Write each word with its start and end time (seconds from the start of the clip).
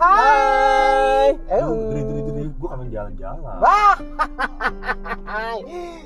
Hai. 0.00 1.36
Eh, 1.52 1.60
gue 2.56 2.68
kangen 2.68 2.88
jalan-jalan. 2.88 3.56
Wah. 3.60 3.96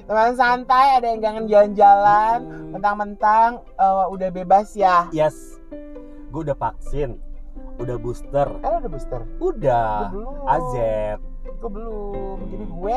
Teman 0.04 0.34
santai 0.34 0.98
ada 0.98 1.06
yang 1.06 1.22
kangen 1.22 1.46
jalan-jalan, 1.46 2.38
Hmm. 2.42 2.70
mentang-mentang 2.74 3.62
eh, 3.78 4.04
udah 4.10 4.28
bebas 4.34 4.74
ya. 4.74 5.06
Yes, 5.14 5.62
gue 6.34 6.40
udah 6.42 6.58
vaksin, 6.58 7.22
udah 7.78 7.94
booster, 7.94 8.50
lo 8.50 8.82
udah 8.82 8.90
booster? 8.90 9.20
udah. 9.38 10.10
Belum. 10.10 10.42
Azep. 10.42 11.18
Gue 11.64 11.72
belum. 11.72 12.36
Jadi 12.44 12.64
gue 12.68 12.96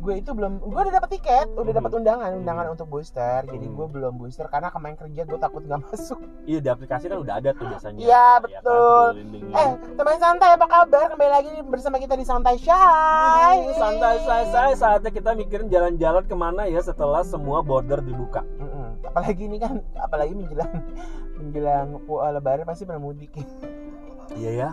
gue 0.00 0.14
itu 0.16 0.30
belum 0.32 0.52
gue 0.62 0.80
udah 0.80 0.94
dapat 0.96 1.10
tiket, 1.12 1.52
udah 1.52 1.68
dapat 1.68 1.90
Hmm. 1.92 1.98
undangan, 2.00 2.30
undangan 2.40 2.66
untuk 2.72 2.88
booster. 2.88 3.44
Jadi 3.44 3.60
Hmm. 3.60 3.76
gue 3.76 3.86
belum 3.92 4.12
booster 4.16 4.48
karena 4.48 4.72
kemarin 4.72 4.96
kerja 4.96 5.22
gue 5.22 5.36
takut 5.36 5.60
nggak 5.60 5.80
masuk. 5.84 6.16
Iya 6.48 6.64
di 6.64 6.68
aplikasi 6.72 7.12
kan 7.12 7.20
udah 7.20 7.36
ada 7.36 7.52
tuh 7.52 7.68
biasanya. 7.68 8.00
Iya, 8.00 8.08
Ya 8.08 8.24
kan, 8.32 8.40
betul. 8.40 9.06
lindungi. 9.20 9.52
Eh, 9.52 9.68
teman 9.92 10.16
santai 10.16 10.48
apa 10.48 10.64
kabar? 10.64 11.06
Kembali 11.12 11.28
lagi 11.30 11.50
bersama 11.62 12.00
kita 12.00 12.16
di 12.16 12.24
Santai 12.24 12.56
Shy. 12.56 12.72
Hmm, 12.72 13.76
santai 13.76 14.16
santai 14.18 14.44
santai 14.46 14.72
saatnya 14.74 15.10
kita 15.12 15.30
mikirin 15.36 15.68
jalan-jalan 15.68 16.24
ke 16.24 16.32
mana 16.34 16.64
ya 16.64 16.80
setelah 16.80 17.20
semua 17.20 17.60
border 17.60 18.00
dibuka. 18.00 18.40
Mm-mm. 18.56 18.96
Apalagi 19.04 19.44
ini 19.44 19.60
kan, 19.60 19.84
apalagi 19.94 20.32
menjelang 20.32 20.72
menjelang 21.36 22.00
uh, 22.00 22.32
lebaran 22.32 22.64
pasti 22.64 22.88
pernah 22.88 23.04
mudik. 23.04 23.36
Iya 24.32 24.50
ya. 24.56 24.70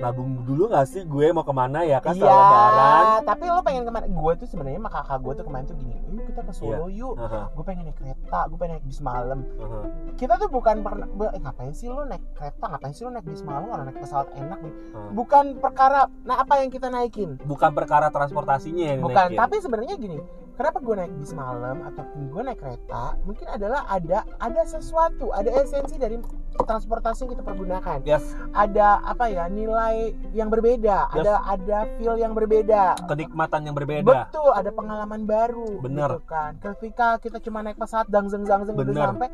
Nabung 0.00 0.42
dulu 0.42 0.64
gak 0.66 0.86
sih 0.86 1.02
gue 1.02 1.26
mau 1.28 1.42
ke 1.42 1.52
mana 1.52 1.80
ya 1.82 1.98
kan 1.98 2.12
Iya, 2.12 2.24
setelah 2.24 2.40
lebaran? 2.40 3.04
tapi 3.22 3.44
lo 3.46 3.60
pengen 3.60 3.82
ke 3.82 3.92
mana? 3.92 4.06
Gue 4.06 4.32
tuh 4.34 4.46
sebenarnya 4.46 4.78
sama 4.78 4.90
kakak 4.90 5.18
gue 5.20 5.32
tuh 5.34 5.44
kemarin 5.44 5.64
tuh 5.64 5.76
gini, 5.76 5.96
yuk 6.08 6.24
kita 6.24 6.40
ke 6.40 6.52
Solo 6.52 6.86
yuk. 6.88 7.14
Aha, 7.16 7.52
Gue 7.52 7.62
pengen 7.62 7.84
naik 7.84 7.96
kereta, 7.96 8.40
gue 8.48 8.56
pengen 8.56 8.74
naik 8.74 8.86
bis 8.86 9.00
malam. 9.00 9.38
aha. 9.56 9.80
Kita 10.14 10.32
tuh 10.36 10.48
bukan 10.48 10.76
pernah, 10.80 11.06
eh, 11.06 11.38
ngapain 11.38 11.72
sih 11.72 11.86
lo 11.86 12.02
naik 12.02 12.24
kereta? 12.32 12.64
Ngapain 12.66 12.90
sih 12.90 13.02
lo 13.02 13.10
naik 13.10 13.26
bis 13.26 13.42
malam? 13.42 13.68
Orang 13.68 13.86
naik 13.86 13.98
pesawat 13.98 14.28
enak 14.32 14.58
nih. 14.58 14.74
Hmm. 14.90 15.10
Bukan 15.12 15.44
perkara, 15.58 16.00
nah 16.22 16.36
apa 16.38 16.58
yang 16.58 16.68
kita 16.68 16.88
naikin? 16.88 17.36
Bukan 17.38 17.70
perkara 17.70 18.08
transportasinya 18.08 18.84
yang 18.88 19.00
Bukan, 19.00 19.14
dinaikin. 19.28 19.38
tapi 19.38 19.56
sebenarnya 19.58 19.94
gini, 19.96 20.18
kenapa 20.60 20.76
gue 20.84 20.92
naik 20.92 21.12
bis 21.16 21.32
malam 21.32 21.80
ataupun 21.88 22.28
gue 22.28 22.42
naik 22.44 22.60
kereta? 22.60 23.16
Mungkin 23.24 23.48
adalah 23.48 23.88
ada 23.88 24.28
ada 24.36 24.62
sesuatu, 24.68 25.32
ada 25.32 25.48
esensi 25.56 25.96
dari 25.96 26.20
transportasi 26.60 27.24
yang 27.24 27.30
kita 27.32 27.44
pergunakan. 27.48 27.98
Yes, 28.04 28.36
Ada 28.52 29.00
apa 29.00 29.32
ya 29.32 29.48
nilai 29.48 30.12
yang 30.36 30.52
berbeda, 30.52 31.08
Yes. 31.16 31.24
ada 31.24 31.34
ada 31.48 31.78
feel 31.96 32.20
yang 32.20 32.36
berbeda. 32.36 33.00
kenikmatan 33.08 33.64
yang 33.64 33.72
berbeda. 33.72 34.28
Betul, 34.28 34.52
ada 34.52 34.68
pengalaman 34.68 35.24
baru. 35.24 35.80
Bener. 35.80 36.20
Gitu 36.20 36.28
kan. 36.28 36.52
Ketika 36.60 37.16
kita 37.16 37.40
cuma 37.40 37.64
naik 37.64 37.80
pesawat 37.80 38.12
dang 38.12 38.28
zeng 38.28 38.44
zang 38.44 38.68
zeng 38.68 38.76
sampai, 38.76 39.32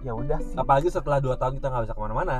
ya 0.00 0.12
udah 0.16 0.38
sih. 0.40 0.56
Apalagi 0.56 0.88
setelah 0.88 1.18
2 1.20 1.36
tahun 1.36 1.52
kita 1.60 1.66
nggak 1.68 1.82
bisa 1.84 1.94
ke 1.94 2.02
mana-mana. 2.02 2.36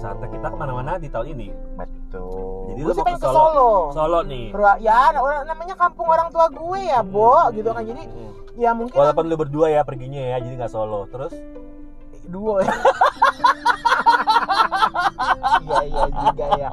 Saatnya 0.00 0.28
kita 0.32 0.46
ke 0.50 0.56
mana-mana 0.56 0.92
di 0.96 1.08
tahun 1.12 1.26
ini. 1.36 1.48
Betul. 1.76 2.74
Jadi 2.74 2.80
Gue 2.80 2.90
lu 2.90 2.96
mau 2.96 3.06
pengen 3.06 3.20
ke 3.20 3.28
Solo? 3.28 3.38
Solo. 3.38 3.70
Solo 3.94 4.18
nih. 4.26 4.46
Ya, 4.80 5.14
orang 5.14 5.44
namanya 5.46 5.74
kampung 5.76 6.08
orang 6.08 6.28
tua 6.32 6.46
gue 6.48 6.80
ya, 6.80 7.00
Bo, 7.04 7.36
gitu 7.52 7.70
kan. 7.70 7.82
Jadi 7.84 8.02
Hmm. 8.08 8.32
ya 8.58 8.70
mungkin 8.74 8.98
Walaupun 8.98 9.24
lu 9.30 9.36
berdua 9.38 9.70
ya 9.70 9.82
perginya 9.86 10.18
ya, 10.18 10.36
jadi 10.42 10.54
nggak 10.58 10.72
solo. 10.72 11.06
Terus 11.12 11.32
duo 12.26 12.58
ya. 12.60 12.72
Iya 15.60 15.80
iya 15.86 16.04
juga 16.10 16.46
ya. 16.58 16.70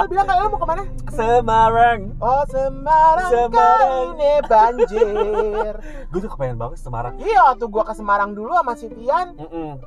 Lo 0.00 0.08
bilang 0.08 0.24
kalau 0.24 0.40
lo 0.40 0.48
mau 0.48 0.56
ke 0.56 0.66
mana? 0.66 0.82
Semarang. 1.10 2.00
Oh 2.18 2.42
Semarang, 2.48 3.28
Semarang. 3.28 4.04
ini 4.10 4.32
banjir. 4.42 5.74
Gue 6.10 6.18
tuh 6.18 6.30
kepengen 6.30 6.56
banget 6.56 6.80
Semarang. 6.80 7.20
iya 7.20 7.52
tuh 7.54 7.68
gua 7.68 7.84
ke 7.84 7.92
Semarang 7.92 8.32
dulu 8.32 8.48
sama 8.50 8.72
si 8.74 8.88
Tian. 8.88 9.36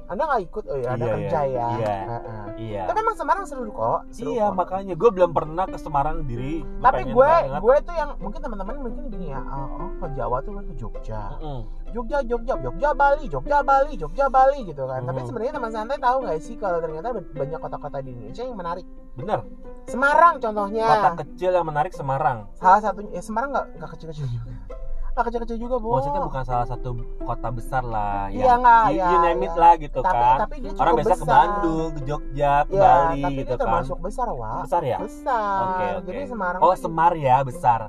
Anda 0.05 0.21
nggak 0.23 0.41
ikut? 0.45 0.63
Oh 0.65 0.77
ya, 0.77 0.93
ada 0.93 1.01
Iya, 1.01 1.13
kerja 1.17 1.39
iya. 1.43 1.65
ya. 1.65 1.67
Iya. 1.73 1.95
Iya. 2.55 2.81
Tapi 2.85 2.97
emang 2.99 3.17
Semarang 3.17 3.43
seru 3.43 3.65
kok. 3.67 3.99
Seru 4.07 4.29
Iya, 4.31 4.47
kok. 4.47 4.55
makanya 4.55 4.93
gue 4.93 5.09
belum 5.11 5.31
pernah 5.31 5.65
ke 5.65 5.77
Semarang 5.77 6.21
diri. 6.23 6.61
Gua 6.61 6.83
Tapi 6.83 7.01
gue, 7.05 7.17
banget. 7.17 7.59
gue 7.59 7.75
tuh 7.83 7.95
yang 7.95 8.09
mungkin 8.19 8.39
teman-teman 8.39 8.75
mungkin 8.77 9.03
gini 9.09 9.27
ya, 9.29 9.41
oh, 9.41 9.67
oh, 9.79 9.89
ke 9.97 10.05
Jawa 10.13 10.37
tuh 10.39 10.53
kan 10.53 10.63
ke 10.63 10.73
Jogja, 10.75 11.21
Mm-mm. 11.35 11.61
Jogja, 11.93 12.19
Jogja, 12.21 12.53
Jogja, 12.57 12.89
Bali, 12.91 13.25
Jogja, 13.27 13.57
Bali, 13.61 13.93
Jogja, 13.95 14.25
Bali 14.27 14.59
gitu 14.65 14.83
kan. 14.83 15.01
Tapi 15.01 15.15
Hmm. 15.15 15.27
sebenarnya 15.27 15.53
teman 15.53 15.71
santai 15.71 15.97
tahu 15.97 16.17
nggak 16.19 16.37
sih 16.39 16.55
kalau 16.57 16.77
ternyata 16.79 17.07
banyak 17.13 17.59
kota-kota 17.59 17.97
di 17.99 18.09
Indonesia 18.11 18.43
yang 18.43 18.57
menarik. 18.57 18.85
Bener. 19.13 19.39
Semarang 19.85 20.35
contohnya. 20.37 20.87
Kota 20.89 21.09
kecil 21.23 21.51
yang 21.51 21.65
menarik 21.65 21.91
Semarang. 21.91 22.49
salah 22.53 22.81
satunya 22.81 23.11
ya 23.11 23.21
Semarang 23.21 23.49
nggak 23.51 23.65
nggak 23.75 23.89
kecil-kecil 23.91 24.25
juga 24.27 24.49
nggak 25.13 25.25
kecil-kecil 25.29 25.57
juga 25.59 25.75
bu 25.77 25.93
Maksudnya 25.93 26.21
bukan 26.23 26.41
salah 26.41 26.65
satu 26.65 26.89
kota 27.19 27.49
besar 27.51 27.85
lah. 27.85 28.33
Iya, 28.33 28.45
yang 28.47 28.59
nggak, 28.59 28.83
you, 28.83 28.97
ya, 28.97 29.05
you 29.05 29.17
name 29.21 29.41
it 29.41 29.47
ya. 29.47 29.53
lah 29.53 29.73
gitu 29.77 29.99
tapi 30.01 30.17
kan. 30.17 30.37
tapi 30.41 30.55
dia 30.57 30.69
cukup 30.71 30.81
Orang 30.81 30.93
biasa 30.95 31.05
besar. 31.05 31.21
ke 31.21 31.25
Bandung, 31.29 31.89
ke 31.93 32.01
Jogja, 32.01 32.53
ke 32.63 32.73
ya 32.73 32.81
Bali 32.81 33.21
tapi 33.21 33.33
gitu 33.35 33.45
dia 33.45 33.53
kan. 33.53 33.61
termasuk 33.61 33.97
besar 34.01 34.27
wah 34.31 34.61
Besar 34.65 34.81
ya? 34.83 34.97
besar 34.97 35.61
Oke, 35.61 35.85
oke. 35.93 36.05
jadi 36.09 36.21
Semarang 36.25 36.59
Oh, 36.59 36.73
Semar 36.73 37.13
ya, 37.15 37.37
besar. 37.41 37.79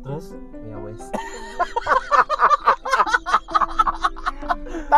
Terus 0.00 0.26
ya 0.62 0.76
wes 0.78 1.02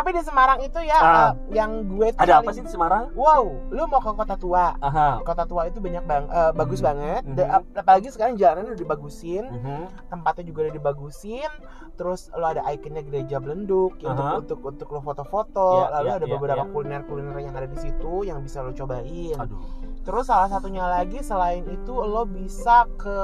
tapi 0.01 0.11
di 0.11 0.23
Semarang 0.23 0.59
itu 0.61 0.81
ya 0.81 0.97
Ah. 0.97 1.05
eh, 1.05 1.31
yang 1.53 1.71
gue 1.87 2.09
tuh 2.11 2.19
ada 2.19 2.41
apa 2.41 2.51
sih 2.51 2.61
di 2.61 2.69
Semarang? 2.69 3.13
wow 3.13 3.45
lu 3.69 3.85
mau 3.85 4.01
ke 4.01 4.11
kota 4.11 4.35
tua 4.35 4.73
Aha. 4.79 5.21
kota 5.21 5.45
tua 5.45 5.67
itu 5.67 5.77
banyak 5.77 6.01
bang 6.03 6.25
eh, 6.27 6.53
bagus 6.53 6.81
Mhm. 6.81 6.87
banget 6.87 7.23
ap- 7.47 7.69
apalagi 7.75 8.09
sekarang 8.09 8.35
jalanan 8.35 8.65
udah 8.67 8.81
dibagusin 8.81 9.45
Mhm. 9.45 10.09
tempatnya 10.09 10.45
juga 10.47 10.59
udah 10.63 10.75
dibagusin 10.75 11.51
terus 11.95 12.33
lo 12.33 12.47
ada 12.47 12.65
ikonnya 12.67 13.03
gereja 13.03 13.37
belenduk 13.37 14.01
untuk 14.01 14.25
untuk 14.41 14.59
untuk 14.65 14.89
lo 14.89 15.01
foto-foto 15.01 15.69
Ya, 15.79 15.93
lalu 15.93 16.07
ya, 16.07 16.15
ada 16.15 16.27
ya, 16.27 16.33
beberapa 16.33 16.65
ya. 16.65 16.71
kuliner-kuliner 16.71 17.37
yang 17.39 17.55
ada 17.55 17.69
di 17.69 17.79
situ 17.79 18.13
yang 18.23 18.41
bisa 18.41 18.59
lo 18.59 18.73
cobain 18.73 19.37
Aduh. 19.37 19.61
terus 20.01 20.25
salah 20.25 20.49
satunya 20.49 20.83
lagi 20.83 21.21
selain 21.21 21.61
itu 21.67 21.93
lo 21.93 22.25
bisa 22.25 22.89
ke 22.95 23.19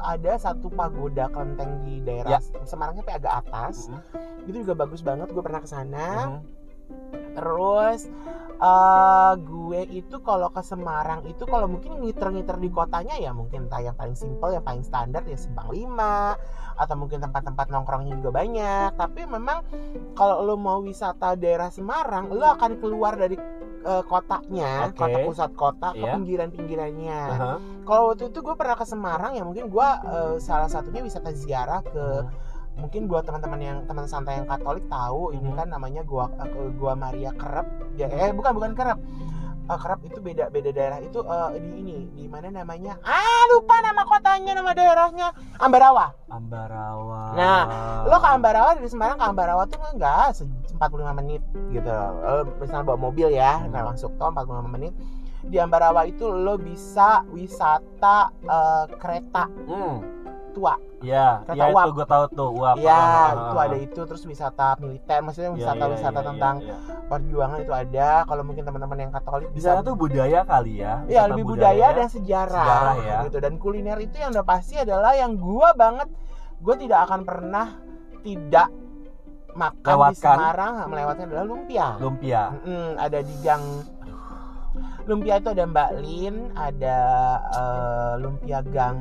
ada 0.00 0.32
satu 0.36 0.70
pagoda 0.70 1.26
kelenteng 1.28 1.82
di 1.82 1.98
daerah 2.00 2.30
Ya. 2.30 2.40
Semarangnya 2.62 3.02
tapi 3.02 3.14
agak 3.16 3.34
atas 3.40 3.88
Mhm. 3.88 3.98
Itu 4.44 4.56
juga 4.60 4.74
bagus 4.76 5.00
banget 5.00 5.28
gue 5.28 5.40
pernah 5.40 5.60
ke 5.60 5.68
sana 5.68 6.06
Mhm. 6.30 6.40
terus 7.32 8.10
eh 8.60 9.32
gue 9.40 9.80
itu 9.90 10.16
kalau 10.20 10.48
ke 10.48 10.60
Semarang 10.60 11.24
itu 11.24 11.44
kalau 11.44 11.64
mungkin 11.64 11.96
ngiter-ngiter 11.98 12.56
di 12.56 12.68
kotanya 12.68 13.16
ya 13.16 13.30
mungkin 13.30 13.66
entah 13.66 13.80
yang 13.80 13.94
paling 13.94 14.12
simpel 14.12 14.52
yang 14.52 14.60
paling 14.60 14.82
standar 14.82 15.24
ya 15.24 15.32
Simpang 15.34 15.70
5 15.70 16.36
atau 16.76 16.94
mungkin 16.94 17.20
tempat-tempat 17.20 17.66
nongkrongnya 17.68 18.18
juga 18.18 18.30
banyak 18.34 18.90
tapi 18.94 19.24
memang 19.24 19.64
kalau 20.12 20.42
lo 20.42 20.56
mau 20.56 20.80
wisata 20.80 21.32
daerah 21.34 21.68
Semarang 21.68 22.28
lo 22.28 22.44
akan 22.50 22.76
keluar 22.76 23.14
dari 23.14 23.38
eh, 23.80 24.02
kotanya 24.04 24.92
Oke. 24.92 24.98
kota 24.98 25.18
pusat 25.24 25.50
kota 25.54 25.88
ke 25.94 26.02
Iya. 26.02 26.12
pinggiran-pinggirannya 26.12 27.20
Aha. 27.30 27.52
kalau 27.82 28.12
waktu 28.12 28.28
itu 28.28 28.38
gue 28.40 28.54
pernah 28.54 28.76
ke 28.76 28.84
Semarang 28.84 29.32
ya 29.32 29.42
mungkin 29.42 29.72
gue 29.72 29.88
eh, 30.04 30.36
salah 30.36 30.68
satunya 30.68 31.00
wisata 31.00 31.32
ziarah 31.32 31.80
ke 31.80 32.04
mungkin 32.80 33.04
buat 33.04 33.22
teman-teman 33.22 33.60
yang 33.60 33.78
teman 33.84 34.04
santai 34.04 34.34
yang 34.34 34.48
Katolik 34.48 34.88
tahu 34.88 35.30
ini 35.30 35.46
Mhm. 35.46 35.56
kan 35.56 35.66
namanya 35.68 36.02
gua 36.02 36.26
eh, 36.34 36.48
gua 36.74 36.92
Maria 36.94 37.30
Kerep. 37.32 37.66
Ya 37.94 38.08
eh 38.08 38.30
bukan 38.30 38.52
bukan 38.52 38.72
Kerep. 38.72 38.98
Eh, 39.62 39.78
Kerep 39.78 40.00
itu 40.02 40.18
beda 40.18 40.48
beda 40.48 40.70
daerah. 40.70 40.98
Itu 40.98 41.20
eh, 41.20 41.48
di 41.56 41.70
ini 41.78 41.94
di 42.10 42.24
mana 42.24 42.50
namanya? 42.50 42.96
Ah 43.00 43.44
lupa 43.48 43.76
nama 43.78 44.02
kotanya 44.02 44.52
nama 44.52 44.72
daerahnya. 44.72 45.28
Ambarawa. 45.56 46.16
Ambarawa. 46.26 47.22
Nah, 47.32 47.60
lo 48.02 48.16
ke 48.16 48.28
Ambarawa 48.28 48.70
dari 48.74 48.88
Semarang 48.88 49.14
ke 49.14 49.24
Ambarawa 49.24 49.62
tuh 49.64 49.78
enggak 49.90 50.34
se- 50.34 50.48
45 50.72 51.12
menit 51.14 51.42
gitu. 51.68 51.86
Lo 51.86 52.48
misalnya 52.56 52.84
bawa 52.86 52.98
mobil 52.98 53.28
ya 53.30 53.60
Hmm. 53.60 53.70
nah 53.70 53.84
masuk 53.86 54.16
tol 54.16 54.30
45 54.30 54.66
menit. 54.66 54.94
Di 55.40 55.56
Ambarawa 55.56 56.04
itu 56.04 56.26
lo 56.26 56.56
bisa 56.56 57.22
wisata 57.28 58.28
eh, 58.40 58.84
kereta. 58.96 59.44
Hmm. 59.62 60.19
Tua 60.50 60.74
Ya, 61.00 61.40
Kereta 61.48 61.64
ya 61.64 61.72
itu 61.72 61.92
gue 61.96 62.04
tahu 62.04 62.24
tuh 62.36 62.48
uap. 62.60 62.76
Iya, 62.76 62.92
Ah, 62.92 63.28
itu 63.32 63.56
ah, 63.56 63.64
ada 63.64 63.76
ah. 63.80 63.86
itu 63.88 64.00
terus 64.04 64.22
wisata 64.28 64.76
militer, 64.84 65.24
maksudnya 65.24 65.48
Iya, 65.48 65.56
wisata-wisata 65.56 66.12
iya, 66.12 66.20
iya, 66.20 66.28
tentang 66.28 66.54
iya, 66.60 66.76
iya. 66.76 67.08
perjuangan 67.08 67.58
itu 67.64 67.72
ada. 67.72 68.08
Kalau 68.28 68.42
mungkin 68.44 68.62
teman-teman 68.68 68.98
yang 69.00 69.12
Katolik 69.16 69.48
di 69.48 69.56
bisa 69.64 69.72
sana 69.72 69.80
tuh 69.80 69.96
budaya 69.96 70.44
kali 70.44 70.84
ya. 70.84 71.00
ya 71.08 71.24
wisata 71.24 71.30
lebih 71.32 71.44
budaya 71.48 71.86
dan 71.96 72.08
sejarah, 72.12 72.52
Sejarah 72.68 72.94
ya. 73.00 73.18
gitu. 73.24 73.38
Dan 73.40 73.52
kuliner 73.56 73.96
itu 73.96 74.16
yang 74.20 74.30
udah 74.36 74.44
pasti 74.44 74.76
adalah 74.76 75.16
yang 75.16 75.40
gua 75.40 75.72
banget 75.72 76.08
gue 76.60 76.74
tidak 76.76 77.08
akan 77.08 77.20
pernah 77.24 77.66
tidak 78.20 78.68
makan 79.56 79.80
di 79.80 79.90
Lewatkan. 79.96 80.36
Semarang 80.36 80.72
melewatkan 80.86 81.24
adalah 81.32 81.44
lumpia. 81.48 81.86
lumpia. 81.96 82.42
Mm, 82.60 82.90
ada 83.00 83.18
di 83.24 83.34
gang 83.40 83.64
lumpia 85.10 85.42
itu 85.42 85.50
ada 85.50 85.66
Mbak 85.66 85.90
Lin, 85.98 86.34
ada 86.54 86.98
eh, 87.50 88.12
lumpia 88.22 88.62
gang 88.62 88.98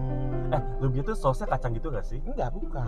Eh, 0.49 0.61
lumpia 0.81 1.05
tuh 1.05 1.13
sausnya 1.13 1.45
kacang 1.45 1.77
gitu 1.77 1.93
gak 1.93 2.01
sih? 2.01 2.17
Enggak, 2.25 2.49
bukan. 2.49 2.81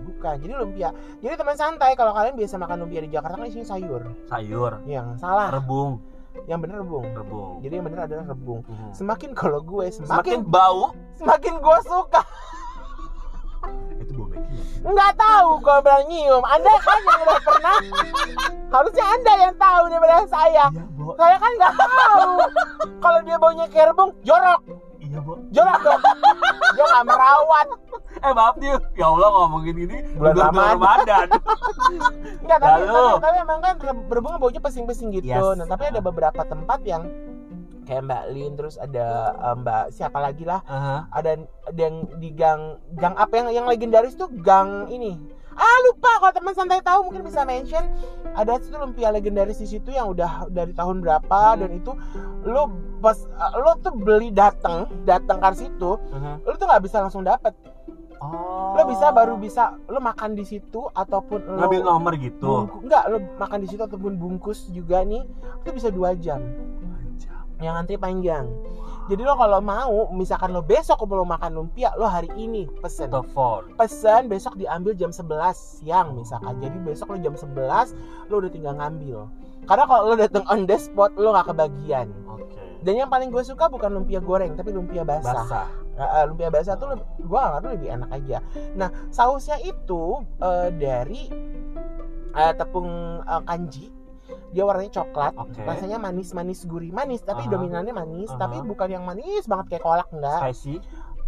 Bukan. 0.00 0.34
Jadi 0.40 0.52
lumpia. 0.56 0.88
Jadi 1.20 1.34
teman 1.36 1.52
santai 1.52 1.92
kalau 1.92 2.16
kalian 2.16 2.32
biasa 2.32 2.56
makan 2.56 2.76
lumpia 2.80 3.04
di 3.04 3.12
Jakarta 3.12 3.36
kan 3.36 3.44
isinya 3.44 3.68
sayur. 3.68 4.00
Sayur, 4.24 4.80
Yang 4.88 5.20
salah. 5.20 5.52
rebung, 5.52 6.00
Yang 6.48 6.58
bener 6.64 6.76
rebung. 6.80 7.04
rebung. 7.12 7.52
Jadi 7.60 7.72
yang 7.76 7.84
bener 7.84 8.00
adalah 8.08 8.24
rebung. 8.24 8.64
Mhm. 8.64 8.96
Semakin 8.96 9.30
kalau 9.36 9.60
gue 9.60 9.92
Semakin 9.92 10.08
semakin 10.08 10.38
bau, 10.48 10.96
semakin 11.20 11.54
gue 11.60 11.78
suka. 11.84 12.22
Itu 13.98 14.12
bau? 14.14 14.28
Nggak 14.82 15.12
tahu 15.14 15.48
gue 15.62 15.76
bilang 15.82 16.04
nyium. 16.10 16.42
Anda 16.42 16.72
kan 16.82 16.98
yang 17.06 17.20
udah 17.22 17.40
pernah. 17.46 17.76
Harusnya 18.72 19.04
Anda 19.06 19.32
yang 19.46 19.54
tahu 19.54 19.82
daripada 19.88 20.26
saya. 20.26 20.64
Iya, 20.74 20.84
Bo. 20.98 21.14
Saya 21.14 21.36
kan 21.38 21.52
nggak 21.54 21.74
tahu. 21.78 22.30
Kalau 22.98 23.18
dia 23.22 23.36
baunya 23.38 23.66
kayak 23.70 23.86
rebung, 23.94 24.10
jorok. 24.26 24.60
Iya, 25.02 25.18
Bu. 25.20 25.32
jorok 25.52 25.78
dong 25.84 26.00
Jo 26.72 26.82
nggak 26.88 27.04
merawat 27.04 27.68
Eh, 28.22 28.32
maaf 28.32 28.54
nih. 28.54 28.70
Ya 28.94 29.10
Allah 29.10 29.28
ngomongin 29.34 29.76
ini 29.82 29.98
Bulan 30.14 30.34
Ramadan. 30.38 30.78
Ramadan. 30.78 31.26
Enggak, 32.38 32.58
tapi, 32.62 32.82
Lalu? 32.86 32.94
tapi, 32.94 33.18
tapi 33.18 33.36
emang 33.42 33.58
kan 33.58 33.74
berbunga 34.06 34.38
baunya 34.38 34.60
pesing-pesing 34.62 35.10
gitu. 35.10 35.26
Yes. 35.26 35.42
Nah, 35.58 35.66
tapi 35.66 35.90
ada 35.90 35.98
beberapa 35.98 36.46
tempat 36.46 36.86
yang 36.86 37.02
kayak 37.82 38.02
Mbak 38.02 38.22
Lin 38.30 38.52
terus 38.54 38.74
ada 38.76 39.06
eh, 39.32 39.54
Mbak 39.56 39.84
siapa 39.90 40.18
lagi 40.18 40.42
lah 40.42 40.60
Aha. 40.64 41.10
ada 41.10 41.30
ada 41.64 41.80
yang 41.80 41.96
di 42.16 42.30
gang 42.30 42.60
gang 42.92 43.14
apa 43.14 43.34
yang 43.34 43.48
yang 43.52 43.66
legendaris 43.66 44.14
tuh 44.14 44.30
gang 44.32 44.86
ini 44.88 45.18
ah 45.52 45.76
lupa 45.84 46.08
kalau 46.16 46.32
teman 46.32 46.52
santai 46.52 46.80
tahu 46.80 47.04
mungkin 47.04 47.22
bisa 47.22 47.44
mention 47.44 47.84
ada 48.32 48.56
situ 48.56 48.72
lumpia 48.74 49.08
legendaris 49.08 49.58
di 49.58 49.68
situ 49.68 49.90
yang 49.90 50.08
udah 50.08 50.48
dari 50.48 50.72
tahun 50.72 50.98
berapa 50.98 51.28
Hmm. 51.52 51.60
dan 51.60 51.70
itu 51.74 51.92
lo 52.44 52.72
pas 52.98 53.18
lo 53.52 53.76
tuh 53.78 53.92
beli 53.92 54.30
datang 54.30 54.86
datang 55.02 55.36
ke 55.38 55.48
situ 55.58 56.00
Aha. 56.08 56.40
lo 56.40 56.54
tuh 56.54 56.64
nggak 56.64 56.82
bisa 56.82 56.98
langsung 56.98 57.22
dapet 57.22 57.52
Oh. 58.16 58.78
lo 58.78 58.86
bisa 58.86 59.10
baru 59.10 59.34
bisa 59.34 59.74
lo 59.84 59.98
makan 59.98 60.32
di 60.32 60.46
situ 60.46 60.86
ataupun 60.86 61.42
lo 61.42 61.58
ngambil 61.58 61.82
nomor 61.82 62.14
gitu. 62.14 62.46
bungku- 62.64 62.86
enggak 62.86 63.04
lo 63.04 63.18
makan 63.34 63.58
di 63.58 63.66
situ 63.66 63.82
ataupun 63.82 64.14
bungkus 64.14 64.70
juga 64.70 65.02
nih 65.02 65.26
itu 65.58 65.68
bisa 65.68 65.90
dua 65.90 66.14
jam 66.14 66.38
yang 67.62 67.78
antri 67.78 67.96
panjang. 67.96 68.50
Jadi 69.10 69.22
lo 69.26 69.34
kalau 69.34 69.58
mau 69.58 70.10
misalkan 70.14 70.54
lo 70.54 70.62
besok 70.62 71.02
mau 71.10 71.26
makan 71.26 71.58
lumpia 71.58 71.90
lo 71.98 72.06
hari 72.06 72.30
ini 72.38 72.70
pesen. 72.78 73.10
Telepon. 73.10 73.74
pesan 73.74 74.30
besok 74.30 74.54
diambil 74.54 74.94
jam 74.94 75.10
11 75.10 75.82
siang 75.82 76.14
misalkan. 76.14 76.62
Jadi 76.62 76.78
besok 76.82 77.14
lo 77.14 77.18
jam 77.18 77.34
11 77.34 78.30
lo 78.30 78.34
udah 78.38 78.50
tinggal 78.50 78.74
ngambil. 78.78 79.26
Karena 79.66 79.84
kalau 79.86 80.02
lo 80.10 80.14
datang 80.14 80.44
on 80.46 80.66
the 80.70 80.78
spot 80.78 81.10
lo 81.18 81.34
nggak 81.34 81.50
kebagian. 81.50 82.10
Oke. 82.30 82.62
dan 82.82 82.98
yang 82.98 83.10
paling 83.10 83.30
gue 83.30 83.42
suka 83.46 83.70
bukan 83.70 83.94
lumpia 83.94 84.18
goreng 84.18 84.58
tapi 84.58 84.74
lumpia 84.74 85.06
basah, 85.06 85.46
Basah. 85.46 85.66
Uh, 85.94 86.24
lumpia 86.26 86.50
basah 86.50 86.74
tuh 86.74 86.98
gue 86.98 87.38
nggak 87.38 87.62
lebih 87.78 87.90
enak 87.94 88.10
aja. 88.10 88.38
Nah 88.74 88.90
sausnya 89.14 89.58
itu 89.62 90.18
uh, 90.42 90.68
dari 90.74 91.30
uh, 92.34 92.52
tepung 92.54 93.22
uh, 93.22 93.42
kanji 93.46 94.01
dia 94.52 94.62
warnanya 94.62 94.92
coklat 94.94 95.32
Oke. 95.34 95.60
rasanya 95.60 95.96
manis-manis 95.96 96.62
gurih 96.62 96.92
manis 96.92 97.20
tapi 97.20 97.44
Aha. 97.44 97.50
dominannya 97.50 97.90
manis 97.90 98.30
Aha. 98.30 98.38
tapi 98.38 98.60
bukan 98.60 98.88
yang 98.90 99.02
manis 99.02 99.44
banget 99.44 99.66
kayak 99.70 99.82
kolak 99.82 100.08
enggak 100.10 100.40
Spicy. 100.44 100.76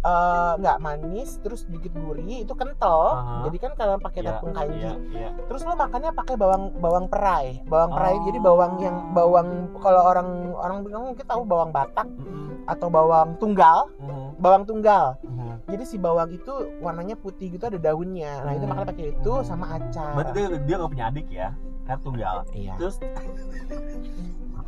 Eh, 0.05 0.53
nggak 0.61 0.77
manis 0.79 1.41
terus 1.41 1.65
sedikit 1.65 1.89
gurih 1.95 2.45
itu 2.45 2.53
kental 2.53 3.17
Aha. 3.17 3.49
jadi 3.49 3.57
kan 3.59 3.71
kalian 3.73 3.97
pakai 3.99 4.21
Iya, 4.21 4.29
tepung 4.31 4.53
kanji 4.53 4.77
Iya, 4.77 4.93
iya. 5.09 5.29
terus 5.43 5.65
lo 5.65 5.73
makannya 5.73 6.13
pakai 6.13 6.35
bawang 6.37 6.63
bawang 6.77 7.09
perai 7.09 7.65
bawang 7.65 7.89
perai 7.89 8.13
Oh. 8.13 8.23
jadi 8.23 8.37
bawang 8.37 8.73
yang 8.77 8.97
bawang 9.11 9.49
kalau 9.75 10.05
orang 10.05 10.29
orang 10.53 10.77
bilang 10.85 11.09
mungkin 11.09 11.25
tahu 11.25 11.41
bawang 11.41 11.73
batak 11.73 12.05
Mm-mm. 12.05 12.69
atau 12.69 12.87
bawang 12.87 13.33
tunggal 13.35 13.89
Mhm. 13.97 14.37
bawang 14.37 14.63
tunggal 14.63 15.17
Mhm. 15.25 15.73
jadi 15.73 15.83
si 15.83 15.97
bawang 15.97 16.29
itu 16.29 16.53
warnanya 16.77 17.17
putih 17.17 17.49
gitu 17.49 17.65
ada 17.65 17.81
daunnya 17.81 18.45
nah 18.45 18.53
itu 18.53 18.61
Hmm. 18.61 18.77
makanya 18.77 18.89
pakai 18.93 19.05
itu 19.09 19.31
Hmm. 19.33 19.41
sama 19.43 19.65
acar 19.73 20.13
Berarti 20.13 20.37
dia, 20.37 20.47
dia 20.61 20.75
gak 20.77 20.91
punya 20.93 21.05
adik 21.09 21.27
ya? 21.27 21.49
Kan 21.85 21.97
tunggal. 22.01 22.37
iya 22.51 22.73
Terus 22.75 22.97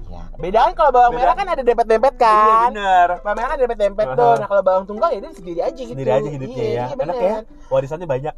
iya 0.07 0.21
bedaan 0.39 0.71
kalau 0.71 0.91
bawang 0.93 1.11
Beda. 1.11 1.19
merah 1.19 1.35
kan 1.35 1.47
ada 1.49 1.63
dempet-dempet 1.65 2.13
iya 2.15 2.23
kan 2.23 2.71
bener. 2.71 3.07
bawang 3.19 3.35
merah 3.35 3.47
kan 3.47 3.55
ada 3.57 3.63
dempet-dempet 3.65 4.07
tuh 4.15 4.33
nah 4.39 4.47
kalau 4.47 4.63
bawang 4.63 4.85
tunggal 4.87 5.09
ya 5.11 5.19
dia 5.19 5.33
sendiri 5.35 5.59
aja 5.59 5.81
gitu 5.81 5.97
Sendiri 5.97 6.11
aja 6.13 6.29
hidupnya 6.29 6.63
iya, 6.63 6.71
ya. 6.71 6.85
iya, 6.87 7.03
Enak 7.03 7.17
ya? 7.19 7.37
Warisannya 7.67 8.07
banyak. 8.07 8.35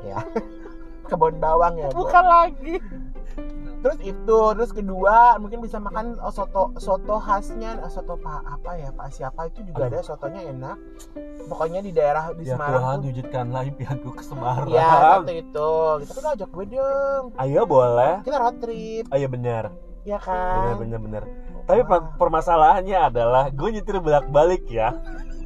ya 0.00 0.18
kebun 1.10 1.34
bawang 1.36 1.74
ya 1.76 1.90
Bu. 1.90 2.06
Bukan 2.06 2.24
lagi. 2.24 2.74
Terus 3.80 3.98
itu 4.02 4.40
terus 4.52 4.70
kedua 4.70 5.16
mungkin 5.36 5.58
bisa 5.58 5.76
makan 5.76 6.20
oh, 6.20 6.28
soto 6.28 6.68
soto 6.76 7.16
khasnya 7.16 7.80
eh, 7.80 7.88
soto 7.88 8.12
pak 8.14 8.44
apa 8.44 8.70
ya 8.76 8.88
pak 8.92 9.08
siapa 9.08 9.48
itu 9.48 9.64
juga 9.64 9.88
Aduh. 9.88 9.90
ada 9.90 10.00
sotonya 10.02 10.40
enak 10.46 10.76
pokoknya 11.46 11.80
di 11.80 11.90
daerah 11.90 12.28
di 12.30 12.44
Ya 12.44 12.54
Semarang 12.54 12.76
Tuhan 12.76 12.96
tuh 12.96 13.08
wujudkanlah 13.08 13.62
impianku 13.66 14.08
ke 14.12 14.22
Semarang. 14.22 14.68
ya 14.68 14.88
satu 15.16 15.32
itu 15.32 15.70
gitu 15.98 16.12
kan 16.14 16.24
ajak 16.30 16.48
gue 16.50 16.64
dong 16.70 17.24
Ayo 17.36 17.62
boleh. 17.64 18.14
kita 18.20 18.36
road 18.36 18.56
trip 18.58 19.04
Oh 19.08 19.16
iya 19.16 19.28
bener. 19.28 19.64
ya 20.02 20.16
Bener 20.16 20.20
kan 20.20 20.76
bener 20.78 20.98
bener. 20.98 21.22
Tapi 21.64 21.80
per- 21.82 22.16
permasalahannya 22.16 22.98
adalah 22.98 23.48
gue 23.48 23.68
nyetir 23.70 23.96
bolak 23.96 24.28
balik 24.28 24.64
ya. 24.66 24.92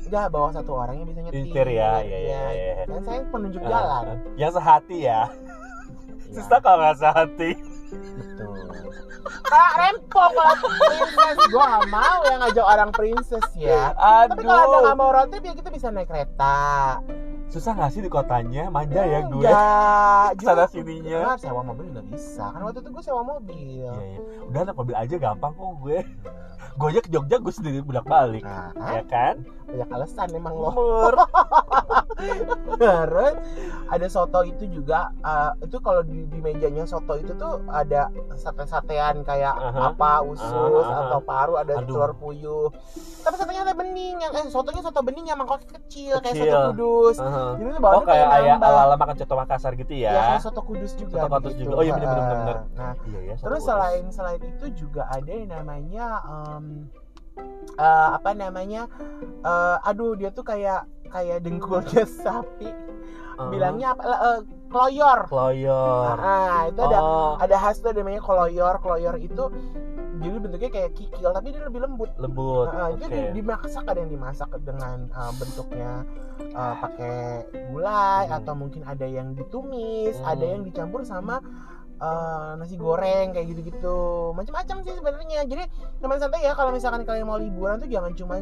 ya 0.05 0.27
bawa 0.27 0.51
satu 0.51 0.73
orang 0.73 0.95
yang 0.97 1.09
bisa 1.09 1.21
nyetir 1.21 1.43
Nyetir 1.45 1.69
ya, 1.71 1.93
iya, 2.01 2.19
iya, 2.19 2.43
iya. 2.51 2.75
kan 2.87 3.03
saya 3.03 3.21
penunjuk 3.29 3.61
Ah, 3.61 3.69
jalan 3.69 4.05
Yang 4.35 4.53
sehati 4.55 4.97
ya. 5.01 5.21
Ya, 6.25 6.33
Susah 6.33 6.59
kalau 6.61 6.79
nggak 6.81 6.99
sehati. 6.99 7.51
Betul 8.35 8.59
kak 9.51 9.71
rempong 9.79 10.33
kalau 10.35 10.55
princess 10.59 11.39
gue 11.47 11.65
gak 11.65 11.87
mau 11.89 12.19
yang 12.27 12.39
ngajak 12.43 12.67
orang 12.67 12.91
princess 12.91 13.47
ya 13.55 13.95
Aduh. 13.95 14.35
tapi 14.35 14.43
kalau 14.43 14.63
anda 14.67 14.79
nggak 14.91 14.99
mau 14.99 15.11
road 15.15 15.29
trip 15.31 15.45
ya 15.47 15.55
kita 15.55 15.71
bisa 15.71 15.87
naik 15.95 16.11
kereta 16.11 16.99
Susah 17.55 17.77
nggak 17.77 17.93
sih 17.93 18.03
di 18.03 18.11
kotanya? 18.11 18.73
Manja 18.73 19.05
ya 19.05 19.21
gue. 19.29 19.45
Enggak, 19.45 20.29
Sana 20.43 20.67
sininya. 20.67 21.21
Nah, 21.23 21.39
sewa 21.39 21.63
mobil 21.63 21.93
juga 21.93 22.03
bisa. 22.03 22.51
Kan 22.51 22.67
waktu 22.67 22.83
itu 22.83 22.91
gue 22.91 23.05
sewa 23.05 23.23
mobil. 23.23 23.55
Iya, 23.85 23.93
iya. 23.95 24.21
Udah 24.49 24.61
anak 24.65 24.75
mobil 24.75 24.95
aja 24.97 25.15
gampang 25.21 25.53
kok 25.55 25.75
gue. 25.85 25.99
Gue 26.75 26.87
aja 26.89 27.01
ke 27.01 27.09
Jogja 27.09 27.37
gue 27.37 27.51
sendiri 27.51 27.79
bolak 27.81 28.05
balik. 28.05 28.43
Nah, 28.43 28.73
Ya 28.75 29.03
kan? 29.05 29.45
banyak 29.65 29.91
alasan 29.91 30.29
emang 30.31 30.55
lo. 30.55 30.71
Terus 32.75 33.35
ada 33.87 34.07
soto 34.09 34.41
itu 34.43 34.65
juga. 34.71 35.11
eh, 35.17 35.51
itu 35.63 35.77
kalau 35.79 36.03
di, 36.03 36.27
di 36.27 36.39
mejanya 36.39 36.85
soto 36.85 37.15
itu 37.15 37.33
tuh 37.35 37.59
ada 37.67 38.07
sate-satean 38.35 39.23
kayak 39.23 39.51
Aha. 39.53 39.91
apa 39.91 40.23
usus 40.23 40.45
aha. 40.85 41.09
atau 41.09 41.21
paru, 41.21 41.55
ada 41.57 41.75
Aduh. 41.77 41.87
telur 41.87 42.13
puyuh. 42.15 42.69
Tapi 43.21 43.35
satenya 43.35 43.65
ada 43.65 43.75
bening 43.75 44.21
yang 44.21 44.33
eh 44.35 44.47
sotonya 44.47 44.79
soto 44.81 45.01
bening 45.01 45.25
yang 45.25 45.39
mangkoknya 45.39 45.65
kecil, 45.81 46.21
kayak 46.21 46.37
Kecil. 46.37 46.53
soto 46.53 46.69
kudus. 46.71 47.17
Aha. 47.19 47.45
Jadi 47.57 47.69
itu 47.71 47.81
Oh 47.81 48.03
kayak 48.05 48.27
ayah 48.37 48.55
nambah. 48.55 48.69
ala-ala 48.69 48.97
makan 48.97 49.15
coto 49.17 49.35
Makassar 49.35 49.73
gitu 49.75 49.93
Ya, 49.93 50.11
ya. 50.11 50.23
kayak 50.31 50.43
soto 50.43 50.61
kudus 50.61 50.93
juga. 50.95 51.19
Soto 51.19 51.29
kudus 51.35 51.51
begitu. 51.51 51.65
juga. 51.65 51.75
Oh, 51.75 51.83
iya, 51.83 51.93
bener, 51.95 52.09
bener, 52.11 52.37
bener. 52.37 52.59
Nah, 52.75 52.93
Iya 53.05 53.21
ya. 53.23 53.35
Terus 53.37 53.61
selain 53.63 54.05
selain 54.11 54.41
itu 54.41 54.67
juga 54.77 55.03
ada 55.07 55.29
yang 55.29 55.51
namanya 55.51 56.07
em, 56.55 56.87
eh, 57.75 58.09
apa 58.15 58.31
namanya? 58.33 58.87
eh, 59.43 59.77
aduh 59.83 60.15
dia 60.15 60.31
tuh 60.31 60.43
kayak 60.43 60.85
kayak 61.09 61.43
dengkulnya 61.43 62.05
sapi. 62.23 62.71
Bilangnya 63.35 63.93
apa? 63.93 64.03
eh, 64.07 64.39
kloyor. 64.71 65.27
kloyor. 65.27 66.15
Nah, 66.17 66.71
itu 66.71 66.81
ada 66.81 66.99
Oh, 66.99 67.35
ada 67.37 67.57
khas 67.59 67.79
tuh 67.79 67.91
namanya 67.91 68.23
kloyor. 68.23 68.79
Kloyor 68.79 69.19
itu 69.19 69.51
jadi 70.15 70.39
bentuknya 70.39 70.71
kayak 70.71 70.91
kikil 70.95 71.31
tapi 71.31 71.51
dia 71.51 71.67
lebih 71.67 71.83
lembut. 71.83 72.11
lembut. 72.17 72.71
Nah, 72.71 72.95
itu 72.95 73.05
Oke. 73.05 73.13
di- 73.13 73.31
dimasak 73.37 73.85
ada 73.85 73.99
yang 73.99 74.09
dimasak 74.09 74.49
dengan 74.63 75.11
eh, 75.11 75.33
bentuknya 75.35 75.91
eh, 76.41 76.75
pakai 76.79 77.17
gulai 77.69 78.23
Hmm. 78.25 78.39
atau 78.39 78.55
mungkin 78.55 78.83
ada 78.83 79.05
yang 79.05 79.35
ditumis, 79.35 80.15
Hmm. 80.17 80.31
ada 80.31 80.45
yang 80.47 80.63
dicampur 80.63 81.03
sama 81.03 81.43
eh, 81.95 82.51
nasi 82.59 82.75
goreng 82.75 83.33
kayak 83.33 83.47
gitu-gitu. 83.51 83.99
Macam-macam 84.33 84.77
sih 84.83 84.95
sebenarnya. 84.95 85.41
Jadi 85.47 85.65
teman 85.99 86.19
santai 86.19 86.43
ya 86.43 86.53
kalau 86.53 86.71
misalkan 86.71 87.03
kalian 87.03 87.27
mau 87.27 87.39
liburan 87.39 87.79
tuh 87.79 87.89
jangan 87.89 88.13
cuman 88.15 88.41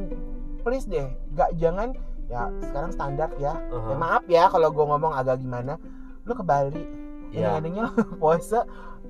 please 0.63 0.87
deh, 0.87 1.11
gak 1.35 1.51
jangan 1.59 1.93
ya 2.31 2.49
sekarang 2.65 2.91
standar 2.95 3.29
ya. 3.37 3.53
Aha. 3.59 3.89
Ya, 3.93 3.97
maaf 3.99 4.25
ya 4.27 4.45
kalau 4.49 4.69
gue 4.71 4.85
ngomong 4.85 5.13
agak 5.13 5.43
gimana. 5.43 5.77
Lu 6.23 6.33
ke 6.33 6.45
Bali, 6.47 6.87
Iya. 7.35 7.41
yang 7.41 7.53
adanya 7.59 7.85
puasa 8.23 8.63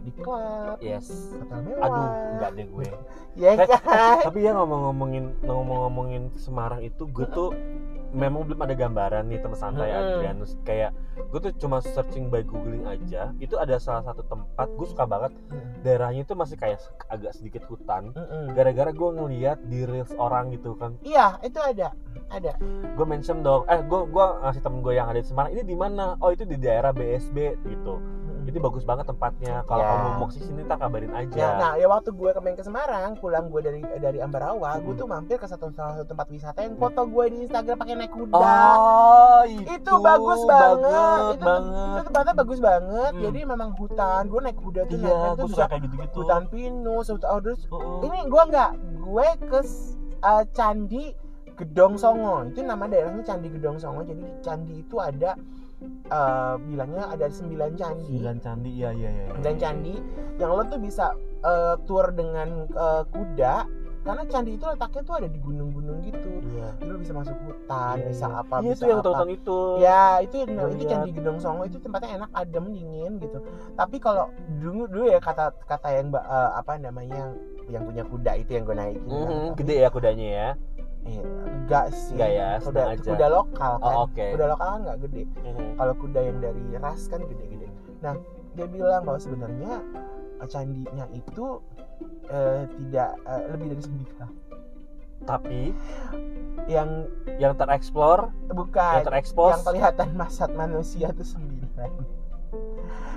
di 0.03 0.11
klub, 0.17 0.81
Yes. 0.83 1.31
hotel 1.37 1.61
mewah. 1.63 1.85
Aduh, 1.87 2.07
enggak 2.35 2.51
deh 2.57 2.67
gue. 2.67 2.89
Ya 3.33 3.57
kan? 3.57 4.21
Tapi 4.29 4.45
ya 4.45 4.53
ngomong-ngomongin 4.53 5.41
ngomong-ngomongin 5.41 6.37
Semarang 6.37 6.85
itu 6.85 7.09
gue 7.09 7.25
tuh 7.33 7.49
memang 8.13 8.45
belum 8.45 8.61
ada 8.61 8.77
gambaran 8.77 9.25
nih 9.33 9.41
teman 9.41 9.59
santai 9.59 9.89
Mm-mm. 9.89 10.21
Adrianus 10.21 10.61
kayak 10.63 10.93
gue 11.17 11.41
tuh 11.41 11.53
cuma 11.57 11.81
searching 11.81 12.29
by 12.29 12.45
googling 12.45 12.85
aja. 12.85 13.33
Itu 13.41 13.57
ada 13.57 13.81
salah 13.81 14.05
satu 14.05 14.23
tempat 14.29 14.69
gue 14.77 14.87
suka 14.87 15.09
banget. 15.09 15.33
Daerahnya 15.81 16.23
itu 16.29 16.37
masih 16.37 16.61
kayak 16.61 16.85
agak 17.09 17.33
sedikit 17.33 17.65
hutan. 17.67 18.13
Gara-gara 18.53 18.93
gue 18.93 19.11
ngeliat 19.17 19.59
di 19.67 19.89
reels 19.89 20.13
orang 20.17 20.53
gitu 20.53 20.77
kan. 20.77 20.97
Iya, 21.03 21.41
itu 21.43 21.59
ada. 21.59 21.97
Ada. 22.33 22.57
gue 22.97 23.07
mention 23.09 23.45
dong. 23.45 23.69
Eh 23.69 23.85
gue 23.85 24.01
gua 24.09 24.41
ngasih 24.41 24.65
temen 24.65 24.81
gue 24.81 24.97
yang 24.97 25.09
ada 25.09 25.21
di 25.21 25.29
Semarang 25.29 25.53
ini 25.53 25.65
di 25.69 25.77
mana? 25.77 26.17
Oh 26.21 26.33
itu 26.33 26.49
di 26.49 26.57
daerah 26.57 26.93
BSB 26.93 27.61
gitu 27.69 28.01
ini 28.43 28.59
bagus 28.59 28.83
banget 28.83 29.07
tempatnya 29.07 29.63
kalau 29.65 29.83
Ya. 29.83 29.91
kamu 29.95 30.09
mau 30.19 30.27
ke 30.27 30.35
sini 30.37 30.63
tak 30.67 30.79
kabarin 30.81 31.13
aja 31.15 31.37
Ya, 31.39 31.49
nah, 31.57 31.73
ya 31.79 31.87
waktu 31.87 32.11
gue 32.11 32.31
kemarin 32.33 32.57
ke 32.59 32.65
Semarang, 32.65 33.11
pulang 33.17 33.47
gue 33.49 33.61
dari 33.63 33.81
dari 33.99 34.19
Ambarawa, 34.19 34.79
gue 34.79 34.93
Hmm. 34.95 35.01
tuh 35.01 35.07
mampir 35.07 35.37
ke 35.39 35.47
satu 35.47 35.71
salah 35.71 35.95
satu 35.95 36.11
tempat 36.11 36.27
wisata 36.29 36.59
yang 36.61 36.75
foto 36.75 37.03
gue 37.07 37.25
di 37.31 37.37
Instagram 37.47 37.77
pakai 37.79 37.95
naik 37.95 38.13
kuda. 38.13 38.37
oh 38.37 39.43
itu, 39.47 39.63
itu 39.69 39.93
bagus 39.99 40.41
banget. 40.45 40.83
banget, 40.83 41.35
itu, 41.39 41.45
banget. 41.47 41.93
itu 41.93 42.03
tempatnya 42.11 42.35
bagus 42.35 42.59
banget. 42.59 43.13
Hmm. 43.15 43.23
Jadi 43.23 43.41
memang 43.47 43.71
hutan. 43.79 44.23
Gue 44.27 44.41
naik 44.43 44.59
kuda 44.59 44.81
tuh 44.87 44.97
iya 44.99 45.15
naik 45.15 45.37
gue 45.39 45.49
suka 45.49 45.67
kayak 45.67 45.83
gitu-gitu 45.87 46.15
hutan 46.23 46.43
pinus, 46.51 47.07
hutan 47.09 47.29
oh, 47.31 47.41
terus 47.41 47.61
Heeh. 47.67 47.99
ini 48.07 48.19
gue 48.27 48.43
nggak, 48.51 48.71
gue 49.01 49.27
ke 49.49 49.61
uh, 50.23 50.45
candi 50.51 51.05
Gedong 51.53 51.95
Songo. 51.95 52.49
Itu 52.49 52.65
nama 52.65 52.89
daerahnya 52.89 53.23
Candi 53.23 53.53
Gedong 53.53 53.77
Songo. 53.77 54.03
Jadi 54.03 54.25
di 54.25 54.41
candi 54.41 54.75
itu 54.81 54.97
ada 54.99 55.37
uh, 56.09 56.55
bilangnya 56.59 57.05
ada 57.07 57.27
sembilan 57.27 57.71
candi. 57.75 58.05
Sembilan 58.09 58.37
candi 58.39 58.71
iya 58.73 58.91
iya 58.91 59.11
iya 59.11 59.25
dan 59.39 59.55
candi 59.57 59.95
yang 60.37 60.51
lo 60.51 60.63
tuh 60.65 60.79
bisa 60.79 61.13
eh, 61.41 61.75
tour 61.85 62.07
dengan 62.11 62.49
eh, 62.67 63.03
kuda 63.07 63.55
karena 64.03 64.23
candi 64.27 64.51
itu 64.53 64.67
letaknya 64.67 65.03
tuh 65.05 65.15
ada 65.15 65.29
di 65.29 65.39
gunung-gunung 65.39 66.03
gitu 66.03 66.31
iya 66.49 66.75
jadi 66.75 66.91
lu 66.91 66.99
bisa 66.99 67.15
masuk 67.15 67.39
hutan 67.41 67.95
Iya, 67.97 68.07
bisa 68.09 68.27
iya. 68.27 68.35
apa 68.37 68.55
iya 68.57 68.63
bisa 68.65 68.75
itu 68.75 68.85
yang 68.85 68.99
apa 68.99 69.07
tonton 69.07 69.29
itu 69.31 69.59
ya 69.79 70.03
itu 70.19 70.35
Gua 70.35 70.51
itu 70.67 70.77
lihat. 70.77 70.91
candi 70.91 71.11
Gedong 71.13 71.39
Songo 71.39 71.63
itu 71.63 71.79
tempatnya 71.79 72.11
enak 72.17 72.31
adem 72.33 72.65
dingin 72.69 73.13
gitu 73.19 73.39
tapi 73.73 73.97
kalau 73.97 74.27
dulu 74.59 74.87
dulu 74.87 75.05
ya 75.07 75.19
kata 75.19 75.55
kata 75.63 75.89
yang 75.93 76.11
eh, 76.11 76.21
apa 76.53 76.73
namanya 76.79 77.15
yang 77.17 77.33
yang 77.71 77.83
punya 77.87 78.03
kuda 78.03 78.33
itu 78.37 78.51
yang 78.53 78.67
gue 78.67 78.75
naikin. 78.75 79.07
Mhm, 79.07 79.23
Tapi- 79.23 79.55
gede 79.55 79.75
ya 79.79 79.89
kudanya 79.89 80.27
ya 80.27 80.49
Eh, 81.03 81.19
enggak 81.21 81.87
sih. 81.91 82.15
Enggak 82.15 82.31
ya, 82.31 82.49
kuda 82.63 82.83
aja. 82.95 83.11
kuda 83.11 83.27
lokal 83.29 83.73
kan. 83.83 83.93
Oh, 83.93 84.07
oke. 84.07 84.27
kuda 84.39 84.47
lokal 84.55 84.67
kan 84.71 84.81
nggak 84.87 84.99
gede. 85.09 85.23
Mhm. 85.43 85.67
kalau 85.79 85.95
kuda 85.99 86.21
yang 86.23 86.39
dari 86.39 86.65
ras 86.79 87.03
kan 87.11 87.21
gede-gede. 87.27 87.69
Nah 88.03 88.15
dia 88.53 88.67
bilang 88.69 89.03
bahwa 89.03 89.19
sebenarnya 89.19 89.73
eh, 90.39 90.49
candinya 90.49 91.07
itu 91.11 91.47
eh, 92.31 92.63
tidak 92.67 93.11
eh, 93.27 93.43
lebih 93.51 93.67
dari 93.75 93.83
sembilan 93.83 94.31
tapi 95.23 95.71
yang 96.67 97.07
yang 97.39 97.55
tereksplor 97.55 98.31
bukan. 98.51 99.03
yang 99.03 99.07
terekspos. 99.07 99.55
Yang 99.59 99.67
kelihatan 99.71 100.09
masat 100.21 100.51
manusia 100.55 101.15
itu 101.15 101.23
sembilan 101.23 101.91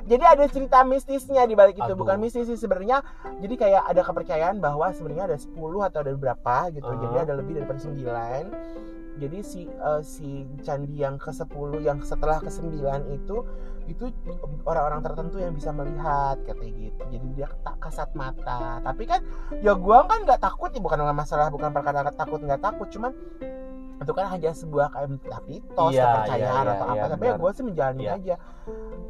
jadi 0.06 0.22
ada 0.38 0.46
cerita 0.46 0.86
mistisnya 0.86 1.50
di 1.50 1.58
balik 1.58 1.82
itu 1.82 1.92
Aduh. 1.92 1.98
bukan 1.98 2.22
mistis 2.22 2.46
sih 2.46 2.62
sebenarnya. 2.62 3.02
Jadi 3.42 3.58
kayak 3.58 3.90
ada 3.90 4.02
kepercayaan 4.06 4.62
bahwa 4.62 4.94
sebenarnya 4.94 5.34
ada 5.34 5.38
10 5.42 5.58
atau 5.82 6.00
ada 6.06 6.14
berapa 6.14 6.58
gitu. 6.72 6.86
Uh-huh. 6.86 7.02
jadi 7.10 7.16
ada 7.26 7.34
lebih 7.34 7.58
daripada 7.58 7.82
9 7.82 8.86
jadi 9.16 9.40
si 9.42 9.64
eh, 9.68 10.02
si 10.04 10.44
candi 10.60 11.00
yang 11.00 11.16
ke 11.16 11.32
10 11.32 11.48
yang 11.80 12.04
setelah 12.04 12.44
ke 12.44 12.52
9 12.52 13.16
itu 13.16 13.38
itu 13.86 14.06
orang-orang 14.66 15.06
tertentu 15.06 15.38
yang 15.38 15.54
bisa 15.54 15.70
melihat 15.70 16.42
katanya 16.44 16.74
gitu. 16.90 17.02
Jadi 17.16 17.28
dia 17.38 17.48
tak 17.64 17.78
kasat 17.80 18.10
mata. 18.18 18.82
Tapi 18.84 19.04
kan 19.08 19.22
ya 19.64 19.78
gua 19.78 20.04
kan 20.10 20.26
nggak 20.28 20.42
takut 20.42 20.74
ya 20.74 20.82
bukan 20.84 21.06
masalah 21.16 21.48
bukan 21.48 21.72
perkara 21.72 22.12
takut 22.12 22.44
nggak 22.44 22.60
takut. 22.60 22.88
Cuman 22.92 23.16
itu 23.96 24.12
kan 24.12 24.26
hanya 24.28 24.52
sebuah 24.52 24.88
kayak 24.92 25.08
entah 25.08 25.42
mitos 25.48 25.92
Iya, 25.96 26.04
kepercayaan 26.04 26.66
iya, 26.66 26.74
atau 26.76 26.86
iya, 26.86 27.02
apa. 27.02 27.06
Tapi 27.16 27.24
ya 27.26 27.34
gue 27.40 27.52
sih 27.56 27.64
menjalani 27.64 28.04
Iya. 28.04 28.14
aja. 28.20 28.36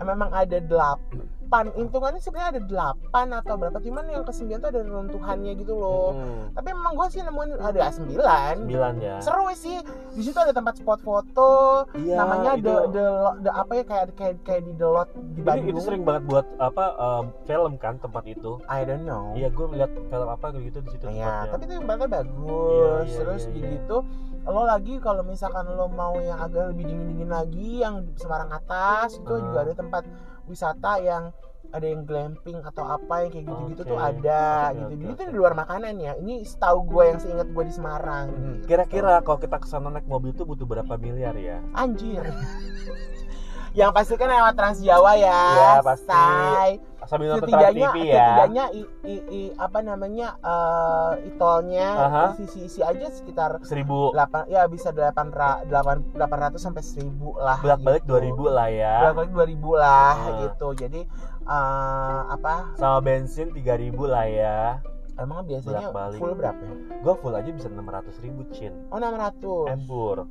Memang 0.01 0.29
ada 0.29 0.57
delapan 0.61 1.19
hitungannya 1.49 2.19
sebenarnya 2.19 2.49
ada 2.57 2.61
delapan 2.63 3.27
atau 3.33 3.53
berapa. 3.55 3.77
Cuman 3.79 4.03
yang 4.09 4.23
ke 4.23 4.33
sembilan 4.33 4.59
tuh 4.59 4.69
ada 4.71 4.81
runtuhannya 4.83 5.51
gitu 5.57 5.73
loh. 5.73 6.09
Mhm. 6.15 6.43
tapi 6.55 6.69
memang 6.71 6.93
gue 6.95 7.07
sih 7.11 7.21
nemuin 7.21 7.51
ada 7.59 7.81
sembilan. 7.91 8.53
Sembilan 8.63 8.93
ya? 8.99 9.15
Seru 9.21 9.47
sih. 9.53 9.77
Di 10.15 10.21
situ 10.23 10.37
ada 10.37 10.51
tempat 10.51 10.79
spot 10.79 10.99
foto. 11.01 11.51
Iya 11.93 12.15
namanya 12.17 12.51
itu, 12.55 12.63
the, 12.65 12.75
the 12.91 13.07
the 13.43 13.51
apa 13.51 13.71
ya? 13.75 13.83
Kayak 13.83 14.05
kayak 14.15 14.35
kayak 14.43 14.61
di 14.63 14.73
the 14.75 14.87
lot 14.87 15.09
di 15.33 15.41
Bandung. 15.41 15.71
itu 15.71 15.79
sering 15.81 16.03
banget 16.03 16.23
buat 16.25 16.45
apa 16.57 16.85
em, 16.95 17.25
film 17.45 17.73
kan 17.77 17.99
tempat 17.99 18.23
itu? 18.25 18.57
I 18.65 18.81
don't 18.83 19.03
know. 19.03 19.35
Iya 19.35 19.51
gue 19.51 19.65
lihat 19.75 19.91
film 19.91 20.27
apa 20.27 20.45
gitu 20.55 20.79
di 20.81 20.89
situ 20.91 21.05
Iya, 21.07 21.47
tapi 21.51 21.63
itu 21.67 21.73
tempatnya 21.79 22.07
bagus. 22.09 22.71
Iya, 22.71 22.91
iya, 23.05 23.17
Terus 23.21 23.43
iya, 23.45 23.55
iya. 23.55 23.67
gitu, 23.77 23.97
lo 24.45 24.61
lagi 24.63 24.93
kalau 24.99 25.21
misalkan 25.21 25.65
lo 25.69 25.85
mau 25.87 26.15
yang 26.17 26.39
agak 26.39 26.71
lebih 26.73 26.89
dingin-dingin 26.89 27.29
lagi, 27.29 27.69
yang 27.81 27.95
Semarang 28.15 28.51
atas 28.51 29.17
itu 29.17 29.33
Ah. 29.33 29.41
juga 29.41 29.59
ada 29.65 29.73
tempat 29.73 30.03
wisata 30.45 31.01
yang 31.01 31.33
ada 31.73 31.87
yang 31.91 32.07
glamping 32.07 32.63
atau 32.63 32.87
apa 32.87 33.25
yang 33.25 33.31
kayak 33.35 33.45
gitu-gitu 33.51 33.81
tuh 33.83 33.97
Oke. 33.99 34.07
ada 34.15 34.43
Oke, 34.71 34.75
gitu. 34.79 34.91
Jadi 34.95 35.03
itu 35.11 35.21
oke. 35.25 35.31
di 35.31 35.35
luar 35.35 35.53
makanan 35.59 35.93
ya. 35.99 36.13
Ini 36.15 36.33
setahu 36.47 36.79
gue 36.87 37.03
yang 37.11 37.19
seingat 37.19 37.47
gue 37.51 37.63
di 37.67 37.73
Semarang. 37.73 38.27
Mhm. 38.31 38.53
gitu. 38.61 38.65
kira-kira 38.71 39.19
kalau 39.25 39.39
kita 39.41 39.57
ke 39.59 39.67
sana 39.67 39.89
naik 39.91 40.07
mobil 40.07 40.31
tuh 40.31 40.47
butuh 40.47 40.63
berapa 40.63 40.93
miliar 40.95 41.35
ya 41.35 41.59
anjir. 41.75 42.23
yang 43.75 43.91
pasti 43.91 44.15
kan 44.15 44.27
lewat 44.27 44.55
Trans 44.55 44.79
Jawa 44.79 45.11
ya. 45.13 45.41
Iya, 45.51 45.71
pasti. 45.83 46.07
Say. 46.07 46.71
sambil 47.05 47.37
nonton 47.37 47.53
Trans 47.53 47.69
TV 47.69 47.97
ya 48.01 48.17
setidaknya 48.17 48.65
i, 48.71 48.81
i, 49.05 49.15
i- 49.29 49.53
apa 49.55 49.79
namanya 49.79 50.41
eh 50.41 51.29
itolnya 51.29 51.87
Aha. 52.01 52.23
isi 52.35 52.65
isi 52.65 52.81
aja 52.81 53.13
sekitar 53.13 53.61
seribu 53.61 54.09
8 54.09 54.49
ya 54.49 54.65
bisa 54.65 54.89
8 54.89 55.13
ra, 55.29 55.61
8 55.69 56.17
800 56.17 56.57
sampai 56.57 56.81
1000 56.81 57.05
lah 57.37 57.61
bolak 57.61 57.79
balik 57.85 58.01
gitu. 58.01 58.09
dua 58.09 58.19
ribu 58.25 58.43
lah 58.49 58.67
ya 58.67 58.95
bolak 59.05 59.15
balik 59.21 59.53
2000 59.53 59.77
lah 59.77 60.13
Ah. 60.17 60.33
gitu 60.41 60.67
jadi 60.75 61.01
eh, 61.45 62.19
apa 62.27 62.53
sama 62.73 62.97
bensin 62.99 63.53
tiga 63.53 63.77
ribu 63.77 64.09
lah 64.09 64.25
ya 64.25 64.81
emang 65.15 65.45
biasanya 65.45 65.93
full 66.17 66.33
berapa 66.33 66.57
ya? 66.57 66.73
gue 67.05 67.13
full 67.15 67.37
aja 67.37 67.49
bisa 67.53 67.69
enam 67.69 67.85
ratus 67.85 68.17
ribu 68.17 68.49
cin 68.49 68.73
oh 68.89 68.97
600 68.97 69.69
embur 69.69 70.25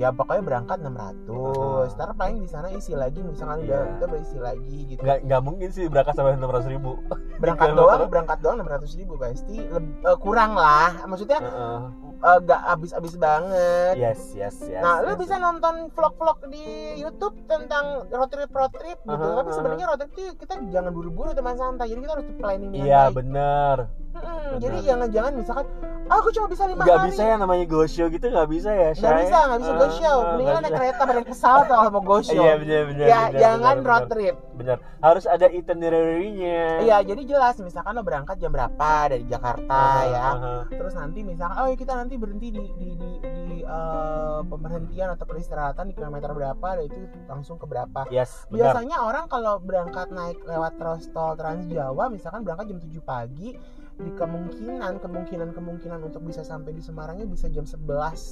ya 0.00 0.08
pokoknya 0.10 0.40
berangkat 0.42 0.78
600 0.80 1.28
Aha. 1.28 1.92
ntar 1.92 2.10
paling 2.14 2.40
di 2.40 2.48
sana 2.48 2.72
isi 2.72 2.92
lagi 2.94 3.20
misalkan 3.20 3.60
udah 3.60 3.68
Iya. 3.78 3.92
kita 3.94 4.06
berisi 4.08 4.38
lagi 4.40 4.78
gitu 4.88 5.00
nggak 5.00 5.18
nggak 5.22 5.42
mungkin 5.42 5.68
sih 5.68 5.84
berangkat 5.86 6.16
sampai 6.16 6.32
enam 6.34 6.48
ratus 6.48 6.66
ribu 6.66 6.96
berangkat 7.36 7.68
doang 7.74 8.08
berangkat 8.08 8.38
doang 8.40 8.56
600 8.58 8.96
ribu 8.96 9.12
pasti 9.14 9.60
Leb- 9.60 10.00
eh, 10.02 10.16
kurang 10.18 10.56
lah 10.56 11.04
maksudnya 11.04 11.38
Heeh. 11.38 11.80
eh, 12.18 12.38
gak 12.42 12.60
habis-habis 12.66 13.14
banget 13.14 13.94
yes 13.94 14.32
yes 14.32 14.56
yes 14.62 14.80
Nah, 14.80 15.00
lu 15.02 15.12
yes. 15.12 15.20
bisa 15.20 15.36
nonton 15.36 15.92
vlog-vlog 15.92 16.48
di 16.48 16.64
YouTube 16.96 17.36
tentang 17.44 17.84
road 18.06 18.28
trip 18.28 18.48
road 18.50 18.72
trip 18.72 18.96
gitu. 18.98 19.12
Aha, 19.12 19.36
Tapi 19.36 19.46
aha. 19.46 19.54
sebenarnya 19.54 19.86
road 19.86 20.00
trip 20.00 20.12
tuh 20.14 20.32
kita 20.34 20.52
jangan 20.66 20.90
buru-buru 20.90 21.30
teman 21.30 21.52
santai. 21.54 21.86
Jadi 21.86 22.00
kita 22.00 22.12
harus 22.14 22.26
planning 22.34 22.70
dengan 22.70 22.86
iya 22.86 23.02
baik. 23.04 23.14
bener 23.18 23.76
Benar. 24.20 24.58
jadi 24.58 24.76
jangan-jangan 24.84 25.32
misalkan 25.34 25.66
aku 26.06 26.28
cuma 26.30 26.46
bisa 26.46 26.64
lima 26.64 26.82
hari. 26.82 27.08
bisa 27.08 27.22
ya 27.22 27.34
namanya 27.34 27.64
go 27.64 27.82
show 27.84 28.06
gitu 28.06 28.26
nggak 28.26 28.48
bisa 28.48 28.70
ya 28.70 28.90
Shay? 28.92 29.24
bisa, 29.24 29.38
nggak 29.40 29.58
bisa 29.58 29.72
go 29.72 29.80
Ah, 29.80 29.92
show. 29.92 30.16
ah, 30.16 30.26
Mendingan 30.32 30.60
naik 30.60 30.74
kereta 30.74 31.02
naik 31.06 31.26
pesawat 31.26 31.64
kalau 31.66 31.88
mau 31.88 32.02
go 32.02 32.18
show. 32.20 32.34
iya 32.36 32.52
bener 32.56 32.82
bener 32.86 33.06
ya, 33.06 33.20
bener, 33.24 33.38
jangan 33.38 33.74
bener, 33.76 33.88
road 33.88 34.04
trip. 34.08 34.34
bener 34.52 34.76
harus 35.00 35.24
ada 35.24 35.46
itinerary-nya 35.48 36.60
Iya, 36.80 36.96
jadi 37.04 37.22
jelas 37.26 37.54
misalkan 37.58 37.92
lo 37.92 38.02
berangkat 38.02 38.36
jam 38.36 38.50
berapa 38.50 38.90
dari 39.06 39.24
Jakarta 39.24 39.70
Aha, 39.70 40.02
ya. 40.04 40.22
aha. 40.30 40.54
Terus 40.68 40.92
nanti 40.92 41.20
misalkan 41.20 41.56
oh 41.56 41.66
ya 41.66 41.76
kita 41.76 41.92
nanti 41.94 42.14
berhenti 42.14 42.48
di 42.50 42.64
di 42.70 42.88
di, 42.92 43.10
di 43.22 43.56
eh, 43.60 44.40
pemberhentian 44.42 45.08
atau 45.10 45.24
peristirahatan 45.24 45.84
di 45.86 45.94
kilometer 45.94 46.30
berapa 46.30 46.68
dan 46.74 46.84
itu 46.84 46.98
langsung 47.26 47.56
ke 47.56 47.64
berapa. 47.64 48.04
yes 48.08 48.44
benar 48.46 48.76
Biasanya 48.76 48.96
orang 49.00 49.24
kalau 49.26 49.56
berangkat 49.58 50.10
naik 50.10 50.42
lewat 50.42 50.76
Trans 50.76 51.06
Tol 51.08 51.32
Trans 51.34 51.64
Jawa 51.66 52.08
misalkan 52.08 52.42
berangkat 52.42 52.66
jam 52.68 52.78
7 52.78 53.00
pagi 53.00 53.56
di 54.00 54.10
kemungkinan 54.10 54.96
kemungkinan 54.98 55.48
kemungkinan 55.52 56.00
untuk 56.02 56.22
bisa 56.22 56.40
sampai 56.40 56.72
di 56.72 56.80
Semarangnya 56.80 57.24
bisa 57.24 57.46
jam 57.46 57.62
11 57.62 57.84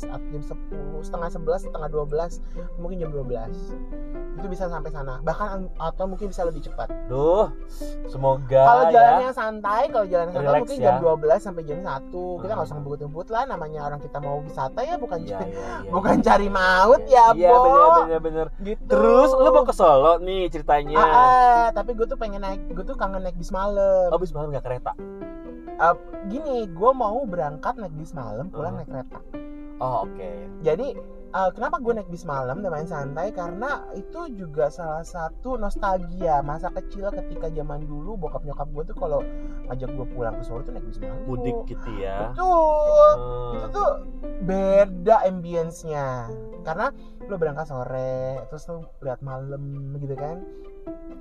atau 0.06 0.26
jam 0.26 0.42
10 0.42 1.04
setengah 1.04 1.28
11 1.30 1.68
setengah 1.68 1.88
12 1.88 2.40
mungkin 2.76 2.96
jam 2.98 3.10
12 3.10 3.52
itu 4.34 4.46
bisa 4.46 4.64
sampai 4.66 4.88
sana. 4.88 5.18
Bahkan 5.20 5.48
atau 5.76 6.04
mungkin 6.06 6.30
bisa 6.30 6.42
lebih 6.42 6.62
cepat. 6.62 6.88
Duh 7.06 7.52
semoga 8.06 8.62
kalau 8.64 8.84
ya. 8.86 8.92
jalannya 8.92 9.30
santai 9.30 9.82
kalau 9.88 10.06
jalannya 10.06 10.32
santai 10.32 10.48
Relax 10.48 10.60
mungkin 10.62 10.78
ya. 10.78 10.84
jam 10.86 10.96
12 10.98 11.36
sampai 11.42 11.62
jam 11.62 11.78
1 11.78 12.08
kita 12.38 12.48
nggak 12.48 12.58
Hmm. 12.58 12.64
usah 12.64 12.76
ngebut-ngebut 12.78 13.26
lah 13.28 13.42
namanya 13.44 13.80
orang 13.84 14.00
kita 14.00 14.18
mau 14.18 14.40
wisata 14.40 14.80
ya 14.80 14.96
bukan 14.96 15.20
cari- 15.22 15.50
iya, 15.50 15.68
iya. 15.78 15.90
bukan 15.90 16.16
cari 16.20 16.48
maut 16.48 17.02
ya 17.06 17.26
iya 17.34 17.50
bener 17.52 17.88
bener 17.98 18.20
bener 18.20 18.46
gitu. 18.62 18.82
Terus 18.88 19.30
lu 19.32 19.48
mau 19.50 19.62
ke 19.62 19.74
Solo 19.74 20.16
nih 20.18 20.48
ceritanya? 20.48 20.96
Ah, 20.96 21.04
ah, 21.04 21.66
tapi 21.70 21.92
gue 21.92 22.04
tuh 22.04 22.16
pengen 22.16 22.40
naik, 22.40 22.62
gue 22.68 22.82
tuh 22.82 22.94
kangen 22.94 23.20
naik 23.20 23.36
bis 23.36 23.50
malam. 23.50 24.08
oh 24.08 24.16
bis 24.16 24.30
malam 24.30 24.48
nggak 24.48 24.64
kereta 24.64 24.92
Gini, 26.26 26.66
gue 26.66 26.90
mau 26.92 27.22
berangkat 27.22 27.76
naik 27.76 27.94
bis 27.94 28.10
malam, 28.12 28.48
pulang 28.48 28.74
Hmm. 28.74 28.78
naik 28.80 28.90
kereta. 28.90 29.18
oh 29.78 30.02
oke 30.02 30.30
Jadi 30.58 30.90
eh, 31.28 31.50
kenapa 31.54 31.78
gue 31.78 31.94
naik 31.94 32.08
bis 32.08 32.24
malam 32.24 32.58
dan 32.58 32.72
main 32.72 32.82
santai? 32.84 33.30
Karena 33.30 33.68
itu 33.94 34.26
juga 34.34 34.66
salah 34.68 35.06
satu 35.06 35.54
nostalgia 35.54 36.42
masa 36.42 36.66
kecil 36.68 37.14
ketika 37.14 37.46
zaman 37.48 37.84
dulu 37.84 38.18
bokap 38.18 38.42
nyokap 38.42 38.66
gue 38.68 38.82
tuh 38.84 38.96
kalau 38.98 39.20
ngajak 39.64 39.86
gue 39.88 40.06
pulang 40.08 40.34
ke 40.34 40.42
Solo 40.42 40.60
tuh 40.60 40.74
naik 40.74 40.82
bis 40.82 40.98
malam. 40.98 41.22
mudik 41.24 41.54
gitu 41.68 41.90
ya 41.94 42.34
Betul. 42.34 43.10
Hmm. 43.14 43.54
Itu 43.54 43.66
tuh 43.70 43.90
beda 44.42 45.16
ambience-nya. 45.22 46.26
Karena 46.66 46.90
lu 47.22 47.34
berangkat 47.36 47.70
sore, 47.70 48.42
terus 48.50 48.66
lu 48.66 48.82
lihat 48.98 49.22
malam 49.22 49.62
gitu 49.94 50.18
kan. 50.18 50.42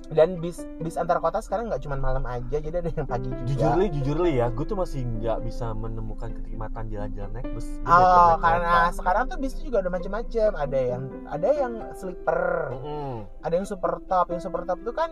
Dan 0.08 0.40
bis 0.40 0.62
bis 0.80 0.96
antar 0.96 1.20
kota 1.20 1.38
sekarang 1.38 1.68
nggak 1.68 1.80
cuma 1.80 1.96
malam 1.96 2.24
aja, 2.24 2.58
jadi 2.58 2.80
ada 2.80 2.88
yang 2.90 3.04
pagi 3.06 3.28
juga. 3.28 3.44
jujur 3.46 3.72
li 3.76 3.88
jujur 3.92 4.18
li 4.20 4.32
ya 4.34 4.48
gue 4.48 4.64
tuh 4.64 4.74
masih 4.74 5.04
nggak 5.04 5.44
bisa 5.44 5.72
menemukan 5.72 6.32
kenikmatan 6.32 6.88
jalan-jalan 6.88 7.32
naik 7.34 7.52
bus 7.52 7.68
Oh, 7.84 8.38
karena 8.38 8.88
sekarang 8.90 9.28
tuh 9.28 9.36
bis 9.36 9.52
tuh 9.52 9.64
juga 9.64 9.80
ada 9.80 9.90
macam-macam. 9.90 10.50
Ada 10.58 10.80
yang 10.80 11.04
ada 11.28 11.50
yang 11.50 11.74
sleeper, 11.94 12.42
Mm-mm. 12.72 13.14
ada 13.42 13.54
yang 13.54 13.66
super 13.66 14.00
top. 14.06 14.26
Yang 14.30 14.44
super 14.44 14.62
top 14.64 14.80
tuh 14.82 14.94
kan 14.94 15.10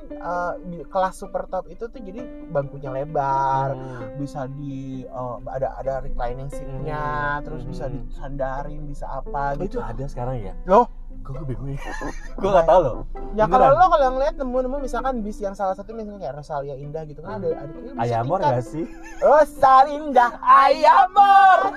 di- 0.64 0.86
kelas 0.86 1.16
super 1.18 1.44
top 1.46 1.68
itu 1.68 1.86
tuh 1.86 2.00
jadi 2.00 2.22
bangkunya 2.48 2.90
lebar, 2.90 3.76
Hmm. 3.76 4.16
bisa 4.16 4.48
di 4.50 5.04
eh, 5.04 5.36
ada 5.46 5.76
ada 5.76 5.94
reclining 6.00 6.48
seatnya, 6.48 7.04
Hmm. 7.36 7.44
terus 7.44 7.64
bisa 7.64 7.86
Hmm. 7.86 8.06
disandarin, 8.06 8.82
bisa 8.86 9.06
apa 9.10 9.54
Oh, 9.54 9.60
itu 9.60 9.76
gitu. 9.76 9.80
ada 9.82 10.04
sekarang 10.06 10.40
ya 10.42 10.54
Loh? 10.66 10.88
Kok 11.26 11.42
gue 11.42 11.48
bingung 11.50 11.74
ya? 11.74 11.82
Gue 12.42 12.50
nggak 12.54 12.70
tahu 12.70 12.80
loh. 12.86 12.96
Ya 13.34 13.50
kalau 13.50 13.74
lo 13.74 13.86
kalau 13.90 14.08
ngeliat 14.14 14.36
nemu-nemu 14.38 14.78
misalkan 14.86 15.26
bis 15.26 15.42
yang 15.42 15.58
salah 15.58 15.74
satu 15.74 15.90
misalnya 15.92 16.22
kayak 16.22 16.38
Rosalia 16.38 16.78
Indah 16.78 17.02
gitu 17.10 17.26
kan 17.26 17.42
ada 17.42 17.66
ada 17.66 17.74
Ayamor 17.98 18.38
gak 18.38 18.62
sih? 18.62 18.86
Rosalinda 19.20 20.38
Ayamor. 20.40 21.74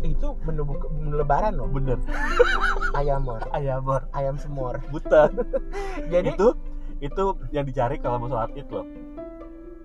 itu 0.00 0.32
menu, 0.48 0.64
buka- 0.64 0.88
menu 0.96 1.20
lebaran 1.20 1.60
loh, 1.60 1.68
bener. 1.68 2.00
Ayamor, 2.96 3.44
Ayamor. 3.52 4.08
Ayam 4.12 4.36
semur. 4.36 4.80
buta. 4.88 5.28
Jadi 6.12 6.36
itu 6.36 6.48
itu 7.00 7.24
yang 7.52 7.64
dicari 7.68 7.96
kalau 7.96 8.16
mau 8.16 8.28
sholat 8.28 8.52
id 8.56 8.68
loh. 8.68 8.84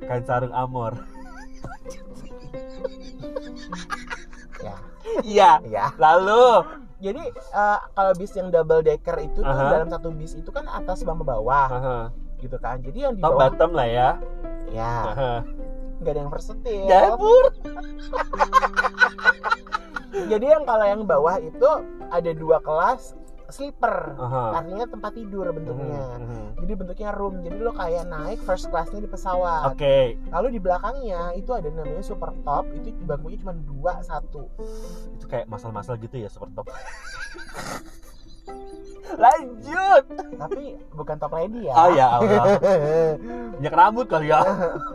Kain 0.03 0.23
sarung 0.23 0.55
amor. 0.55 0.95
Ya. 4.59 4.75
Iya. 5.23 5.51
ya. 5.67 5.85
Lalu. 5.95 6.63
Jadi 7.05 7.23
eh, 7.37 7.79
kalau 7.93 8.11
bis 8.17 8.33
yang 8.33 8.49
double 8.49 8.81
decker 8.81 9.17
itu 9.21 9.39
tuh 9.45 9.45
Aha. 9.45 9.69
dalam 9.77 9.89
satu 9.93 10.09
bis 10.09 10.33
itu 10.33 10.49
kan 10.49 10.65
atas 10.65 11.05
sama 11.05 11.21
bawah 11.21 11.69
Aha. 11.69 11.97
gitu 12.41 12.57
kan 12.57 12.81
jadi 12.81 13.09
yang 13.09 13.13
di 13.13 13.21
Top 13.21 13.37
bawah 13.37 13.53
bottom 13.53 13.71
lah 13.77 13.85
ya. 13.85 14.09
ya 14.73 14.93
Aha. 15.13 15.33
nggak 16.01 16.11
ada 16.11 16.19
yang 16.25 16.31
versetil 16.33 16.85
Dapur. 16.89 17.43
jadi 20.31 20.45
yang 20.57 20.63
kalau 20.65 20.85
yang 20.89 21.01
bawah 21.05 21.37
itu 21.37 21.69
ada 22.09 22.31
dua 22.33 22.57
kelas 22.65 23.13
sleeper 23.49 24.15
Aha. 24.15 24.61
artinya 24.61 24.85
tempat 24.85 25.11
tidur 25.13 25.49
bentuknya 25.49 26.03
Mhm, 26.15 26.21
mhm. 26.21 26.45
jadi 26.61 26.73
bentuknya 26.75 27.09
room 27.11 27.35
jadi 27.41 27.57
lo 27.57 27.71
kayak 27.71 28.05
naik 28.05 28.39
first 28.41 28.69
classnya 28.69 28.99
di 28.99 29.07
pesawat 29.07 29.71
Oke. 29.71 30.17
lalu 30.29 30.47
di 30.53 30.59
belakangnya 30.59 31.33
itu 31.33 31.51
ada 31.51 31.67
namanya 31.67 32.01
super 32.01 32.31
top 32.41 32.65
itu 32.71 32.93
bangkunya 32.99 33.37
cuma 33.39 33.53
dua 33.55 33.99
satu 34.01 34.47
Itu 35.13 35.25
kayak 35.25 35.45
masal-masal 35.45 35.97
gitu 35.97 36.15
ya 36.15 36.27
super 36.27 36.49
top. 36.51 36.67
Lanjut. 39.05 40.03
tapi 40.35 40.63
bukan 40.91 41.15
top 41.15 41.31
lady 41.31 41.69
ya 41.69 41.73
Oh 41.73 41.89
ya 41.89 42.07
Allah. 42.17 42.43
Minyak 43.55 43.73
rambut 43.73 44.05
kali 44.05 44.27
ya. 44.27 44.41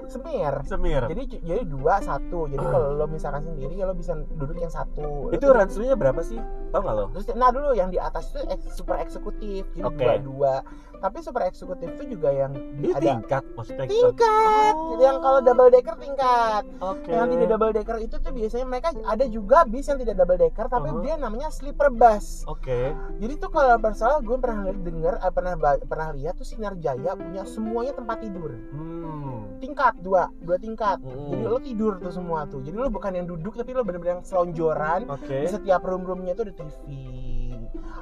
semir 0.07 0.53
Semir. 0.67 1.03
jadi 1.07 1.23
jadi 1.41 1.63
dua 1.63 2.03
satu 2.03 2.51
jadi 2.51 2.61
kalau 2.61 2.93
lo 2.93 3.07
misalkan 3.07 3.41
sendiri 3.41 3.73
ya 3.73 3.87
lo 3.87 3.95
bisa 3.95 4.19
duduk 4.35 4.59
yang 4.59 4.69
satu 4.69 5.31
Itu 5.31 5.47
ransunya 5.49 5.95
berapa 5.95 6.19
sih? 6.21 6.37
Tahu 6.69 6.81
nggak 6.81 6.95
lo? 6.95 7.05
terus 7.15 7.27
nah 7.33 7.49
dulu 7.49 7.71
yang 7.73 7.89
di 7.89 7.97
atas 7.97 8.35
itu 8.35 8.43
super 8.75 8.99
eksekutif 8.99 9.65
jadi 9.73 9.87
Oke. 9.87 9.97
dua 9.97 10.15
dua 10.21 10.53
tapi 11.01 11.19
super 11.19 11.43
eksekutif 11.43 11.89
itu 11.91 12.15
juga 12.15 12.31
yang 12.31 12.53
Ini 12.53 12.93
ada 12.93 13.01
tingkat 13.17 13.43
maksudnya 13.53 13.87
tingkat 13.87 14.73
Oh. 14.73 14.97
yang 14.97 15.17
kalau 15.19 15.41
double 15.41 15.69
decker 15.69 15.97
tingkat 15.97 16.63
Oke. 16.79 17.09
yang 17.09 17.27
tidak 17.27 17.49
double 17.49 17.73
decker 17.73 17.97
itu 17.99 18.17
tuh 18.17 18.31
biasanya 18.31 18.67
mereka 18.67 18.89
ada 19.03 19.25
juga 19.25 19.65
bis 19.65 19.85
yang 19.85 19.97
tidak 19.97 20.15
double 20.15 20.37
decker 20.37 20.67
tapi 20.67 20.89
Uh-huh. 20.91 21.01
dia 21.01 21.15
namanya 21.17 21.49
sleeper 21.49 21.89
bus 21.89 22.45
Oke. 22.45 22.93
jadi 23.17 23.35
tuh 23.37 23.49
kalau 23.49 23.77
bersalah 23.77 24.21
gue 24.21 24.37
pernah 24.37 24.69
denger 24.69 25.15
eh, 25.17 25.31
pernah 25.31 25.55
pernah 25.81 26.09
lihat 26.11 26.35
tuh 26.35 26.45
sinar 26.45 26.77
jaya 26.77 27.13
punya 27.13 27.43
semuanya 27.45 27.93
tempat 27.93 28.21
tidur 28.21 28.53
Hmm. 28.71 29.57
tingkat 29.59 29.97
dua 29.99 30.29
dua 30.39 30.57
tingkat 30.57 31.01
Mm. 31.01 31.31
jadi 31.31 31.43
lo 31.45 31.59
tidur 31.59 31.93
tuh 31.97 32.11
semua 32.11 32.45
tuh 32.45 32.61
jadi 32.61 32.77
lo 32.77 32.89
bukan 32.89 33.13
yang 33.15 33.27
duduk 33.27 33.55
tapi 33.55 33.71
lo 33.71 33.81
bener-bener 33.81 34.11
yang 34.13 34.25
selonjoran 34.25 35.05
Oke. 35.07 35.37
di 35.39 35.49
setiap 35.49 35.81
room 35.83 36.03
roomnya 36.03 36.33
tuh 36.33 36.45
ada 36.45 36.55
TV 36.55 36.77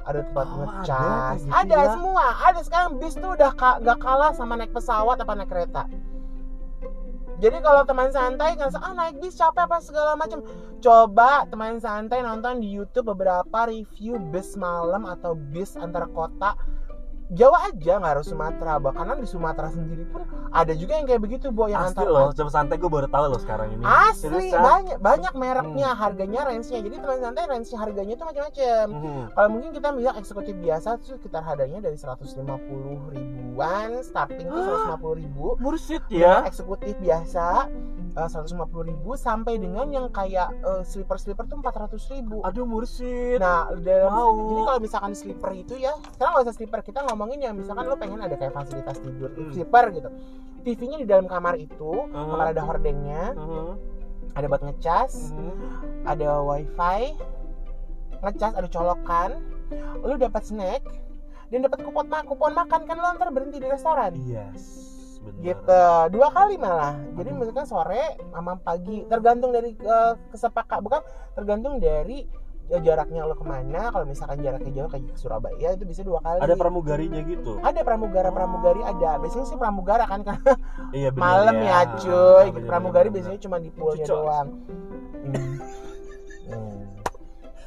ada 0.08 0.20
tempat 0.24 0.46
Oh, 0.48 0.56
ngecas 0.64 1.38
ada. 1.44 1.52
ada, 1.52 1.68
gitu 1.68 1.76
ya? 1.76 1.92
semua. 1.92 2.24
Ada. 2.48 2.60
Sekarang 2.64 2.90
bis 2.96 3.14
tuh 3.14 3.30
udah 3.36 3.52
ka- 3.52 3.78
gak 3.84 3.98
kalah 4.00 4.32
sama 4.32 4.56
naik 4.56 4.72
pesawat 4.72 5.20
apa 5.20 5.32
naik 5.36 5.52
kereta. 5.52 5.84
Jadi 7.38 7.62
kalau 7.62 7.86
teman 7.86 8.10
santai 8.10 8.58
nggak 8.58 8.74
ah 8.82 8.92
naik 8.98 9.22
bis 9.22 9.38
capek 9.38 9.70
apa 9.70 9.78
segala 9.78 10.18
macam 10.18 10.42
coba 10.82 11.46
teman 11.46 11.78
santai 11.78 12.18
nonton 12.18 12.58
di 12.58 12.66
YouTube 12.66 13.14
beberapa 13.14 13.70
review 13.70 14.18
bis 14.34 14.58
malam 14.58 15.06
atau 15.06 15.38
bis 15.38 15.78
antar 15.78 16.10
kota 16.10 16.58
Jawa 17.28 17.68
aja 17.68 17.92
nggak 17.94 18.12
harus 18.14 18.26
Sumatera 18.26 18.76
bahkan 18.78 19.12
di 19.14 19.24
Sumatera 19.24 19.68
sendiri 19.68 20.04
pun 20.06 20.24
ada 20.48 20.72
juga 20.72 20.96
yang 20.96 21.04
kayak 21.04 21.20
begitu 21.20 21.46
bo 21.48 21.66
yang 21.66 21.84
Asli 21.84 21.92
antar 21.94 22.08
loh, 22.08 22.32
jam 22.32 22.48
santai 22.48 22.74
gue 22.74 22.88
baru 22.88 23.04
tahu 23.06 23.24
loh 23.26 23.36
sekarang 23.36 23.68
ini. 23.70 23.84
asli 23.84 24.32
Seriusan? 24.48 24.56
banyak 24.58 24.96
banyak 24.98 25.32
mereknya 25.34 25.92
harganya 25.92 26.40
range-nya 26.42 26.80
jadi 26.80 26.96
teman 26.98 27.20
santai 27.20 27.44
range 27.44 27.68
harganya 27.70 28.14
tuh 28.14 28.26
macam-macam 28.26 28.84
Mhm. 28.88 29.20
kalau 29.30 29.48
mungkin 29.50 29.70
kita 29.70 29.88
bilang 29.92 30.16
eksekutif 30.16 30.56
biasa 30.56 30.88
tuh 30.96 31.06
sekitar 31.14 31.42
harganya 31.42 31.78
dari 31.80 31.96
150 31.96 32.40
ribuan 33.10 34.00
starting 34.00 34.46
tuh 34.46 34.64
150 34.88 35.14
ribu 35.14 35.46
Mursid 35.58 36.00
Dengan 36.08 36.42
ya. 36.42 36.48
eksekutif 36.48 36.96
biasa 36.96 37.68
eh, 38.10 38.24
150 38.26 38.56
ribu 38.84 39.14
sampai 39.14 39.56
dengan 39.56 39.86
yang 39.86 40.08
kayak 40.08 40.48
sleeper 40.82 41.16
sleeper 41.16 41.44
tuh 41.44 41.60
400 41.60 41.92
ribu 42.10 42.40
Aduh 42.40 42.64
mursid. 42.64 43.36
nah 43.36 43.68
dalam 43.74 44.10
Wow. 44.10 44.32
jadi 44.48 44.62
kalau 44.64 44.80
misalkan 44.80 45.12
sleeper 45.12 45.50
itu 45.52 45.76
ya 45.76 45.92
sekarang 46.10 46.32
nggak 46.32 46.44
usah 46.44 46.56
sleeper 46.56 46.80
kita 46.80 47.04
ngomongin 47.18 47.42
yang 47.42 47.58
misalkan 47.58 47.82
lo 47.84 47.98
pengen 47.98 48.22
ada 48.22 48.38
kayak 48.38 48.54
fasilitas 48.54 49.02
tidur 49.02 49.34
Hmm. 49.34 49.50
sleeper 49.50 49.84
gitu 49.90 50.08
TV-nya 50.62 51.02
di 51.02 51.06
dalam 51.06 51.26
kamar 51.26 51.58
itu 51.58 52.06
Uh-huh. 52.06 52.14
kamar 52.30 52.54
ada 52.54 52.62
hordengnya 52.62 53.34
Mhm. 53.34 53.74
ada 54.32 54.46
buat 54.46 54.62
ngecas 54.62 55.34
Mhm. 55.34 55.66
ada 56.06 56.28
wifi 56.40 57.02
ngecas 58.22 58.52
ada 58.54 58.68
colokan 58.68 59.30
lu 59.98 60.14
dapat 60.14 60.46
snack 60.46 60.86
dan 61.50 61.58
dapat 61.60 61.82
kupon 61.82 62.06
kupon 62.06 62.54
makan 62.54 62.86
kan 62.86 62.96
lo 62.96 63.08
ntar 63.12 63.34
berhenti 63.34 63.58
di 63.58 63.66
restoran 63.66 64.14
Yes. 64.22 64.86
Benar. 65.18 65.42
gitu 65.42 65.82
dua 66.14 66.30
kali 66.30 66.54
malah 66.56 66.94
jadi 67.12 67.34
misalkan 67.34 67.66
sore 67.66 68.00
sama 68.30 68.54
pagi 68.56 69.02
tergantung 69.04 69.50
dari 69.50 69.74
eh, 69.74 70.12
kesepakat 70.30 70.78
bukan 70.78 71.02
tergantung 71.34 71.82
dari 71.82 72.22
ya, 72.68 72.78
jaraknya 72.78 73.20
lo 73.22 73.32
ke 73.32 73.42
mana 73.42 73.88
kalau 73.88 74.04
misalkan 74.04 74.38
jaraknya 74.38 74.72
jauh 74.74 74.88
kayak 74.88 75.04
ke 75.06 75.16
Surabaya 75.16 75.68
itu 75.70 75.84
bisa 75.84 76.00
dua 76.02 76.20
kali 76.20 76.38
Ada 76.38 76.54
pramugarinya 76.54 77.20
gitu. 77.22 77.56
ada 77.60 77.80
pramugara 77.80 78.28
pramugari 78.28 78.80
ada 78.82 79.16
biasanya 79.16 79.46
sih 79.46 79.56
pramugara 79.56 80.04
kan 80.04 80.20
kan 80.22 80.38
Iya 80.90 81.08
malam 81.12 81.56
ya, 81.58 81.88
cuy 81.94 82.12
Ah, 82.38 82.44
gitu 82.46 82.54
benar, 82.54 82.68
pramugari 82.68 83.08
benar, 83.08 83.14
biasanya 83.18 83.40
cuma 83.40 83.56
di 83.56 83.70
poolnya 83.70 84.04
Cucok. 84.04 84.14
doang 84.14 84.48
Hmm. 85.18 85.56
Hmm. 86.48 86.80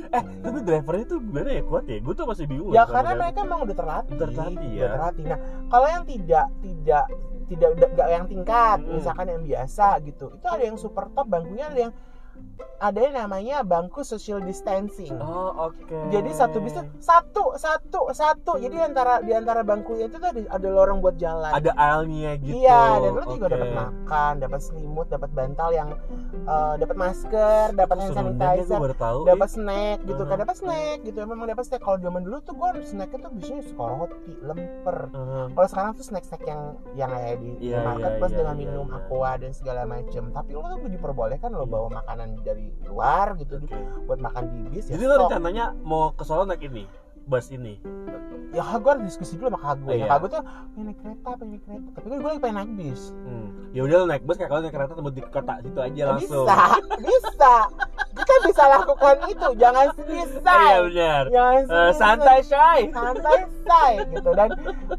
Eh, 0.10 0.24
tapi 0.42 0.58
drivernya 0.60 1.06
tuh 1.06 1.22
gimana 1.22 1.50
ya 1.52 1.62
kuat 1.62 1.86
ya? 1.86 2.02
Gue 2.02 2.12
tuh 2.12 2.26
masih 2.26 2.50
bingung. 2.50 2.74
ya 2.74 2.84
karena 2.84 3.14
mereka 3.14 3.46
emang 3.46 3.62
udah 3.62 3.78
terlatih 3.78 4.16
Terlatih 4.18 4.58
ya. 4.68 4.82
udah 4.82 4.90
terlatih 4.92 5.24
nah 5.24 5.40
kalau 5.70 5.88
yang 5.88 6.04
tidak 6.04 6.46
tidak 6.60 7.06
tidak 7.46 7.70
nggak 7.94 8.10
yang 8.10 8.26
tingkat 8.26 8.78
Mm. 8.82 8.92
misalkan 8.98 9.26
yang 9.28 9.42
biasa 9.44 9.88
gitu 10.02 10.26
itu 10.34 10.48
ada 10.48 10.64
yang 10.64 10.76
super 10.76 11.06
top 11.12 11.28
bangkunya 11.28 11.66
ada 11.68 11.80
yang 11.80 11.94
ada 12.78 12.98
yang 12.98 13.14
namanya 13.14 13.62
bangku 13.62 14.02
social 14.02 14.42
distancing 14.42 15.14
Oh, 15.22 15.70
oke. 15.70 15.98
jadi 16.10 16.30
satu 16.34 16.58
bis 16.60 16.74
tuh 16.74 16.82
satu 16.98 17.54
satu 17.54 18.10
satu 18.10 18.58
jadi 18.58 18.90
antara 18.90 19.22
di 19.22 19.32
antara 19.32 19.62
bangkunya 19.62 20.10
itu 20.10 20.18
tuh 20.18 20.30
ada, 20.34 20.42
ada 20.50 20.68
lorong 20.68 20.98
buat 20.98 21.14
jalan 21.16 21.54
ada 21.54 21.70
aisle-nya 21.78 22.42
gitu. 22.42 22.58
Iya, 22.58 22.82
dan 23.00 23.12
lu 23.14 23.26
juga 23.30 23.46
Oke. 23.46 23.54
dapat 23.54 23.70
makan, 23.72 24.34
dapat 24.42 24.60
selimut, 24.60 25.08
dapat 25.10 25.30
bantal 25.30 25.70
yang 25.70 25.90
eh, 26.34 26.74
dapat 26.82 26.98
masker, 26.98 27.66
dapat 27.74 27.96
hand 28.02 28.14
sanitizer, 28.18 28.80
tahu. 28.98 29.20
dapat 29.30 29.50
snack 29.50 29.98
gitu 30.02 30.24
kan, 30.24 30.30
Uh-huh. 30.32 30.42
dapat 30.42 30.56
snack 30.58 30.98
gitu. 31.04 31.18
Memang 31.22 31.46
dapat 31.46 31.64
snack. 31.68 31.82
Kalau 31.82 31.98
zaman 32.00 32.22
dulu 32.24 32.38
tuh 32.42 32.54
gua 32.56 32.72
snacknya 32.82 33.20
tuh 33.20 33.32
biasanya 33.36 33.64
suka 33.68 33.84
roti, 33.84 34.34
lemper. 34.42 34.98
Uh, 35.12 35.46
Kalau 35.52 35.68
sekarang 35.68 35.92
tuh 35.94 36.06
snack-snack 36.08 36.44
yang 36.48 36.62
yang 36.96 37.10
kayak 37.12 37.38
di 37.38 37.50
Iya, 37.62 37.84
market 37.84 38.10
iya, 38.10 38.18
plus 38.18 38.32
iya, 38.32 38.38
dengan 38.40 38.56
iya, 38.56 38.62
minum 38.66 38.88
iya. 38.88 38.98
aqua 38.98 39.32
dan 39.38 39.52
segala 39.52 39.82
macem. 39.86 40.24
Tapi 40.32 40.50
lu 40.50 40.66
tuh 40.66 40.90
diperbolehkan 40.90 41.50
lo 41.52 41.62
Iya. 41.62 41.70
bawa 41.70 41.88
makanan 41.94 42.28
dari 42.40 42.66
luar 42.88 43.36
gitu 43.36 43.60
oke. 43.60 43.80
buat 44.08 44.20
makan 44.20 44.44
di 44.48 44.60
bis 44.72 44.86
ya. 44.88 44.96
Jadi 44.96 45.04
lo 45.08 45.16
sok. 45.16 45.22
rencananya 45.28 45.66
mau 45.84 46.16
ke 46.16 46.24
Solo 46.24 46.44
naik 46.48 46.64
ini? 46.64 46.88
Bus 47.22 47.54
ini? 47.54 47.78
ya 48.52 48.68
gue 48.68 48.92
harus 48.92 49.08
diskusi 49.08 49.40
dulu 49.40 49.48
sama 49.56 49.60
kakak 49.64 49.78
gue. 49.80 49.94
Iya. 49.96 50.06
Kakak 50.12 50.20
gue 50.20 50.30
tuh 50.30 50.44
pengen 50.44 50.84
naik 50.84 50.98
kereta, 51.00 51.30
pengen 51.40 51.52
naik 51.56 51.64
kereta. 51.64 51.90
Tapi 51.96 52.06
gue 52.12 52.28
lagi 52.28 52.42
pengen 52.44 52.56
naik 52.60 52.72
bis. 52.76 53.02
Hmm. 53.24 53.48
Ya 53.72 53.82
udah 53.88 53.96
lo 53.96 54.06
naik 54.12 54.24
bus 54.28 54.36
kayak 54.36 54.50
kalau 54.52 54.62
naik 54.66 54.74
kereta 54.76 54.94
tembus 55.00 55.16
di 55.16 55.22
kota 55.24 55.54
situ 55.64 55.80
aja 55.80 56.02
langsung. 56.12 56.46
Bisa, 56.46 56.60
bisa. 57.00 57.56
Kita 58.12 58.34
bisa 58.44 58.64
lakukan 58.68 59.16
itu. 59.32 59.50
Jangan 59.56 59.86
sedih, 59.96 60.26
Iya 60.28 60.42
say. 60.44 60.74
benar. 60.84 61.24
Jangan 61.32 61.62
sedih, 61.64 61.94
santai 61.96 62.40
shy. 62.44 62.80
santai 62.92 63.40
say 63.64 63.94
gitu 64.12 64.30
dan 64.36 64.50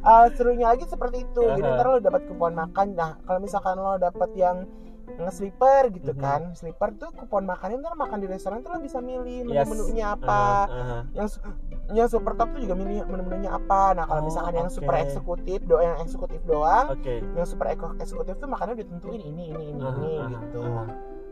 uh, 0.00 0.26
serunya 0.32 0.66
lagi 0.72 0.84
seperti 0.88 1.26
itu 1.26 1.42
jadi 1.44 1.68
Aha. 1.68 1.76
ntar 1.76 1.86
lo 1.86 1.98
dapat 2.00 2.22
kupon 2.30 2.56
makan 2.56 2.86
nah 2.96 3.12
kalau 3.28 3.38
misalkan 3.42 3.76
lo 3.76 4.00
dapat 4.00 4.30
yang 4.38 4.64
nge-sleeper 5.04 5.82
gitu 5.92 6.12
Mhm. 6.12 6.18
kan 6.18 6.40
sleeper 6.52 6.88
tuh 6.94 7.10
kupon 7.12 7.44
makannya 7.44 7.78
ntar 7.78 7.94
makan 7.94 8.18
di 8.18 8.26
restoran 8.26 8.60
tuh 8.60 8.70
lo 8.70 8.78
bisa 8.78 8.98
milih 8.98 9.44
Yes. 9.46 9.64
menu-menunya 9.64 10.06
Aha, 10.08 10.16
apa 10.16 10.42
aha. 10.66 10.98
yang 11.12 11.28
su- 11.28 11.42
yang 11.90 12.06
super 12.06 12.32
top 12.32 12.48
tuh 12.50 12.60
juga 12.60 12.74
milih 12.74 13.04
menu-menunya 13.04 13.50
apa 13.52 13.92
nah 13.92 14.04
kalau 14.04 14.22
Oh, 14.22 14.26
misalkan 14.26 14.54
yang 14.56 14.66
oke. 14.66 14.74
super 14.74 14.94
eksekutif 14.96 15.58
do 15.62 15.76
yang 15.76 15.98
eksekutif 15.98 16.40
doang 16.42 16.86
Oke. 16.90 17.20
yang 17.20 17.44
super 17.44 17.66
eksekutif 17.70 18.34
tuh 18.34 18.48
makannya 18.48 18.78
ditentuin 18.78 19.20
ini 19.20 19.44
ini 19.50 19.64
ini 19.70 19.80
Aha, 19.80 19.92
ini 19.92 20.12
aha, 20.16 20.28
gitu 20.40 20.60
aha. 20.62 20.84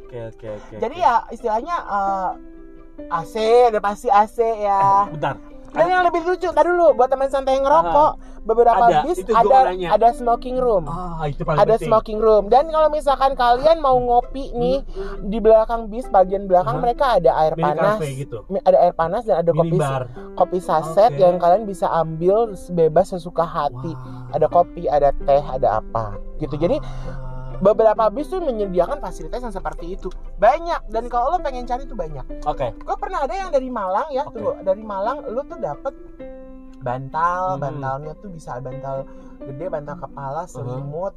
Oke 0.03 0.19
oke 0.27 0.47
oke. 0.53 0.75
jadi 0.77 0.91
oke. 0.93 1.07
ya 1.07 1.15
istilahnya 1.31 1.77
eh, 1.81 2.31
AC 3.09 3.35
udah 3.71 3.81
pasti 3.81 4.09
AC 4.09 4.37
ya 4.39 4.81
Eh, 5.01 5.05
bentar. 5.15 5.35
Dan 5.71 5.87
yang 5.87 6.03
lebih 6.03 6.23
lucu 6.23 6.49
tadi 6.49 6.67
dulu 6.67 6.93
buat 6.93 7.07
teman 7.07 7.27
santai 7.27 7.55
yang 7.55 7.65
ngerokok 7.65 8.13
beberapa 8.41 8.85
Ada, 8.89 9.05
bis 9.05 9.21
ada 9.23 9.59
ada 9.71 10.09
smoking 10.11 10.57
room 10.57 10.85
Ah, 10.85 11.29
itu 11.29 11.45
paling 11.45 11.61
ada 11.61 11.77
penting. 11.77 11.87
smoking 11.87 12.19
room 12.19 12.49
dan 12.49 12.67
kalau 12.67 12.89
misalkan 12.89 13.33
kalian 13.35 13.79
mau 13.79 13.95
ngopi 13.95 14.51
nih 14.51 14.81
di 15.23 15.39
belakang 15.39 15.87
bis 15.87 16.09
bagian 16.09 16.45
belakang 16.45 16.81
mereka 16.81 17.21
ada 17.21 17.37
air 17.39 17.55
panas 17.55 18.01
gitu. 18.01 18.43
Ada 18.51 18.79
air 18.81 18.95
panas 18.95 19.23
dan 19.23 19.41
ada 19.41 19.53
kopi 19.53 19.77
bar. 19.77 20.09
kopi 20.35 20.59
saset 20.59 21.13
Oke. 21.13 21.21
yang 21.21 21.37
kalian 21.37 21.63
bisa 21.65 21.87
ambil 21.87 22.51
bebas 22.71 23.13
sesuka 23.13 23.45
hati 23.45 23.93
Wah. 23.93 24.33
ada 24.33 24.47
kopi 24.49 24.89
ada 24.89 25.13
teh 25.15 25.45
ada 25.45 25.79
apa 25.79 26.17
gitu 26.39 26.57
jadi 26.57 26.81
Wah. 26.81 27.30
Beberapa 27.61 28.09
bis 28.09 28.27
tuh 28.33 28.41
menyediakan 28.41 28.99
fasilitas 28.99 29.45
yang 29.45 29.55
seperti 29.55 29.95
itu. 29.95 30.09
Banyak. 30.41 30.89
Dan 30.89 31.07
kalau 31.13 31.37
lo 31.37 31.39
pengen 31.45 31.69
cari 31.69 31.85
tuh 31.85 31.97
banyak. 31.97 32.25
Oke. 32.49 32.73
gue 32.73 32.97
pernah 32.97 33.25
ada 33.29 33.35
yang 33.37 33.53
dari 33.53 33.69
Malang 33.69 34.09
ya 34.11 34.27
Oke. 34.27 34.41
tunggu. 34.41 34.53
Dari 34.65 34.83
Malang 34.83 35.29
lu 35.29 35.41
tuh 35.45 35.59
dapet 35.61 35.95
bantal. 36.81 37.57
Hmm. 37.57 37.63
bantalnya 37.63 38.13
tuh 38.19 38.33
bisa 38.33 38.57
bantal 38.59 39.05
gede 39.45 39.67
bantal 39.69 39.97
kepala 40.01 40.49
selimut. 40.49 41.15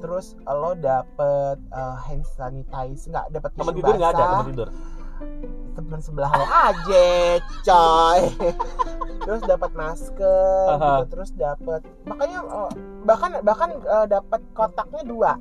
Terus 0.00 0.36
lo 0.44 0.76
dapet 0.76 1.56
uh, 1.72 1.96
hand 2.00 2.24
sanitizer. 2.36 3.12
Nggak 3.12 3.26
dapet 3.32 3.50
Teman 3.56 3.72
tisu 3.72 3.78
tidur 3.80 3.94
nggak 3.96 4.12
ada 4.12 4.24
teman 4.24 4.48
tidur. 4.52 4.68
Temen 5.74 6.00
sebelah 6.00 6.30
lo 6.30 6.46
aja 6.46 7.40
coy. 7.66 8.20
Terus 9.24 9.40
dapat 9.48 9.70
masker 9.72 10.68
Aha. 10.76 11.02
gitu. 11.02 11.16
Terus 11.16 11.30
dapat 11.34 11.80
makanya 12.04 12.44
eh, 12.44 12.70
bahkan 13.02 13.30
bahkan 13.42 13.70
eh, 13.78 14.06
dapat 14.06 14.40
kotaknya 14.54 15.02
dua. 15.06 15.32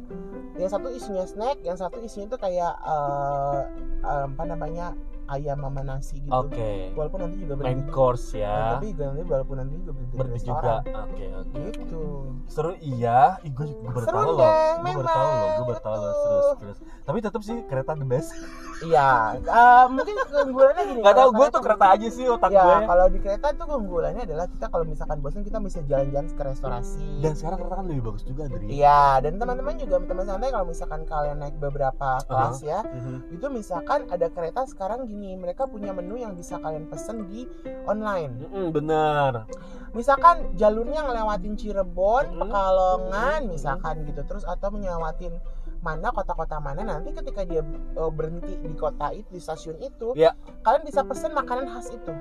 Yang 0.53 0.77
satu 0.77 0.87
isinya 0.93 1.25
snack 1.25 1.57
yang 1.65 1.77
satu 1.77 1.97
isinya 2.01 2.33
itu 2.33 2.37
kayak 2.39 2.73
eh, 2.81 3.59
eh, 4.05 4.25
apa 4.29 4.43
namanya 4.47 4.97
ayam 5.25 5.57
sama 5.57 5.81
nasi 5.81 6.19
gitu 6.19 6.33
Oke. 6.33 6.91
walaupun 6.93 7.19
nanti 7.21 7.37
juga 7.39 7.53
Main 7.53 7.61
berhenti 7.79 7.89
course 7.89 8.25
Nah, 8.29 8.39
ya. 8.39 8.57
tapi 8.73 8.85
juga 8.91 9.03
nanti 9.05 9.21
walaupun 9.25 9.55
nanti 9.55 9.73
juga 9.77 9.91
berhenti 9.93 10.15
Berhenti 10.15 10.41
juga. 10.43 10.73
Oke 10.83 11.25
oke. 11.33 11.61
gitu 11.73 12.03
Seru 12.45 12.71
iya. 12.77 13.19
Ih, 13.41 13.49
gue 13.49 13.65
juga 13.67 13.89
baru 13.89 14.05
tahu 14.05 14.29
loh. 14.29 14.51
Gue 14.75 14.91
baru 14.93 15.07
tahu 15.07 15.23
loh. 15.23 15.47
Gue 15.47 15.53
memang, 15.55 15.65
baru 15.65 15.79
tahu 15.79 15.95
loh. 15.95 16.13
Terus 16.13 16.47
terus. 16.57 16.77
Tapi 17.03 17.17
tetap 17.19 17.41
sih 17.41 17.57
kereta 17.65 17.91
the 17.93 18.05
best. 18.05 18.29
iya 18.83 19.09
eh, 19.37 19.85
mungkin 19.87 20.11
keunggulannya 20.19 20.83
gini 20.85 20.99
Gak 21.01 21.15
tau 21.15 21.29
gue 21.31 21.47
tuh 21.47 21.61
kereta- 21.61 21.91
aja 21.93 22.07
sih 22.09 22.25
otak 22.25 22.51
ya 22.51 22.63
gue. 22.63 22.77
kalau 22.83 23.05
di 23.07 23.19
kereta 23.21 23.47
itu 23.49 23.63
keunggulannya 23.63 24.23
adalah 24.23 24.45
kita 24.45 24.65
kalau 24.67 24.83
misalkan 24.83 25.17
bosan 25.17 25.41
kita 25.41 25.57
bisa 25.57 25.79
jalan-jalan 25.83 26.27
ke 26.27 26.43
restorasi 26.43 26.99
Dan 27.17 27.31
sekarang 27.33 27.57
kereta 27.59 27.75
kan 27.75 27.85
lebih 27.85 28.03
bagus 28.03 28.23
juga 28.23 28.43
dari. 28.45 28.65
Iya, 28.69 29.01
dan 29.19 29.33
teman-teman 29.37 29.73
juga 29.77 29.95
teman 30.03 30.25
santai 30.25 30.49
kalau 30.49 30.65
misalkan 30.65 31.01
kalian 31.05 31.37
naik 31.37 31.55
beberapa 31.55 32.07
kelas 32.23 32.59
ya, 32.61 32.83
Mhm. 32.83 33.17
itu 33.31 33.45
misalkan 33.47 33.99
ada 34.09 34.27
kereta 34.27 34.61
sekarang 34.65 35.07
gini, 35.13 35.37
mereka 35.37 35.69
punya 35.69 35.93
menu 35.93 36.17
yang 36.17 36.33
bisa 36.33 36.57
kalian 36.57 36.89
pesen 36.89 37.29
di 37.29 37.45
online. 37.85 38.49
Bener. 38.73 39.45
Misalkan 39.93 40.57
jalurnya 40.57 41.05
ngelewatin 41.05 41.53
Cirebon, 41.53 42.33
Mhm. 42.33 42.41
Pekalongan 42.41 43.39
misalkan 43.45 44.01
gitu, 44.09 44.25
terus 44.25 44.41
atau 44.41 44.73
ngelewatin 44.73 45.37
mana 45.85 46.09
kota-kota 46.09 46.57
mana 46.57 46.81
nanti 46.81 47.13
ketika 47.13 47.45
dia 47.45 47.61
eh, 47.61 48.11
berhenti 48.11 48.57
di 48.57 48.73
kota 48.73 49.13
itu 49.13 49.29
di 49.29 49.37
stasiun 49.37 49.77
itu, 49.85 50.17
Iya. 50.17 50.33
kalian 50.65 50.81
bisa 50.81 51.05
pesen 51.05 51.37
makanan 51.37 51.69
khas 51.69 51.93
itu. 51.93 52.13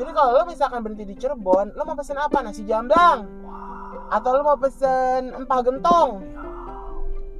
Jadi 0.00 0.10
kalau 0.16 0.40
lo 0.40 0.42
misalkan 0.48 0.80
berhenti 0.80 1.04
di 1.04 1.16
Cirebon, 1.20 1.76
lo 1.76 1.84
mau 1.84 1.96
pesen 1.96 2.16
apa? 2.16 2.40
Nasi 2.40 2.64
jamblang, 2.64 3.28
atau 4.08 4.30
lo 4.32 4.42
mau 4.44 4.56
pesen 4.56 5.36
empal 5.36 5.60
gentong. 5.68 6.10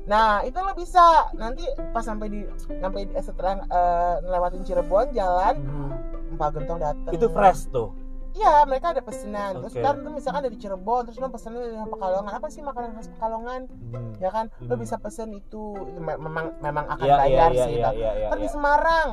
Nah 0.06 0.42
itu 0.42 0.54
lo 0.56 0.72
bisa 0.72 1.02
nanti 1.34 1.62
pas 1.90 2.00
sampai 2.00 2.26
di 2.28 2.40
sampai 2.72 3.00
di, 3.04 3.12
setelah 3.16 3.58
eh, 3.60 4.14
ngelewatin 4.22 4.62
Cirebon 4.62 5.06
jalan 5.10 5.54
Mhm. 5.58 5.90
empal 6.32 6.48
gentong 6.52 6.78
datang. 6.78 7.12
Itu 7.12 7.26
fresh 7.28 7.66
tuh. 7.68 7.90
Iya 8.32 8.62
mereka 8.62 8.92
ada 8.92 9.00
pesanan. 9.00 9.58
Terus 9.60 9.72
Oke. 9.72 9.80
ntar 9.80 9.94
misalkan 10.06 10.42
dari 10.44 10.56
Cirebon 10.56 11.02
terus 11.04 11.16
lo 11.16 11.26
pesennya 11.26 11.58
dari 11.64 11.88
Pekalongan 11.88 12.32
apa 12.32 12.46
sih 12.46 12.60
makanan 12.60 12.94
khas 12.94 13.08
Pekalongan? 13.10 13.60
Mhm. 13.66 14.10
Ya 14.18 14.30
kan 14.30 14.46
lo 14.60 14.74
Hmm. 14.74 14.80
bisa 14.80 14.94
pesen 14.96 15.32
itu 15.32 15.74
Me- 15.96 16.16
memang 16.16 16.54
memang 16.60 16.84
akan 16.86 17.02
Iya 17.02 17.10
iya 17.10 17.18
bayar 17.18 17.50
iya 17.50 17.64
sih. 17.64 17.72
iya 17.72 17.84
tapi 17.84 17.98
iya. 17.98 18.10
iya, 18.12 18.26
Ntar 18.28 18.38
di 18.38 18.42
iya. 18.42 18.52
Semarang 18.52 19.08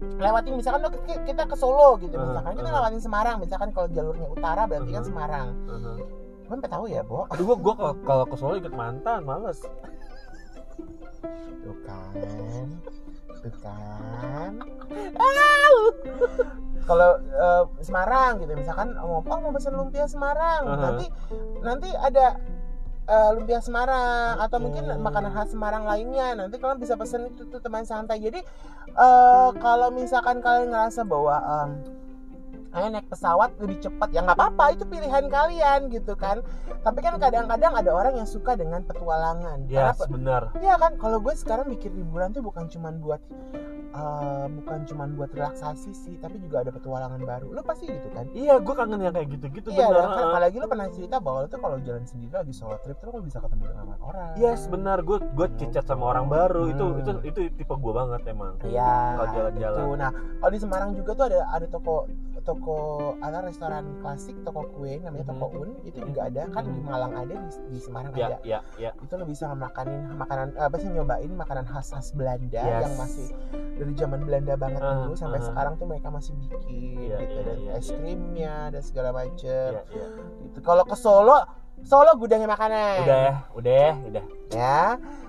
lewatin 0.00 0.56
misalkan 0.56 0.80
lo 0.80 0.88
kita 1.04 1.44
ke 1.44 1.56
Solo 1.56 1.88
gitu 1.96 2.12
misalkan 2.12 2.52
kita 2.54 2.68
lewatin 2.70 3.00
Semarang 3.00 3.36
misalkan 3.36 3.68
kalau 3.70 3.88
jalurnya 3.88 4.28
utara 4.28 4.62
berarti 4.64 4.90
kan. 4.90 5.02
Semarang. 5.02 5.48
Mhm. 5.66 5.96
Gue 6.42 6.58
sampai 6.58 6.72
tahu 6.72 6.84
ya, 6.84 7.00
Bo. 7.00 7.30
Aduh 7.30 7.46
gue 7.46 7.56
gue 7.56 7.74
kalau 8.02 8.24
ke 8.26 8.34
Solo 8.34 8.58
ikut 8.58 8.74
mantan 8.74 9.22
males. 9.22 9.62
Tuh 11.60 11.76
kan. 11.84 12.66
Tuh 13.40 13.54
kan. 13.60 14.52
Kalau 16.88 17.10
eh, 17.22 17.64
Semarang 17.84 18.42
gitu 18.42 18.52
misalkan 18.58 18.96
mau 18.98 19.22
oh 19.22 19.38
mau 19.38 19.52
pesen 19.54 19.78
lumpia 19.78 20.10
Semarang 20.10 20.66
Aha. 20.66 20.76
nanti 20.80 21.06
nanti 21.62 21.88
ada 21.94 22.34
eh, 23.06 23.30
lumpia 23.36 23.62
Semarang 23.62 24.42
atau 24.42 24.58
mungkin 24.58 24.90
makanan 24.98 25.30
khas 25.30 25.54
Semarang 25.54 25.86
lainnya 25.86 26.34
nanti 26.34 26.58
kalian 26.58 26.82
bisa 26.82 26.98
pesen 26.98 27.30
itu 27.30 27.46
tuh 27.46 27.62
teman 27.62 27.86
santai 27.86 28.18
jadi 28.18 28.42
eh, 28.90 29.48
kalau 29.62 29.94
misalkan 29.94 30.42
kalian 30.42 30.74
ngerasa 30.74 31.06
bahwa 31.06 31.36
em, 31.38 31.70
kalian 32.70 32.92
naik 32.96 33.08
pesawat 33.10 33.50
lebih 33.58 33.82
cepat. 33.82 34.08
Ya 34.14 34.22
nggak 34.22 34.38
apa-apa 34.38 34.78
itu 34.78 34.84
pilihan 34.86 35.26
kalian 35.26 35.90
gitu 35.90 36.14
kan. 36.14 36.42
Tapi 36.80 36.98
kan 37.02 37.18
kadang-kadang 37.18 37.74
ada 37.76 37.90
orang 37.90 38.14
yang 38.16 38.28
suka 38.28 38.54
dengan 38.56 38.86
petualangan. 38.86 39.66
Karena 39.66 39.92
Yes 39.92 40.00
benar. 40.06 40.42
Iya 40.56 40.74
kan, 40.78 40.96
kalau 40.96 41.18
gue 41.20 41.34
sekarang 41.36 41.68
mikir 41.68 41.92
liburan 41.92 42.32
tuh 42.32 42.40
bukan 42.40 42.70
cuman 42.70 43.02
buat 43.02 43.20
eh, 43.92 44.46
bukan 44.52 44.78
cuman 44.84 45.08
buat 45.12 45.30
relaksasi 45.30 45.90
sih, 45.92 46.14
tapi 46.16 46.38
juga 46.38 46.60
ada 46.60 46.70
petualangan 46.70 47.20
baru. 47.20 47.46
Lo 47.50 47.60
pasti 47.60 47.86
gitu 47.86 48.08
kan? 48.08 48.26
Iya 48.30 48.56
gue 48.56 48.70
kangen 48.72 49.00
yang 49.00 49.10
kayak 49.10 49.28
gitu-gitu 49.30 49.68
Iya, 49.68 49.86
benar. 49.86 49.94
dan 49.96 50.08
kan, 50.10 50.24
apalagi 50.30 50.56
lo 50.56 50.66
pernah 50.66 50.88
cerita 50.88 51.16
bahwa 51.18 51.38
lo 51.40 51.48
tuh 51.48 51.58
kalau 51.58 51.76
jalan 51.80 52.04
sendiri 52.04 52.32
lagi 52.32 52.52
solo 52.52 52.76
trip 52.78 52.96
tuh 52.96 53.10
lo 53.10 53.20
bisa 53.20 53.38
ketemu 53.38 53.64
dengan 53.68 53.86
orang. 54.00 54.30
Yes 54.34 54.66
benar 54.66 54.98
gue 55.00 55.18
gue 55.20 55.48
cicat 55.56 55.84
sama 55.84 56.04
orang 56.08 56.26
baru 56.26 56.68
itu 56.68 56.82
Hmm. 56.82 57.00
itu 57.00 57.10
itu 57.24 57.40
tipe 57.52 57.74
gue 57.74 57.92
banget 57.92 58.22
emang. 58.26 58.54
Iya. 58.62 58.94
Kalau 59.16 59.28
jalan-jalan. 59.32 59.78
gitu. 59.80 59.94
Nah, 59.96 60.10
kalau 60.38 60.50
di 60.50 60.60
Semarang 60.60 60.90
juga 60.92 61.10
tuh 61.12 61.24
ada 61.26 61.40
ada 61.50 61.66
toko 61.66 61.96
toko 62.40 62.76
ada 63.18 63.38
restoran 63.42 64.00
klasik 64.00 64.32
toko 64.40 64.64
kue 64.70 64.96
namanya 64.98 65.28
toko 65.28 65.52
Un 65.52 65.76
itu 65.82 66.00
juga 66.00 66.24
ada 66.24 66.48
kan 66.48 66.64
di 66.64 66.72
Mhm. 66.72 66.88
Malang 66.88 67.12
ada 67.14 67.34
di, 67.36 67.48
di 67.68 67.78
Semarang 67.78 68.12
Ya 68.14 68.26
ada 68.26 68.36
ya 68.42 68.58
ya. 68.76 68.90
itu 68.96 69.12
lo 69.12 69.24
bisa 69.24 69.52
makanin 69.52 70.08
makanan 70.10 70.56
apa 70.56 70.76
sih 70.76 70.88
nyobain 70.88 71.28
makanan 71.30 71.64
khas 71.64 71.92
khas 71.92 72.08
Belanda 72.10 72.56
Yes. 72.56 72.80
yang 72.80 72.94
masih 72.96 73.28
dari 73.80 73.92
zaman 73.94 74.20
Belanda 74.20 74.54
banget 74.54 74.78
Ah, 74.78 74.92
dulu 75.00 75.14
sampai 75.14 75.40
ah. 75.40 75.44
sekarang 75.46 75.72
tuh 75.74 75.86
mereka 75.86 76.08
masih 76.08 76.32
bikin 76.36 76.60
Iya, 77.00 77.16
gitu 77.18 77.32
iya, 77.32 77.42
dan 77.42 77.56
iya, 77.58 77.72
es 77.74 77.86
iya. 77.86 77.96
krimnya 77.96 78.54
dan 78.68 78.82
segala 78.82 79.10
macem 79.10 79.70
ya, 79.72 79.82
ya. 79.88 80.06
gitu 80.44 80.58
kalau 80.60 80.84
ke 80.84 80.92
Solo 80.94 81.40
Solo 81.80 82.12
gudangnya 82.14 82.44
makanan 82.46 82.96
Udah 83.00 83.16
ya, 83.16 83.32
udah 83.50 83.72
ya, 83.72 83.92
udah. 84.04 84.24
ya 84.52 84.80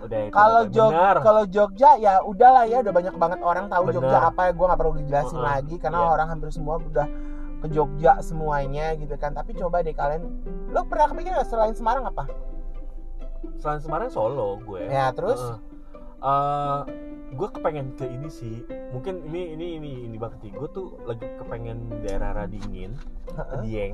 Udah 0.04 0.20
itu. 0.22 0.34
kalau. 0.36 0.62
Jog 0.68 0.92
kalau 1.24 1.44
Jogja 1.48 1.96
ya 1.96 2.20
udahlah 2.22 2.68
ya 2.68 2.84
udah 2.84 2.92
banyak 2.92 3.16
banget 3.16 3.40
orang 3.40 3.66
tahu 3.66 3.84
Bener. 3.86 3.96
Jogja 3.96 4.18
apa 4.22 4.42
ya 4.44 4.52
gue 4.52 4.66
nggak 4.68 4.80
perlu 4.80 4.94
dijelasin 5.00 5.40
Uh-uh, 5.40 5.48
lagi 5.48 5.76
karena 5.80 6.00
iya. 6.02 6.10
orang 6.12 6.28
hampir 6.28 6.50
semua 6.52 6.76
udah 6.76 7.08
ke 7.62 7.68
Jogja 7.70 8.20
semuanya 8.20 8.92
gitu 8.94 9.16
kan 9.16 9.32
tapi 9.32 9.56
coba 9.56 9.80
deh 9.80 9.94
kalian 9.94 10.28
lo 10.68 10.84
pernah 10.84 11.08
kepikiran 11.08 11.40
nggak 11.40 11.48
selain 11.48 11.72
Semarang 11.72 12.04
apa 12.04 12.28
selain 13.56 13.80
Semarang 13.80 14.10
Solo 14.10 14.60
gue. 14.60 14.82
ya 14.86 15.08
terus 15.16 15.40
Heeh. 15.40 15.70
Eh, 16.22 16.80
gue 17.32 17.48
kepengen 17.48 17.96
ke 17.96 18.06
ini 18.06 18.30
sih. 18.30 18.63
Mungkin 18.91 19.28
ini 19.32 19.56
ini 19.56 19.65
ini 19.80 19.91
ini 20.12 20.15
banget. 20.20 20.52
Gue 20.52 20.70
tuh 20.72 21.00
lagi 21.08 21.26
kepengen 21.39 22.04
daerah 22.04 22.46
dingin, 22.48 22.96
Heeh. 23.32 23.62
Dieng, 23.63 23.94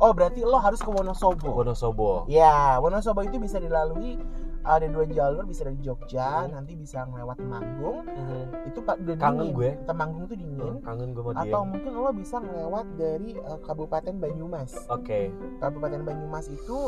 oh 0.00 0.10
berarti 0.10 0.42
lo 0.42 0.58
harus 0.58 0.80
ke 0.80 0.90
Wonosobo 0.90 1.52
Wonosobo. 1.52 2.24
Ya, 2.26 2.80
Wonosobo 2.80 3.22
itu 3.22 3.38
bisa 3.38 3.60
dilalui 3.60 4.16
ada 4.64 4.86
dua 4.86 5.02
jalur 5.04 5.42
bisa 5.42 5.62
dari 5.62 5.74
Jogja, 5.76 6.46
Mhm. 6.46 6.50
nanti 6.52 6.72
bisa 6.72 7.02
lewat 7.04 7.34
Temanggung. 7.36 8.02
Mhm. 8.04 8.42
Itu 8.64 8.78
pak 8.80 8.96
udah 8.96 9.16
Kangen 9.16 9.38
dingin. 9.42 9.54
gue. 9.54 9.70
Temanggung 9.84 10.24
tuh 10.24 10.36
dingin. 10.36 10.74
Kangen 10.80 11.08
gue 11.10 11.22
sama 11.24 11.34
Atau 11.36 11.50
Dieng. 11.52 11.66
mungkin 11.68 11.90
lo 11.92 12.10
bisa 12.12 12.36
ngelewat 12.38 12.86
dari 12.94 13.28
eh, 13.34 13.58
Kabupaten 13.60 14.14
Banyumas. 14.16 14.70
Oke, 14.86 15.30
Kabupaten 15.58 16.00
Banyumas 16.00 16.46
itu 16.46 16.78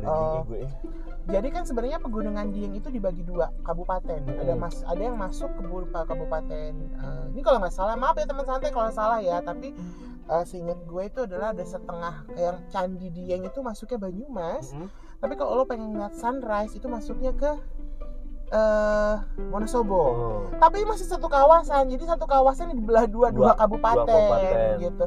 Oh. 0.00 0.42
gue. 0.44 0.66
jadi 1.26 1.46
kan 1.48 1.62
sebenarnya 1.62 1.98
pegunungan 1.98 2.50
Dieng 2.50 2.74
itu 2.74 2.88
dibagi 2.88 3.22
dua 3.22 3.54
kabupaten. 3.60 4.18
Ada 4.26 4.50
Hmm. 4.50 4.58
mas 4.58 4.82
ada 4.82 4.98
yang 5.00 5.14
masuk 5.14 5.52
ke 5.52 5.62
bu- 5.62 5.86
kabupaten 5.86 6.72
eh, 6.74 7.24
ini 7.28 7.40
kalau 7.40 7.58
nggak 7.58 7.70
salah 7.70 7.94
maaf 7.94 8.14
ya 8.14 8.24
teman 8.24 8.42
santai 8.42 8.68
kalau 8.68 8.90
salah 8.90 9.18
ya, 9.18 9.38
tapi 9.38 9.70
eh, 10.26 10.44
seingat 10.44 10.78
gue 10.80 11.02
itu 11.04 11.20
adalah 11.20 11.50
ada 11.50 11.62
setengah 11.62 12.14
yang 12.32 12.58
Candi 12.66 13.08
Dieng 13.08 13.42
itu 13.44 13.58
masuknya 13.60 13.98
Banyumas. 14.00 14.70
Mhm. 14.72 14.88
Tapi 15.20 15.34
kalau 15.34 15.52
lo 15.54 15.64
pengen 15.64 15.92
ngeliat 15.92 16.12
sunrise 16.12 16.72
itu 16.72 16.86
masuknya 16.86 17.32
ke 17.32 17.52
eh 18.50 19.14
Wonosobo. 19.46 19.94
Oh. 19.94 20.40
Tapi 20.52 20.82
masih 20.82 21.06
satu 21.06 21.28
kawasan, 21.28 21.86
jadi 21.86 22.02
satu 22.08 22.26
kawasan 22.26 22.74
dibelah 22.74 23.06
dua 23.06 23.30
dua, 23.30 23.52
Dua- 23.52 23.56
kabupaten, 23.56 24.02
dua 24.02 24.10
kabupaten. 24.10 24.74
gitu. 24.80 25.04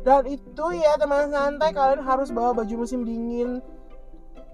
Dan 0.00 0.22
itu 0.28 0.64
ya 0.74 0.94
teman 0.94 1.26
santai 1.26 1.72
kalian 1.72 2.00
harus 2.00 2.30
bawa 2.30 2.54
baju 2.54 2.74
musim 2.78 3.02
dingin. 3.02 3.58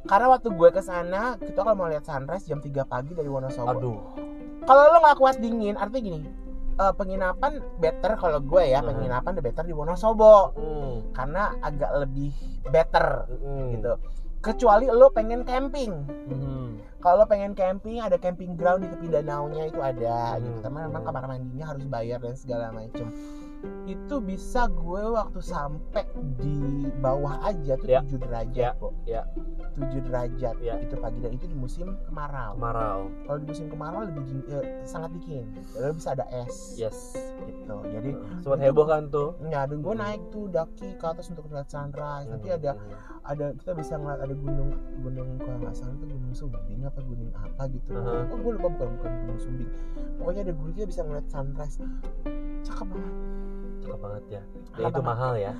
Karena 0.03 0.33
waktu 0.33 0.49
gue 0.49 0.71
ke 0.71 0.81
sana, 0.81 1.37
kita 1.37 1.61
kalau 1.61 1.77
mau 1.77 1.85
lihat 1.85 2.03
sunrise 2.03 2.49
jam 2.49 2.57
3 2.57 2.83
pagi 2.83 3.13
dari 3.13 3.29
Wonosobo. 3.29 3.69
Aduh. 3.69 3.99
Kalau 4.63 4.83
lo 4.89 4.99
nggak 4.99 5.19
kuat 5.19 5.37
dingin, 5.39 5.77
artinya 5.77 6.01
gini. 6.03 6.21
eh, 6.73 6.95
penginapan 6.97 7.61
better 7.77 8.17
kalau 8.17 8.41
gue 8.41 8.65
ya, 8.65 8.81
Hmm. 8.81 8.89
penginapan 8.89 9.37
the 9.37 9.45
better 9.45 9.61
di 9.61 9.77
Wonosobo 9.77 10.57
Hmm. 10.57 11.13
karena 11.13 11.53
agak 11.61 11.93
lebih 11.99 12.33
better 12.65 13.29
Hmm. 13.29 13.77
gitu. 13.77 13.93
Kecuali 14.41 14.89
lo 14.89 15.13
pengen 15.13 15.45
camping, 15.45 15.93
Hmm. 16.09 16.81
kalau 17.05 17.29
pengen 17.29 17.53
camping 17.53 18.01
ada 18.01 18.17
camping 18.17 18.57
ground 18.57 18.85
di 18.85 18.89
tepi 18.89 19.13
danaunya 19.13 19.69
itu 19.69 19.77
ada 19.81 20.37
Hmm, 20.37 20.49
gitu 20.49 20.59
tapi 20.65 20.77
memang 20.81 21.03
kamar 21.05 21.25
mandinya 21.29 21.77
harus 21.77 21.85
bayar 21.85 22.25
dan 22.25 22.37
segala 22.37 22.73
macem 22.73 23.09
itu 23.85 24.15
bisa 24.19 24.65
gue 24.67 25.03
waktu 25.05 25.37
sampai 25.39 26.05
di 26.35 26.55
bawah 26.97 27.43
aja 27.43 27.75
tuh 27.75 27.89
Ya. 27.89 28.01
7 28.01 28.17
derajat 28.19 28.57
Ya, 28.57 28.71
kok 28.75 28.93
ya. 29.05 29.23
7 29.75 30.01
derajat 30.01 30.57
Ya. 30.59 30.75
itu 30.79 30.95
pagi 30.95 31.19
dan 31.19 31.33
itu 31.33 31.45
di 31.45 31.55
musim 31.55 31.93
kemarau 32.05 32.55
Kemarau. 32.55 33.01
kalau 33.25 33.39
di 33.39 33.47
musim 33.47 33.67
kemarau 33.67 34.01
lebih 34.03 34.23
dingin, 34.23 34.45
eh, 34.51 34.65
sangat 34.83 35.11
dingin 35.15 35.45
lalu 35.75 35.93
bisa 35.95 36.09
ada 36.13 36.25
es 36.31 36.75
Yes. 36.75 37.13
gitu 37.41 37.77
jadi 37.85 38.11
Sempat 38.41 38.59
heboh 38.61 38.87
kan 38.87 39.03
tuh. 39.09 39.37
ya 39.45 39.65
dan 39.65 39.79
gue 39.79 39.91
Hmm. 39.91 40.01
naik 40.01 40.23
tuh 40.31 40.45
daki 40.47 40.89
ke 40.93 41.05
atas 41.05 41.29
untuk 41.29 41.45
lihat 41.47 41.67
sunrise 41.67 42.27
nanti 42.27 42.49
Hmm, 42.49 42.57
ada 42.57 42.73
hmm. 42.73 42.95
ada 43.23 43.47
kita 43.53 43.73
bisa 43.75 43.95
ngeliat 43.95 44.21
ada 44.21 44.35
gunung 44.35 44.71
gunung 44.99 45.29
kalau 45.37 45.59
nggak 45.59 45.75
salah 45.75 45.95
itu 45.95 46.07
gunung 46.07 46.33
sumbing 46.33 46.81
apa 46.83 47.01
gunung 47.01 47.31
apa 47.35 47.63
gitu 47.69 47.91
Uh-huh. 47.91 48.25
oh 48.27 48.39
gue 48.39 48.53
lupa 48.55 48.69
bukan 48.71 48.89
bukan 48.95 49.11
gunung 49.21 49.39
sumbing 49.39 49.71
pokoknya 50.17 50.41
ada 50.43 50.53
gunung 50.55 50.73
kita 50.73 50.87
bisa 50.87 51.01
ngeliat 51.03 51.27
sunrise 51.27 51.77
cakep 52.63 52.87
banget 52.87 53.15
Cakep 53.81 53.99
banget 53.99 54.25
ya. 54.31 54.43
Cakep 54.71 54.79
Ya 54.79 54.87
itu 54.89 55.01
mahal 55.03 55.33
ya. 55.35 55.53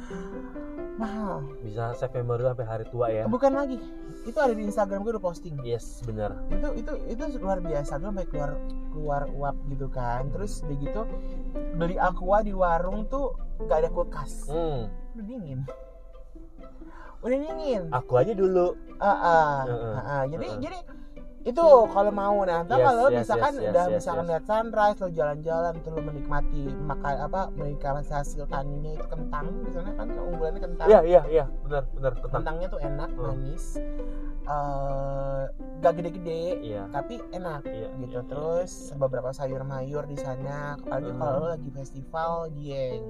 mahal 0.95 1.35
Bisa 1.59 1.85
save 1.95 2.13
memory 2.15 2.45
sampai 2.45 2.67
hari 2.67 2.85
tua 2.87 3.09
ya. 3.09 3.25
bukan 3.25 3.53
lagi 3.53 3.81
itu 4.21 4.37
ada 4.37 4.53
di 4.53 4.63
Instagram 4.63 5.01
gue 5.01 5.17
udah 5.17 5.25
posting 5.25 5.57
Yes, 5.63 6.05
benar. 6.05 6.37
itu 6.47 6.69
itu 6.77 6.93
itu 7.09 7.41
luar 7.41 7.59
biasa 7.59 7.97
gue 7.97 8.05
sampai 8.07 8.27
keluar 8.27 8.51
keluar 8.91 9.23
uap 9.31 9.57
gitu 9.67 9.89
kan 9.89 10.29
terus 10.29 10.61
udah 10.61 10.77
gitu 10.77 11.03
beli 11.75 11.97
aqua 11.97 12.41
di 12.41 12.53
warung 12.53 13.09
tuh 13.09 13.33
gak 13.63 13.81
ada 13.81 13.89
kulkas 13.89 14.45
Hmm, 14.45 14.93
udah 15.15 15.25
dingin 15.25 15.61
udah 17.21 17.37
dingin 17.39 17.83
aku 17.91 18.13
aja 18.17 18.33
dulu. 18.33 18.77
Ah, 18.97 19.09
ah, 19.09 19.53
Heeh. 19.63 19.93
ah, 19.95 20.05
ah. 20.05 20.23
jadi 20.27 20.47
Heeh. 20.47 20.61
jadi 20.61 20.79
itu 21.41 21.65
kalau 21.89 22.13
mau 22.13 22.37
nah 22.45 22.61
ntar 22.61 22.77
Yes, 22.77 22.85
kalau 22.85 23.05
yes, 23.09 23.19
misalkan 23.25 23.53
yes, 23.53 23.61
yes, 23.61 23.71
udah 23.73 23.85
yes, 23.85 23.95
misalkan 23.97 24.21
yes. 24.21 24.31
lihat 24.31 24.45
sunrise 24.45 24.99
lo 25.01 25.09
jalan-jalan 25.09 25.73
tuh 25.81 25.91
lo 25.91 26.01
menikmati 26.05 26.63
makan 26.69 27.15
apa 27.17 27.41
menikmati 27.57 28.11
hasil 28.11 28.45
taninya 28.45 28.93
itu 28.93 29.07
kentang 29.09 29.47
di 29.65 29.71
sana 29.73 29.91
kan 29.97 30.07
keunggulannya 30.07 30.61
kentang 30.61 30.87
Iya, 30.87 31.01
iya, 31.03 31.23
iya, 31.27 31.45
benar, 31.65 31.89
benar, 31.91 32.13
tentang. 32.15 32.33
kentangnya 32.37 32.67
tuh 32.69 32.81
enak 32.81 33.09
Hmm. 33.11 33.23
manis 33.25 33.65
eh 34.43 35.43
gak 35.81 35.93
gede-gede 35.97 36.43
Iya. 36.61 36.83
tapi 36.93 37.15
enak 37.31 37.63
Iya, 37.65 37.89
gitu 37.97 38.19
iya, 38.19 38.29
terus 38.29 38.73
beberapa 38.95 39.33
sayur 39.33 39.65
mayur 39.65 40.05
di 40.05 40.21
sana 40.21 40.77
apalagi 40.77 41.09
Hmm. 41.09 41.19
kalau 41.19 41.35
lo 41.41 41.49
lagi 41.49 41.71
festival 41.71 42.53
dieng 42.53 43.01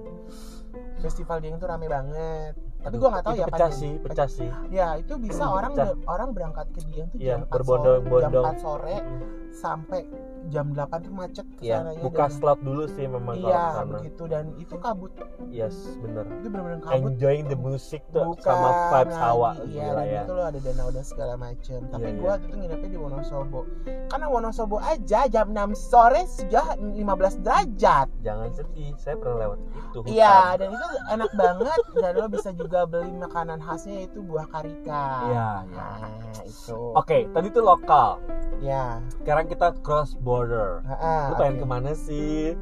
festival 0.99 1.43
dieng 1.43 1.59
tuh 1.59 1.67
rame 1.67 1.91
banget 1.91 2.55
tapi 2.81 2.95
gua 2.97 3.09
nggak 3.11 3.25
tahu 3.25 3.35
ya 3.35 3.47
pecah 3.47 3.71
sih, 3.71 3.93
pecah 3.99 4.29
sih. 4.29 4.49
ya 4.71 4.97
itu 4.97 5.15
bisa 5.17 5.43
Hmm, 5.43 5.55
orang 5.55 5.73
pecah. 5.73 5.93
orang 6.07 6.29
berangkat 6.33 6.67
ke 6.71 6.81
dieng 6.83 7.09
tuh 7.09 7.19
Iya, 7.19 7.37
jam 7.37 7.41
4 7.43 7.53
berbondong-bondong. 7.53 8.33
sore, 8.33 8.41
jam 8.41 8.57
4 8.57 8.57
sore 8.59 8.97
Mm. 8.97 9.21
sampai 9.53 10.01
jam 10.49 10.73
8 10.73 11.05
tuh 11.05 11.13
macet 11.13 11.47
ke 11.61 11.69
sananya 11.69 12.01
buka 12.01 12.25
dan- 12.27 12.33
slot 12.33 12.59
dulu 12.65 12.85
sih 12.89 13.05
memang 13.05 13.37
iya 13.37 13.85
begitu 13.85 14.25
dan 14.25 14.45
itu 14.57 14.75
kabut. 14.81 15.13
Yes, 15.47 15.77
bener. 16.01 16.25
itu 16.41 16.49
benar-benar 16.49 16.81
kabut. 16.81 17.13
Enjoying 17.13 17.47
the 17.47 17.59
music 17.59 18.01
tuh 18.09 18.25
bukan 18.33 18.41
sama 18.41 18.71
vibes 18.89 19.13
lagi, 19.13 19.21
hawa 19.21 19.51
iya 19.69 19.87
dan 19.91 20.07
ya. 20.07 20.23
itu 20.25 20.33
lo 20.33 20.43
ada 20.47 20.59
danau 20.59 20.89
dan 20.89 21.05
segala 21.05 21.35
macem. 21.37 21.81
Tapi 21.91 22.09
Iya, 22.11 22.19
gua 22.19 22.33
tuh 22.39 22.49
nginepnya 22.55 22.89
di 22.89 22.99
Wonosobo. 22.99 23.61
Karena 24.09 24.27
Wonosobo 24.27 24.77
aja 24.81 25.21
jam 25.27 25.47
6 25.51 25.75
sore 25.77 26.23
sudah 26.25 26.67
15 26.79 27.37
derajat. 27.43 28.09
Jangan 28.21 28.49
sedih, 28.53 28.93
saya 28.97 29.15
pernah 29.15 29.37
lewat 29.45 29.59
itu. 29.61 29.99
iya 30.09 30.55
dan 30.55 30.71
itu 30.71 30.87
enak 31.11 31.31
banget. 31.35 31.81
Dan 31.93 32.13
lo 32.15 32.27
bisa 32.27 32.51
juga 32.53 32.87
beli 32.87 33.11
makanan 33.13 33.59
khasnya 33.59 34.07
itu 34.07 34.23
buah 34.23 34.47
karika. 34.47 35.05
Iya, 35.27 35.49
iya. 35.67 35.87
nah 36.01 36.43
itu. 36.43 36.79
Oke, 36.95 37.27
tadi 37.29 37.49
tuh 37.51 37.63
lokal. 37.63 38.23
ya 38.61 39.01
Sekarang 39.17 39.49
kita 39.49 39.73
cross 39.81 40.13
border. 40.31 40.71
Lu 41.27 41.35
pengen 41.35 41.55
oke. 41.57 41.61
ke 41.61 41.67
mana 41.67 41.91
sih? 41.93 42.55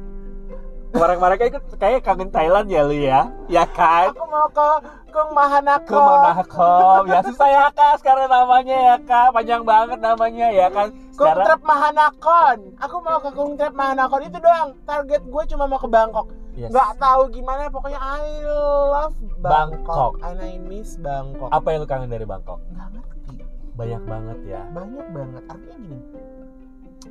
Kemarin-kemarin 0.89 1.37
kayak 1.37 1.51
kayak 1.77 2.01
kangen 2.01 2.29
Thailand 2.29 2.65
ya 2.65 2.81
lu 2.81 2.97
ya? 2.97 3.29
Ya 3.45 3.63
kan? 3.69 4.09
aku 4.09 4.25
mau 4.25 4.49
ke 4.49 4.69
Kung 5.09 5.33
Mahanako 5.33 5.89
Ke 5.89 5.97
Monaco. 5.99 6.73
Ya 7.05 7.21
susah 7.21 7.45
ya 7.47 7.65
kak 7.69 7.97
sekarang 7.97 8.25
namanya 8.25 8.77
ya 8.79 8.95
kak. 8.99 9.29
Panjang 9.31 9.61
banget 9.63 9.97
namanya 9.99 10.49
ya 10.49 10.69
kan? 10.69 10.89
Kung 11.13 11.29
Sekarang 11.29 11.45
Trap 11.45 11.61
Mahanakon 11.61 12.57
aku 12.77 12.95
mau 12.99 13.17
ke 13.19 13.29
Kung 13.31 13.53
Trap 13.53 13.73
Mahanakon 13.75 14.21
itu 14.23 14.37
doang 14.39 14.73
target 14.83 15.21
gue 15.21 15.43
cuma 15.47 15.65
mau 15.65 15.77
ke 15.77 15.85
Bangkok 15.87 16.27
Yes. 16.51 16.75
nggak 16.75 16.99
tahu 16.99 17.31
gimana 17.31 17.71
pokoknya 17.71 17.95
I 17.95 18.43
love 18.43 19.15
Bangkok. 19.39 19.47
Bangkok, 19.79 20.13
and 20.27 20.39
I 20.41 20.59
miss 20.59 20.99
Bangkok 20.99 21.47
Apa 21.47 21.71
yang 21.71 21.79
lu 21.79 21.87
kangen 21.87 22.09
dari 22.09 22.27
Bangkok? 22.27 22.59
nggak 22.67 22.89
ngerti 22.91 23.33
Banyak 23.71 24.01
banget 24.03 24.37
ya. 24.43 24.61
banyak 24.67 25.07
banget 25.07 25.43
artinya 25.47 25.77
gini 25.79 25.97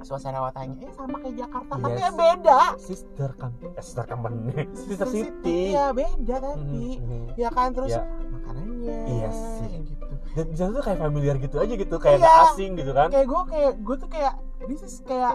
suasana 0.01 0.39
kotanya 0.41 0.77
eh 0.81 0.93
sama 0.93 1.17
kayak 1.19 1.35
Jakarta 1.39 1.73
tapi 1.75 1.91
Yes. 1.91 2.01
ya 2.01 2.11
beda 2.13 2.61
Sister 2.77 3.31
kan, 3.35 3.51
eh, 3.61 3.71
sister 3.79 4.05
company, 4.05 4.39
sister 4.87 5.07
city. 5.07 5.59
iya 5.71 5.91
beda 5.91 6.37
tapi 6.39 6.87
Mhm, 6.95 7.01
mhm. 7.01 7.27
ya 7.35 7.49
kan 7.49 7.69
terus 7.71 7.91
Ya. 7.91 8.03
makanannya 8.29 8.97
Iya 9.09 9.29
sih. 9.31 9.71
gitu 9.85 10.05
Dan 10.29 10.45
di 10.45 10.57
sana 10.57 10.71
tuh 10.73 10.85
kayak 10.85 11.01
familiar 11.01 11.35
gitu 11.37 11.57
aja 11.57 11.75
gitu, 11.75 11.97
kayak 11.97 12.15
Iya. 12.15 12.23
nggak 12.23 12.45
asing 12.47 12.71
gitu 12.75 12.93
kan? 12.93 13.09
kayak 13.11 13.27
gue 13.27 13.43
kayak 13.49 13.73
gue 13.81 13.97
tuh 13.99 14.09
kayak 14.09 14.35
this 14.65 14.81
is 14.81 14.95
kayak 15.03 15.35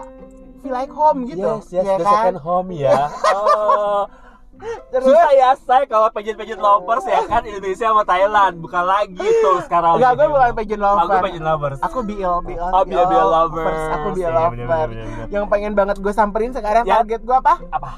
feel 0.58 0.72
like 0.72 0.88
home 0.90 1.20
gitu 1.24 1.44
Yes, 1.44 1.68
yes, 1.70 1.84
ya 1.84 1.94
the 1.94 2.04
kan 2.04 2.14
second 2.30 2.38
home 2.40 2.68
ya. 2.70 2.96
Oh, 3.36 4.08
terus 4.88 5.04
susah 5.04 5.30
ya 5.30 5.50
saya 5.56 5.84
kalau 5.84 6.08
pengen-pengen 6.08 6.56
lovers 6.56 7.02
ya 7.04 7.22
kan 7.24 7.42
Indonesia 7.42 7.86
sama 7.86 8.02
Thailand 8.02 8.54
bukan 8.56 8.84
lagi 8.84 9.18
tuh 9.18 9.58
sekarang. 9.60 9.98
enggak 9.98 10.12
gue 10.14 10.26
bukan 10.26 10.50
pageant 10.54 10.80
Aku 10.80 10.94
lover 11.00 11.20
pengen 11.20 11.42
lovers. 11.42 11.80
aku 11.80 11.98
BL 12.00 12.34
BL 12.42 12.70
Oh, 12.70 12.82
BL 12.82 13.04
BL 13.04 13.28
lovers. 13.28 13.82
aku 13.90 14.08
BL 14.10 14.20
Iya, 14.20 14.30
lover 14.30 14.54
bener, 14.54 14.66
bener, 14.68 15.06
bener, 15.06 15.26
yang 15.28 15.44
pengen 15.46 15.72
banget 15.72 15.96
gue 15.98 16.10
samperin 16.10 16.50
sekarang 16.50 16.84
Ya. 16.84 17.00
target 17.00 17.20
gue 17.20 17.36
apa 17.36 17.54
Apa? 17.68 17.90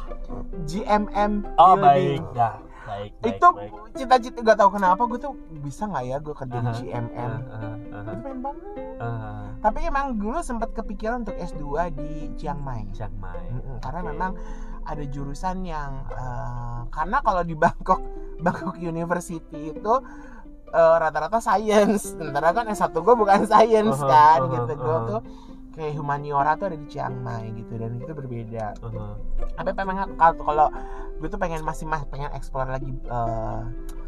GMM 0.62 1.32
Oh 1.54 1.74
building. 1.74 2.22
baik, 2.22 2.22
dah. 2.32 2.54
Baik, 2.86 3.12
baik, 3.18 3.34
itu 3.34 3.48
cita-cita 3.94 4.38
gak 4.40 4.56
tahu 4.56 4.70
kenapa 4.72 5.02
gue 5.04 5.18
tuh 5.18 5.34
bisa 5.58 5.84
nggak 5.84 6.04
ya 6.06 6.16
gue 6.16 6.32
kerja 6.32 6.56
di 6.56 6.64
Aha, 6.64 6.78
GMM 6.78 7.32
Ah, 7.42 7.50
ah, 7.50 7.64
ah, 7.66 7.74
itu 8.06 8.20
pengen 8.22 8.40
banget 8.40 8.62
ah. 8.96 9.46
tapi 9.58 9.78
emang 9.82 10.06
dulu 10.14 10.38
sempat 10.40 10.70
kepikiran 10.70 11.20
untuk 11.20 11.34
S2 11.36 11.66
di 11.92 12.08
Chiang 12.36 12.56
Mai 12.58 12.86
Chiang 12.90 13.10
Mai. 13.16 13.42
Mm-mm, 13.44 13.82
karena 13.82 14.00
Oke. 14.00 14.08
memang 14.08 14.30
ada 14.86 15.04
jurusan 15.04 15.66
yang 15.66 16.06
eh, 16.08 16.80
karena 16.88 17.18
kalau 17.20 17.42
di 17.42 17.54
Bangkok 17.62 18.00
Bangkok 18.38 18.78
University 18.78 19.74
itu 19.74 19.94
eh, 20.70 20.96
rata-rata 20.96 21.38
science 21.38 22.14
sementara 22.14 22.50
kan 22.52 22.66
S1 22.66 22.94
gue 22.94 23.14
bukan 23.14 23.42
science 23.50 23.98
Aha, 24.00 24.08
kan 24.08 24.38
aha, 24.46 24.52
gitu 24.54 24.72
gue 24.76 24.96
aha. 24.96 25.08
tuh 25.08 25.20
kayak 25.76 25.92
humaniora 25.92 26.56
tuh 26.56 26.72
ada 26.72 26.78
di 26.80 26.88
Chiang 26.88 27.20
Mai 27.20 27.52
gitu 27.52 27.76
dan 27.76 28.00
itu 28.00 28.08
berbeda 28.10 28.72
Uh-huh. 28.80 29.12
tapi 29.54 29.70
memang 29.76 30.16
kalau 30.16 30.34
kalau 30.40 30.66
gue 31.16 31.28
tuh 31.28 31.36
pengen 31.36 31.60
masih 31.60 31.84
mas 31.84 32.00
pengen 32.08 32.32
explore 32.32 32.68
lagi 32.68 32.88
eh, 32.92 33.60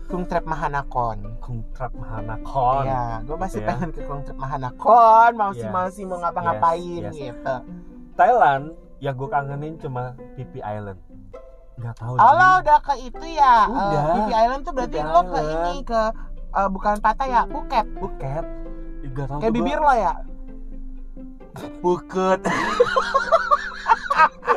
Kung 0.08 0.24
Trap 0.24 0.48
Mahanakon 0.48 1.36
Kung 1.44 1.60
Trap 1.76 1.92
Mahanakon. 1.92 2.88
Iya, 2.88 3.20
gue 3.28 3.36
masih 3.36 3.60
Gitu 3.60 3.64
ya. 3.64 3.68
pengen 3.68 3.88
ke 3.92 4.00
Kung 4.08 4.24
Trap 4.24 4.38
Mahanakon, 4.40 5.30
masih 5.36 5.68
Yes, 5.68 5.74
masih 5.76 6.02
mau 6.08 6.16
ngapa-ngapain 6.24 7.00
yes, 7.04 7.12
yes. 7.12 7.36
gitu. 7.36 7.54
Thailand 8.16 8.64
yang 8.98 9.14
gue 9.14 9.28
kangenin 9.28 9.74
cuma 9.78 10.14
Phi 10.34 10.58
Island. 10.58 10.98
Gak 11.78 11.94
tahu. 11.94 12.14
Oh 12.14 12.32
lo 12.32 12.48
udah 12.58 12.78
ke 12.82 12.94
itu 13.00 13.26
ya? 13.30 13.66
Udah. 13.66 14.02
Eh, 14.04 14.20
Phi 14.26 14.34
Island 14.37 14.62
tuh 14.62 14.72
berarti 14.74 14.98
Phi 14.98 15.06
lo 15.06 15.20
ke 15.24 15.38
ini 15.40 15.74
ke 15.82 16.02
eh, 16.50 16.68
bukan 16.68 16.94
Pattaya, 16.98 17.46
Phuket. 17.46 17.87
Phuket. 17.94 18.44
Gak 19.08 19.26
tahu. 19.28 19.38
Kayak 19.38 19.54
bibir 19.54 19.78
lo 19.78 19.92
ya? 19.92 20.14
Phuket. 21.78 22.40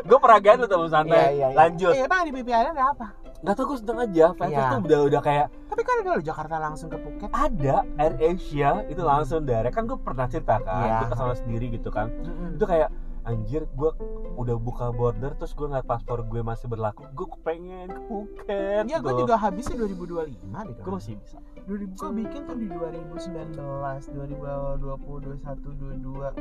gue 0.02 0.18
pernah 0.18 0.40
ganti 0.40 0.66
tuh 0.66 0.90
santai. 0.90 1.38
Lanjut. 1.54 1.94
Iya, 1.94 2.04
emang 2.06 2.26
di 2.26 2.32
Phi 2.36 2.52
Island 2.52 2.74
ada 2.74 2.86
apa? 2.90 3.08
Gak 3.42 3.54
tau 3.54 3.66
gue 3.66 3.78
sedang 3.78 3.98
aja. 4.00 4.26
Vibes 4.34 4.50
Iya. 4.52 4.70
tuh 4.70 4.80
udah 4.82 5.00
udah 5.08 5.22
kayak 5.22 5.48
Tapi 5.66 5.82
kan 5.82 5.96
ada 5.98 6.10
lo 6.12 6.22
Jakarta 6.22 6.56
langsung 6.58 6.90
ke 6.90 6.98
Phuket. 6.98 7.30
ada 7.32 7.76
Air 7.96 8.14
Asia 8.20 8.70
itu 8.86 9.02
langsung 9.02 9.46
direct 9.46 9.72
kan 9.72 9.86
gue 9.86 9.98
pernah 9.98 10.26
cerita 10.26 10.58
kan 10.60 10.84
Iya. 10.84 10.98
gue 11.00 11.08
ke 11.08 11.16
sana 11.16 11.34
sendiri 11.34 11.66
gitu 11.72 11.90
kan 11.90 12.10
Mm-mm. 12.12 12.58
itu 12.58 12.66
kayak 12.66 12.90
anjir 13.22 13.70
gue 13.78 13.92
udah 14.38 14.56
buka 14.58 14.90
border 14.90 15.38
terus 15.38 15.54
gue 15.54 15.70
ngeliat 15.70 15.86
paspor 15.86 16.26
gue 16.26 16.42
masih 16.42 16.66
berlaku. 16.66 17.06
Gue 17.14 17.28
pengen 17.46 17.88
ke 17.90 18.02
Phuket 18.10 18.84
Iya, 18.90 18.98
gue 18.98 19.14
juga 19.14 19.38
habisnya 19.38 19.78
2025 19.78 20.70
deh. 20.70 20.78
gue 20.82 20.92
masih 20.92 21.14
bisa 21.22 21.38
2000 21.64 21.94
gue 21.94 22.10
bikin 22.18 22.42
tuh 22.44 22.56
di 22.56 22.68
2019, 22.68 23.54
2020, 23.56 24.82
21, 24.82 25.42
22, 25.62 26.34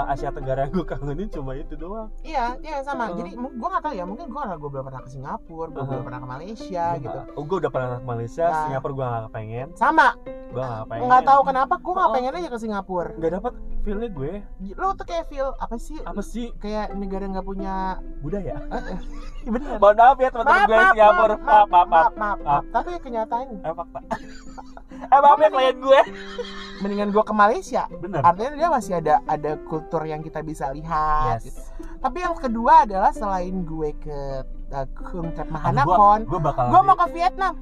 Asia 0.06 0.30
Tenggara 0.30 0.64
yang 0.64 0.72
gue 0.72 0.86
kangenin 0.86 1.28
cuma 1.28 1.52
itu 1.54 1.74
doang 1.74 2.08
Iya, 2.22 2.56
iya 2.58 2.80
sama. 2.80 3.10
Uh. 3.10 3.20
Jadi 3.20 3.30
gue 3.36 3.68
gak 3.68 3.82
tahu 3.82 3.94
ya, 3.94 4.04
mungkin 4.04 4.26
gue 4.26 4.40
karena 4.40 4.56
gue 4.56 4.70
belum 4.70 4.84
pernah 4.86 5.02
ke 5.02 5.10
Singapura, 5.10 5.68
gue 5.68 5.76
Uh-huh. 5.76 5.88
belum 5.88 6.02
pernah 6.02 6.20
ke 6.20 6.28
Malaysia 6.30 6.84
Gua 6.90 7.00
gitu. 7.00 7.18
oh 7.30 7.42
gue 7.42 7.56
udah 7.58 7.70
pernah 7.70 7.88
ke 7.94 8.06
Malaysia 8.06 8.46
Nah. 8.46 8.62
Singapura 8.66 8.92
gue 8.92 9.04
gak 9.06 9.30
pengen 9.30 9.66
Sama, 9.74 10.08
gue 10.24 10.62
gak 10.62 10.86
pengen 10.88 11.04
nggak 11.06 11.24
tahu 11.24 11.40
kenapa 11.42 11.74
gue 11.76 11.92
nggak 11.92 12.00
Oh. 12.02 12.14
pengen 12.14 12.32
aja 12.34 12.48
ke 12.48 12.58
Singapura. 12.58 13.10
nggak 13.12 13.32
dapat 13.34 13.52
feelnya 13.80 14.08
gue 14.10 14.32
Lo 14.74 14.88
tuh 14.92 15.06
kayak 15.06 15.24
feel 15.26 15.48
apa 15.54 15.76
sih? 15.76 15.98
apa 16.00 16.22
sih 16.22 16.52
Kayak 16.56 16.92
negara 16.94 17.24
nggak 17.26 17.44
punya. 17.44 18.00
budaya 18.20 18.56
Bener. 19.46 19.76
mohon 19.76 19.96
maaf 19.96 20.16
ya 20.16 20.28
teman-teman 20.30 20.60
gue 20.60 20.76
Singapura 20.90 21.19
maaf 21.28 21.42
maaf 21.42 21.68
maaf 21.68 21.88
maaf, 21.88 22.12
maaf, 22.16 22.38
Maaf. 22.40 22.64
Tapi 22.72 22.88
kenyataan, 23.02 23.46
eh 23.60 23.74
fakta 23.74 24.00
eh 25.14 25.20
maaf 25.20 25.38
ya 25.40 25.48
klien 25.52 25.76
gue 25.80 26.00
mendingan 26.80 27.08
gue 27.12 27.24
ke 27.24 27.34
Malaysia. 27.36 27.84
bener 28.00 28.20
Artinya 28.24 28.50
dia 28.56 28.68
masih 28.72 28.92
ada 29.00 29.14
ada 29.28 29.52
kultur 29.68 30.02
yang 30.08 30.24
kita 30.24 30.40
bisa 30.40 30.72
lihat. 30.72 31.44
yes 31.44 31.72
Tapi 32.00 32.18
yang 32.24 32.36
kedua 32.36 32.88
adalah 32.88 33.12
selain 33.12 33.64
gue 33.68 33.90
ke 34.00 34.18
uh, 34.72 34.86
Kung 34.96 35.32
Trap 35.36 35.48
gua, 35.48 35.54
Mahanakon, 35.56 36.20
gua 36.24 36.40
bakal 36.40 36.64
gue 36.72 36.80
mau 36.80 36.96
ke 36.96 37.06
Vietnam. 37.12 37.54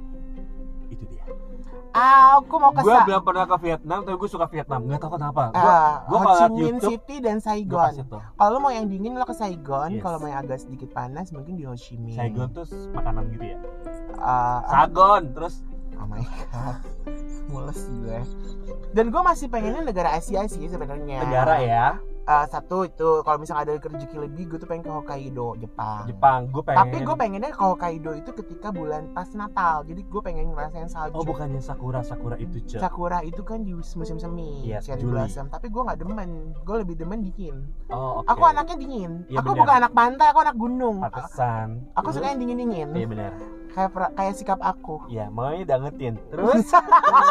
Ah, 1.90 2.36
aku 2.36 2.54
mau 2.54 2.70
ke 2.70 2.80
gue 2.80 2.94
belum 3.00 3.22
pernah 3.22 3.44
ke 3.44 3.56
Vietnam 3.60 3.98
tapi 4.00 4.14
gue 4.14 4.28
suka 4.28 4.46
Vietnam 4.46 4.80
nggak 4.82 5.00
tahu 5.00 5.12
kenapa 5.14 5.42
gue 5.48 5.58
Ah, 5.58 5.94
gua 6.04 6.18
Ho 6.18 6.30
Chi 6.30 6.44
Minh 6.50 6.76
YouTube, 6.76 6.90
City 6.92 7.16
dan 7.18 7.36
Saigon. 7.38 7.92
Kalau 8.34 8.58
mau 8.58 8.68
yang 8.68 8.86
dingin 8.86 9.12
lo 9.12 9.22
ke 9.22 9.32
Saigon, 9.32 9.90
Yes. 9.90 10.02
kalau 10.02 10.16
mau 10.18 10.26
yang 10.26 10.40
agak 10.40 10.58
sedikit 10.58 10.90
panas 10.90 11.30
mungkin 11.30 11.54
di 11.54 11.64
Ho 11.64 11.72
Chi 11.72 11.96
Minh. 11.96 12.14
Saigon 12.14 12.48
tuh 12.50 12.64
makanan 12.92 13.28
gitu 13.30 13.44
ya 13.46 13.58
Ah, 14.16 14.60
ah, 14.60 14.84
Sagon 14.84 15.32
terus 15.32 15.64
oh 15.94 16.06
my 16.06 16.22
god. 16.46 16.76
Mules 17.50 17.80
gue. 17.80 18.18
Dan 18.90 19.08
gue 19.08 19.22
masih 19.22 19.48
pengennya 19.48 19.80
negara 19.80 20.12
Asia 20.12 20.44
sih 20.44 20.64
sebenarnya. 20.64 21.22
negara 21.22 21.56
ya 21.58 21.86
Ah, 22.28 22.44
satu 22.44 22.84
itu 22.84 23.24
kalau 23.24 23.40
misalnya 23.40 23.64
ada 23.64 23.80
rezeki 23.80 24.20
lebih 24.20 24.52
gue 24.52 24.58
tuh 24.60 24.68
pengen 24.68 24.84
ke 24.84 24.92
Hokkaido, 24.92 25.56
Jepang. 25.56 26.04
Jepang 26.04 26.40
gue 26.46 26.60
pengen 26.60 26.78
Tapi 26.84 26.96
gue 27.00 27.16
pengennya 27.16 27.50
ke 27.50 27.62
Hokkaido 27.64 28.12
itu 28.12 28.30
ketika 28.34 28.68
bulan 28.68 29.08
pas 29.10 29.32
Natal. 29.32 29.80
Jadi 29.82 30.04
gue 30.04 30.20
pengen 30.20 30.52
ngerasain 30.52 30.92
salju. 30.92 31.16
oh 31.16 31.24
bukannya 31.24 31.56
sakura 31.56 32.04
sakura 32.04 32.36
itu 32.36 32.60
cek 32.60 32.84
Sakura 32.84 33.24
itu 33.24 33.40
kan 33.40 33.64
di 33.64 33.72
musim 33.72 34.20
semi, 34.20 34.60
Yes, 34.62 34.84
cherry 34.84 35.00
Juli. 35.00 35.24
blossom. 35.24 35.48
Tapi 35.48 35.72
gue 35.72 35.80
nggak 35.82 35.98
demen. 35.98 36.52
Gue 36.62 36.76
lebih 36.78 37.00
demen 37.00 37.24
dingin. 37.24 37.64
oh 37.88 38.20
oke 38.20 38.28
Aku 38.28 38.44
anaknya 38.44 38.76
dingin. 38.76 39.24
Iya, 39.24 39.40
aku 39.40 39.48
bener. 39.48 39.60
bukan 39.64 39.74
anak 39.80 39.92
pantai, 39.96 40.26
aku 40.28 40.40
anak 40.44 40.56
gunung. 40.58 40.96
Pantesan 41.00 41.68
Aku 41.96 42.08
suka 42.12 42.28
yang 42.28 42.40
dingin 42.44 42.60
dingin. 42.60 42.88
iya 42.92 43.08
benar 43.08 43.32
Kayak 43.68 43.88
kayak 44.12 44.34
sikap 44.36 44.60
aku. 44.60 45.00
Iya, 45.08 45.32
maunya 45.32 45.64
dangetin. 45.64 46.20
Terus 46.28 46.66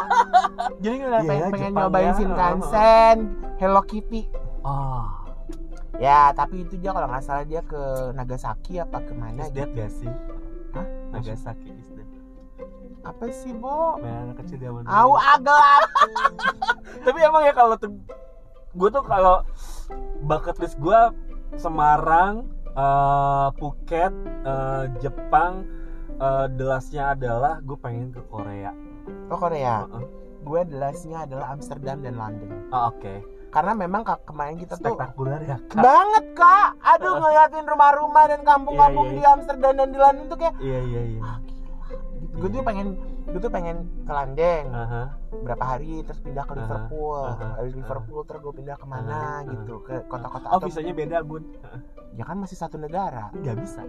Jadi 0.81 0.95
gue 0.95 1.05
Iya, 1.05 1.21
pengen, 1.21 1.49
pengen 1.53 1.71
nyobain 1.75 2.05
ya. 2.07 2.13
Shinkansen, 2.15 3.17
Hello 3.57 3.85
Kitty. 3.85 4.46
Oh, 4.67 5.03
Ya, 5.97 6.29
tapi 6.35 6.61
itu 6.61 6.77
dia 6.77 6.93
kalau 6.93 7.09
nggak 7.09 7.25
salah 7.25 7.45
dia 7.47 7.63
ke 7.65 8.13
Nagasaki 8.13 8.77
apa 8.77 9.01
ke 9.01 9.13
mana 9.17 9.47
is 9.47 9.55
gitu. 9.55 9.65
gak 9.73 9.89
sih? 9.89 10.11
Hah? 10.77 10.85
Nagasaki 11.09 11.73
is 11.73 11.89
that. 11.97 12.09
Apa 13.01 13.31
sih, 13.33 13.55
Bo? 13.55 13.97
Mainan 13.97 14.29
anak 14.29 14.45
kecil 14.45 14.61
zaman. 14.61 14.83
Au 14.85 15.17
agelap. 15.17 15.89
Tapi 17.07 17.19
emang 17.23 17.41
ya 17.47 17.53
kalau 17.55 17.79
tuh 17.81 17.97
gue 18.77 18.89
tuh 18.93 19.03
kalau 19.07 19.41
bucket 20.21 20.59
list 20.61 20.77
gue 20.77 20.99
Semarang, 21.55 22.43
eh, 22.75 23.47
Phuket, 23.57 24.13
eh, 24.43 24.83
Jepang, 24.99 25.63
eh, 26.19 26.45
delasnya 26.53 27.15
adalah 27.15 27.63
gue 27.63 27.77
pengen 27.79 28.11
ke 28.13 28.21
Korea. 28.27 28.75
Oh 29.31 29.39
Korea. 29.39 29.87
Heeh. 29.87 30.03
Gue 30.45 30.61
delasnya 30.67 31.25
adalah 31.25 31.55
Amsterdam 31.55 32.03
dan 32.03 32.19
London. 32.19 32.69
Oh, 32.69 32.91
Oke, 32.91 33.23
Karena 33.47 33.71
memang 33.73 34.01
ka- 34.01 34.21
kemarin 34.23 34.55
kita 34.55 34.75
tuh 34.75 34.91
spektakuler 34.91 35.39
ya 35.41 35.57
kak. 35.63 35.77
banget 35.77 36.25
kak. 36.33 36.69
Aduh 36.85 37.15
ngeliatin 37.17 37.63
rumah-rumah 37.63 38.23
dan 38.27 38.41
kampung-kampung 38.41 39.05
Iya, 39.05 39.13
iya, 39.13 39.19
di 39.19 39.31
Amsterdam 39.31 39.73
dan 39.73 39.87
di 39.87 39.97
London 39.97 40.25
tuh 40.27 40.37
kayak 40.37 40.55
Iya 40.59 40.79
iya 40.83 41.01
iya. 41.09 41.21
ah. 41.21 41.37
Gue 42.33 42.47
tuh 42.47 42.59
Iya. 42.59 42.65
pengen 42.65 42.87
gue 43.27 43.39
tuh 43.39 43.49
pengen 43.49 43.77
ke 44.01 44.13
London 44.13 44.63
Aha. 44.69 45.01
berapa 45.37 45.63
hari 45.67 45.99
terus 46.01 46.15
pindah 46.17 46.41
ke 46.41 46.53
Aha, 46.53 46.59
Liverpool 46.61 47.23
aha, 47.25 47.47
dari 47.57 47.71
Liverpool 47.73 48.21
terus 48.23 48.39
gue 48.39 48.53
pindah 48.55 48.75
ke 48.75 48.85
mana 48.85 49.11
aha. 49.37 49.49
gitu 49.49 49.75
ke 49.81 49.95
kota-kota 50.05 50.47
Oh 50.47 50.57
atau 50.57 50.65
visanya 50.65 50.93
beda 50.93 51.17
bun. 51.21 51.43
ya 52.13 52.23
kan 52.23 52.37
masih 52.37 52.55
satu 52.55 52.77
negara 52.77 53.29
Nggak 53.33 53.55
bisa. 53.57 53.83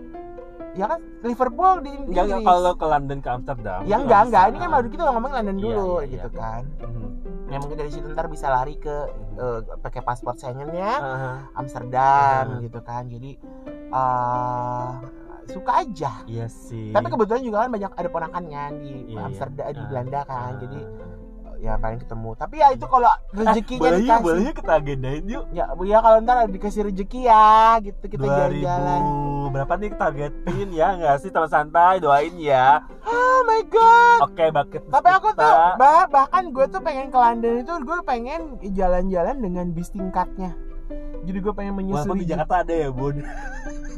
ya 0.74 0.86
kan 0.86 1.00
Liverpool 1.22 1.74
di 1.80 1.90
Inggris. 1.92 2.42
kalau 2.42 2.72
ke 2.74 2.82
London 2.84 3.18
ke 3.18 3.28
Amsterdam. 3.28 3.80
ya 3.84 3.96
enggak 3.96 4.20
enggak 4.26 4.44
ini 4.44 4.58
kan 4.58 4.70
baru 4.72 4.86
kita 4.88 5.02
ngomong 5.04 5.32
London 5.32 5.56
Iya, 5.56 5.62
dulu 5.64 5.94
iya, 5.96 6.06
gitu 6.08 6.28
iya. 6.28 6.36
kan 6.36 6.62
Mhm. 6.80 7.08
Ya 7.48 7.56
mungkin 7.56 7.76
dari 7.76 7.88
situ 7.88 8.04
ntar 8.08 8.28
bisa 8.28 8.46
lari 8.46 8.76
ke 8.76 8.96
eh, 9.34 9.60
pakai 9.78 10.00
paspor 10.00 10.36
Schengennya 10.36 10.90
Aha. 10.94 11.30
Amsterdam 11.54 12.44
Aha. 12.54 12.60
gitu 12.60 12.80
kan 12.80 13.04
jadi 13.04 13.30
eh 13.88 14.88
suka 15.48 15.80
aja 15.80 16.12
Iya 16.28 16.44
sih. 16.46 16.92
tapi 16.92 17.08
kebetulan 17.08 17.40
juga 17.40 17.64
kan 17.64 17.72
banyak 17.72 17.88
ada 17.90 18.08
ponakannya 18.08 18.62
di 18.78 18.92
Iya, 19.08 19.20
Amsterdam 19.24 19.64
iya. 19.64 19.72
di 19.72 19.80
Ah, 19.80 19.88
Belanda 19.88 20.20
kan 20.22 20.36
ah. 20.44 20.58
jadi 20.60 20.78
ya 21.62 21.78
paling 21.78 22.00
ketemu. 22.02 22.30
Tapi 22.34 22.54
ya 22.58 22.68
itu 22.74 22.86
kalau 22.86 23.12
rezekinya 23.38 23.90
yuk, 23.90 23.98
dikasih 24.02 24.24
boleh 24.24 24.40
yuk 24.46 24.54
kita 24.58 24.72
agendain 24.78 25.24
yuk. 25.26 25.44
ya 25.54 25.64
ya 25.84 25.98
kalau 26.02 26.16
ntar 26.22 26.36
dikasih 26.48 26.80
rezeki 26.90 27.20
ya 27.26 27.78
gitu 27.82 28.04
kita 28.08 28.24
2000 28.24 28.32
jalan-jalan. 28.62 29.00
berapa 29.48 29.72
nih 29.80 29.90
targetin 29.96 30.68
ya 30.74 30.88
nggak 30.98 31.16
sih? 31.24 31.30
Teman 31.32 31.48
santai 31.48 32.02
doain 32.02 32.34
ya. 32.36 32.84
oh 33.06 33.40
my 33.46 33.62
god. 33.68 34.18
Oke 34.28 34.44
bucket 34.50 34.82
list 34.84 34.94
tapi 34.94 35.08
aku 35.12 35.28
kita. 35.32 35.42
tuh 35.44 35.54
bah, 35.78 36.04
bahkan 36.08 36.44
gue 36.50 36.66
tuh 36.68 36.80
pengen 36.82 37.06
ke 37.12 37.18
London 37.18 37.54
itu 37.62 37.74
gue 37.84 37.98
pengen 38.04 38.40
jalan-jalan 38.74 39.36
dengan 39.38 39.66
bis 39.72 39.90
tingkatnya 39.92 40.56
jadi 41.20 41.38
gue 41.38 41.52
pengen 41.52 41.74
Walaupun 41.74 41.84
menyusuri 42.14 42.18
di 42.18 42.26
Jakarta 42.26 42.54
ada 42.62 42.72
ya 42.72 42.88
bun. 42.88 43.16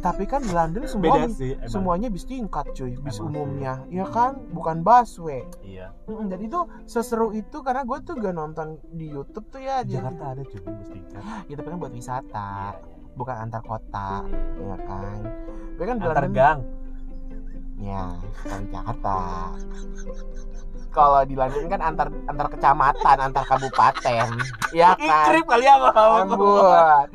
tapi 0.00 0.24
kan 0.24 0.40
di 0.40 0.48
London 0.48 0.82
semua 0.84 1.04
Beda 1.06 1.20
bis- 1.24 1.36
sih. 1.36 1.52
Emang. 1.54 1.68
semuanya 1.68 2.08
bis 2.08 2.24
tingkat 2.24 2.66
cuy 2.70 2.96
bis 2.96 2.98
Emang 2.98 3.12
sih. 3.12 3.22
umumnya 3.22 3.74
ya 3.86 4.04
kan 4.06 4.32
bukan 4.48 4.80
busway 4.80 5.44
Iya. 5.60 5.92
Dan 6.08 6.40
itu 6.40 6.56
seseru 6.84 7.30
itu 7.30 7.60
karena 7.60 7.84
gue 7.84 7.98
tuh 8.00 8.14
gak 8.14 8.32
nonton 8.32 8.66
di 8.88 9.06
YouTube 9.06 9.46
tuh 9.48 9.58
ya 9.58 9.82
Di 9.82 9.94
Jakarta 9.94 10.32
ada 10.32 10.42
cuy 10.42 10.56
bus 10.58 10.88
tingkat. 10.88 11.22
ya 11.44 11.54
tapi 11.54 11.68
kan 11.68 11.78
buat 11.78 11.92
wisata 11.92 12.50
Iya, 12.72 13.12
bukan 13.12 13.36
antar 13.38 13.60
kota 13.60 14.24
iya. 14.24 14.66
ya 14.66 14.76
kan 14.80 15.18
gue 15.74 15.84
kan 15.84 15.96
Antar 15.98 16.14
London 16.18 16.32
gang. 16.32 16.58
ya 17.78 18.02
kalau 18.40 18.58
di 18.58 18.68
Jakarta 18.70 19.16
kalau 20.90 21.22
di 21.22 21.32
London 21.32 21.66
kan 21.66 21.80
antar 21.80 22.06
antar 22.24 22.46
kecamatan 22.48 23.16
antar 23.22 23.44
kabupaten 23.44 24.28
ya 24.70 24.92
kan 24.94 25.30
Ikrip 25.30 25.46
kali 25.46 25.64
ya 25.64 25.74
mau. 25.76 26.20
Ampun. 26.20 27.06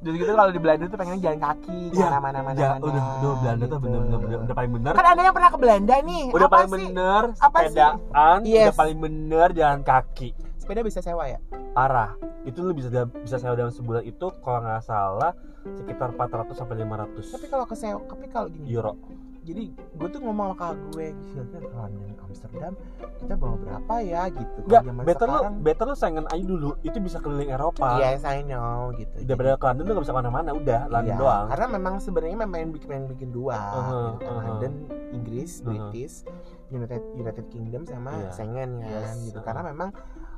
Jadi 0.00 0.16
gitu 0.16 0.32
kalau 0.32 0.50
di 0.50 0.58
Belanda 0.58 0.84
tuh 0.84 0.98
pengen 0.98 1.18
jalan 1.18 1.40
kaki 1.40 1.80
Iya, 1.90 2.06
mana 2.10 2.18
mana 2.20 2.38
mana 2.42 2.56
Ya, 2.56 2.68
udah, 2.76 3.02
udah 3.16 3.32
Belanda 3.40 3.64
tuh 3.64 3.70
gitu. 3.70 3.84
bener-bener 3.84 4.18
bener, 4.20 4.38
udah 4.40 4.54
paling 4.54 4.72
bener. 4.72 4.92
Kan 4.92 5.06
ada 5.06 5.20
yang 5.20 5.32
pernah 5.32 5.50
ke 5.50 5.58
Belanda 5.58 5.94
nih. 6.00 6.24
Udah 6.28 6.44
Apa 6.44 6.54
paling 6.54 6.68
sih? 6.68 6.76
bener 6.76 7.22
Apa 7.38 7.56
sih? 7.56 7.66
sepedaan, 7.70 8.38
Yes. 8.44 8.64
udah 8.64 8.76
paling 8.76 8.98
bener 8.98 9.48
jalan 9.52 9.80
kaki. 9.80 10.28
Sepeda 10.56 10.80
bisa 10.80 10.98
sewa 10.98 11.24
ya? 11.24 11.38
Arah. 11.74 12.12
Itu 12.42 12.60
lu 12.60 12.72
bisa 12.72 12.88
bisa 13.06 13.36
sewa 13.36 13.54
dalam 13.54 13.70
sebulan 13.70 14.02
itu 14.02 14.26
kalau 14.38 14.60
nggak 14.60 14.82
salah 14.82 15.32
sekitar 15.64 16.12
400 16.12 16.52
sampai 16.52 16.76
500 16.78 17.32
Tapi 17.32 17.46
kalau 17.48 17.64
ke 17.64 17.74
sewa, 17.74 18.00
tapi 18.02 18.26
kalau 18.28 18.48
gini. 18.48 18.68
euro. 18.70 19.00
Jadi 19.44 19.64
gue 19.76 20.08
tuh 20.08 20.20
ngomong 20.24 20.46
sama 20.50 20.56
kakak 20.56 20.76
gue, 20.88 21.06
kan 21.36 21.46
ke 21.52 21.58
London 21.68 22.10
Amsterdam, 22.24 22.72
kita 23.20 23.34
bawa 23.36 23.54
berapa 23.60 23.94
ya 24.00 24.22
gitu. 24.32 24.60
Zaman 24.66 25.04
better 25.04 25.26
lu 25.28 25.40
better 25.60 25.84
lu 25.84 25.94
saingan 25.94 26.26
aja 26.32 26.44
dulu. 26.44 26.70
Itu 26.80 26.96
bisa 26.98 27.20
keliling 27.20 27.52
Eropa. 27.52 28.00
Yes, 28.00 28.24
I 28.24 28.40
know 28.40 28.96
gitu. 28.96 29.12
Daripada 29.22 29.60
ke 29.60 29.64
London 29.68 29.84
lu 29.84 29.92
gak 29.94 30.04
bisa 30.08 30.14
ke 30.16 30.18
mana-mana, 30.18 30.50
udah 30.50 30.80
London 30.88 31.12
Iya, 31.12 31.20
doang. 31.20 31.46
Karena 31.52 31.66
memang 31.70 31.94
sebenarnya 32.00 32.36
memang 32.40 32.52
pengen 32.56 32.70
bikin, 32.72 32.88
pengen 32.88 33.06
bikin 33.12 33.28
dua, 33.30 33.54
Uh-huh, 33.54 34.16
gitu 34.16 34.24
kan. 34.24 34.32
uh-huh. 34.32 34.44
London, 34.48 34.72
Inggris, 35.12 35.50
Uh-huh. 35.60 35.68
British, 35.68 36.14
United 36.72 37.02
United 37.14 37.46
Kingdom 37.52 37.82
sama 37.84 38.10
Iya. 38.16 38.30
Schengen 38.32 38.70
kan, 38.80 38.90
Yes, 38.96 39.28
gitu. 39.28 39.36
uh-huh. 39.36 39.44
Karena 39.44 39.62
memang 39.68 39.90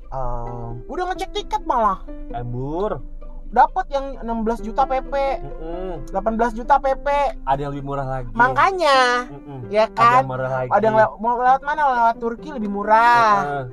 em, 0.07 0.83
udah 0.87 1.05
ngecek 1.11 1.31
tiket 1.31 1.63
malah 1.63 2.03
Embur. 2.31 2.99
Dapat 3.49 3.87
yang 3.89 4.07
16 4.21 4.27
juta 4.63 4.83
PP, 4.85 5.15
Mm-mm. 5.41 5.93
18 6.09 6.19
juta 6.55 6.77
PP. 6.77 7.07
Ada 7.43 7.61
yang 7.61 7.73
lebih 7.73 7.85
murah 7.85 8.07
lagi. 8.07 8.31
Makanya, 8.33 8.99
Mm-mm. 9.29 9.59
ya 9.69 9.87
Ada 9.87 9.95
kan? 9.95 10.19
yang 10.19 10.29
murah 10.29 10.51
lagi. 10.53 10.71
Ada 10.71 10.85
yang 10.85 10.97
lew- 10.97 11.17
mau 11.19 11.35
lewat 11.37 11.63
mana? 11.63 11.83
Lewat 11.89 12.17
Turki 12.17 12.49
lebih 12.51 12.69
murah. 12.69 13.31
Heeh. 13.39 13.65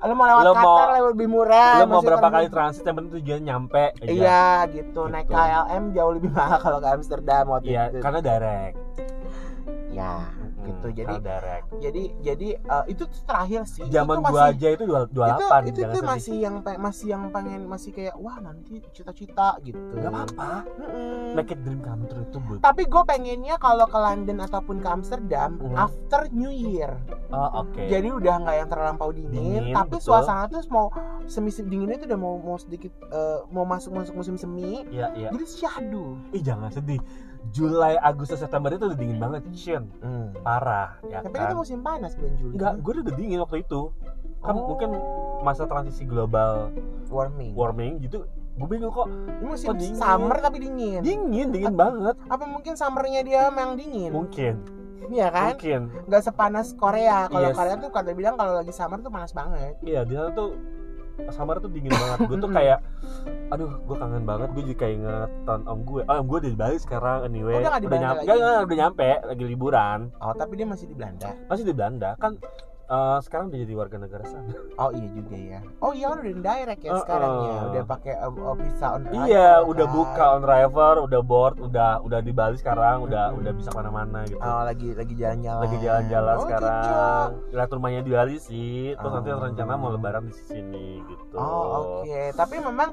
Lo 0.00 0.14
mau 0.14 0.24
lewat 0.24 0.42
Lo 0.42 0.52
mau- 0.52 0.64
Qatar 0.80 0.88
lebih 1.06 1.28
murah. 1.28 1.72
Lu 1.76 1.86
mau 1.86 2.00
berapa 2.00 2.20
kan- 2.22 2.34
kali 2.34 2.46
transit 2.48 2.82
yang 2.82 2.96
penting 2.96 3.12
tujuannya 3.14 3.44
nyampe 3.44 3.84
aja. 3.94 4.08
Iya 4.08 4.44
gitu. 4.70 5.02
Naik 5.06 5.26
Gitu. 5.26 5.36
KLM 5.36 5.84
jauh 5.92 6.12
lebih 6.14 6.30
mahal 6.36 6.58
kalau 6.58 6.78
ke 6.78 6.88
Amsterdam 6.90 7.44
waktu 7.46 7.68
Iya, 7.68 7.82
itu. 7.86 8.00
karena 8.00 8.20
direct. 8.20 8.76
Ya, 9.90 10.14
gitu. 10.70 10.86
Jadi 10.92 11.06
karena 11.10 11.26
direct. 11.26 11.64
jadi 11.76 12.02
jadi 12.20 12.48
eh, 12.56 12.84
itu 12.88 13.04
terakhir 13.22 13.60
sih. 13.66 13.84
Zaman 13.86 14.14
itu 14.14 14.22
gua 14.22 14.30
masih- 14.30 14.50
aja 14.52 14.68
itu 14.70 14.84
dua 14.86 15.00
dua 15.06 15.26
itu 15.26 15.42
delapan. 15.42 15.62
itu 15.66 15.80
tuh 15.82 16.02
masih 16.02 16.36
yang 16.38 16.54
masih 16.78 17.06
yang 17.08 17.22
pengen 17.28 17.60
masih 17.66 17.90
kayak 17.90 18.14
wah 18.16 18.38
nanti 18.38 18.80
cita-cita 18.90 19.58
gitu. 19.60 19.78
Gak 19.92 20.08
apa-apa. 20.08 20.50
Make 21.32 21.50
it 21.50 21.60
dream 21.62 21.80
come 21.80 22.06
true 22.06 22.22
itu. 22.22 22.38
Tapi 22.58 22.82
gue 22.84 23.02
pengennya 23.04 23.56
kalau 23.56 23.86
ke 23.86 23.96
London 23.96 24.38
ataupun 24.40 24.78
ke 24.78 24.88
Amsterdam 24.88 25.50
Mhm. 25.56 25.76
after 25.76 26.20
New 26.30 26.50
Year. 26.50 26.98
Oh, 27.28 27.62
oke. 27.62 27.78
Jadi 27.80 28.10
udah 28.10 28.34
nggak 28.40 28.56
yang 28.56 28.68
terlampau 28.68 29.10
dingin, 29.10 29.30
Dingin, 29.62 29.72
tapi 29.72 29.96
betul. 29.96 30.10
suasana 30.10 30.46
tuh 30.46 30.62
mau 30.68 30.90
semi 31.24 31.50
dinginnya 31.52 31.96
tuh 31.96 32.06
udah 32.06 32.18
mau 32.18 32.34
mau 32.36 32.58
sedikit 32.58 32.90
eh, 33.04 33.38
mau 33.48 33.62
masuk 33.62 33.92
masuk 33.92 34.14
musim 34.14 34.34
semi. 34.34 34.82
Iya, 34.88 35.14
iya. 35.14 35.28
Jadi 35.30 35.44
syahdu. 35.46 36.18
Ih, 36.30 36.42
jangan 36.42 36.70
sedih. 36.70 36.98
Julai, 37.48 37.96
Agustus, 37.96 38.38
September 38.38 38.68
itu 38.68 38.84
udah 38.84 38.94
dingin 38.94 39.16
banget, 39.16 39.42
Chin. 39.50 39.88
Parah, 40.38 41.00
ya 41.02 41.20
Tapi 41.20 41.34
kan 41.34 41.50
kan? 41.50 41.56
musim 41.56 41.80
panas 41.80 42.12
bulan 42.12 42.34
Juli. 42.36 42.52
Enggak, 42.54 42.72
gue 42.78 42.92
udah 43.00 43.14
dingin 43.14 43.38
waktu 43.40 43.56
itu. 43.60 43.80
Kan 44.38 44.54
Oh. 44.54 44.68
mungkin 44.68 44.96
masa 45.40 45.64
transisi 45.64 46.04
global 46.04 46.72
warming. 47.08 47.52
warming 47.52 47.92
gitu. 48.00 48.24
Gue 48.52 48.68
bingung 48.68 48.88
kok. 48.90 49.08
Ini 49.08 49.46
musim 49.46 49.68
Kok 49.68 49.78
dingin? 49.78 49.96
summer 49.96 50.36
tapi 50.38 50.56
dingin. 50.58 51.00
Dingin, 51.00 51.48
dingin 51.50 51.72
Apa- 51.72 51.80
banget. 51.82 52.14
Apa 52.26 52.44
mungkin 52.46 52.72
summernya 52.74 53.20
dia 53.20 53.48
memang 53.48 53.74
dingin? 53.74 54.10
Mungkin, 54.10 54.54
Iya 55.08 55.28
kan? 55.28 55.56
mungkin. 55.56 55.80
Nggak 56.06 56.22
sepanas 56.22 56.72
Korea. 56.72 57.24
Kalau 57.26 57.48
Yes. 57.48 57.56
Korea 57.56 57.74
tuh 57.76 57.90
kata 57.90 58.12
bilang 58.12 58.36
kalau 58.36 58.52
lagi 58.54 58.70
summer 58.70 59.00
tuh 59.00 59.08
panas 59.08 59.32
banget. 59.32 59.74
Iya, 59.80 60.04
di 60.04 60.12
sana 60.12 60.30
tuh 60.30 60.56
summer 61.28 61.56
tuh 61.60 61.68
dingin 61.68 61.92
banget. 61.92 62.18
Gue 62.24 62.38
tuh 62.40 62.50
kayak 62.50 62.78
aduh 63.52 63.70
gue 63.84 63.96
kangen 64.00 64.24
banget. 64.24 64.48
Gue 64.56 64.62
juga 64.64 64.76
kayak 64.86 64.94
inget 64.96 65.30
tahun 65.44 65.62
om 65.68 65.78
gue 65.84 66.00
ah 66.08 66.16
om 66.18 66.26
gue 66.26 66.38
udah 66.40 66.50
di 66.50 66.58
Bali 66.58 66.76
sekarang 66.80 67.18
anyway. 67.28 67.60
Udah 67.60 67.70
nggak 67.76 67.82
di 67.82 67.88
Belanda 67.88 68.06
nyampe. 68.06 68.22
nggak, 68.24 68.36
nggak, 68.40 68.62
udah 68.64 68.78
nyampe. 68.80 69.08
Lagi 69.28 69.44
liburan. 69.44 69.98
Oh, 70.18 70.32
tapi 70.32 70.52
dia 70.56 70.66
masih 70.66 70.86
di 70.88 70.94
Belanda. 70.96 71.30
masih 71.46 71.64
di 71.68 71.74
Belanda. 71.76 72.10
Kan 72.16 72.32
eh, 72.90 73.18
sekarang 73.20 73.46
udah 73.46 73.60
jadi 73.60 73.74
warga 73.74 73.96
negara 73.96 74.24
sana 74.24 74.50
Oh 74.76 74.90
iya 74.90 75.08
juga 75.10 75.36
ya. 75.36 75.60
Oh 75.78 75.92
iya 75.92 76.06
udah 76.10 76.22
direct 76.34 76.80
ya 76.80 76.90
Uh-uh. 76.90 77.00
sekarang 77.00 77.32
ya. 77.38 77.58
Udah 77.70 77.82
pakai 77.86 78.14
um, 78.18 78.34
uh, 78.36 78.56
visa 78.56 78.86
on 78.90 79.02
arrival, 79.04 79.24
iya 79.24 79.48
udah 79.62 79.86
kan. 79.86 79.94
buka 79.94 80.24
on 80.30 80.42
arrival 80.42 80.94
udah 81.04 81.20
board 81.22 81.56
udah 81.60 81.90
udah 82.00 82.18
di 82.18 82.32
Bali 82.32 82.56
sekarang 82.56 82.96
udah 83.02 83.32
udah 83.32 83.52
bisa 83.52 83.68
ke 83.68 83.76
mana-mana 83.76 84.24
gitu 84.24 84.38
Oh 84.38 84.62
lagi 84.62 84.88
lagi 84.92 85.14
jalan-jalan. 85.14 85.60
lagi 85.60 85.76
jalan-jalan 85.78 86.34
Oh, 86.34 86.42
sekarang 86.42 86.74
cocok. 86.82 87.28
lihat 87.52 87.70
rumahnya 87.70 88.00
di 88.00 88.10
Bali 88.10 88.36
sih 88.36 88.70
terus 88.92 89.12
nanti 89.12 89.28
Oh. 89.28 89.38
rencana 89.38 89.72
mau 89.74 89.90
lebaran 89.90 90.24
di 90.24 90.34
sini 90.34 90.86
gitu 91.02 91.34
Oh 91.34 91.64
oke. 92.00 92.20
Tapi 92.32 92.56
memang 92.58 92.90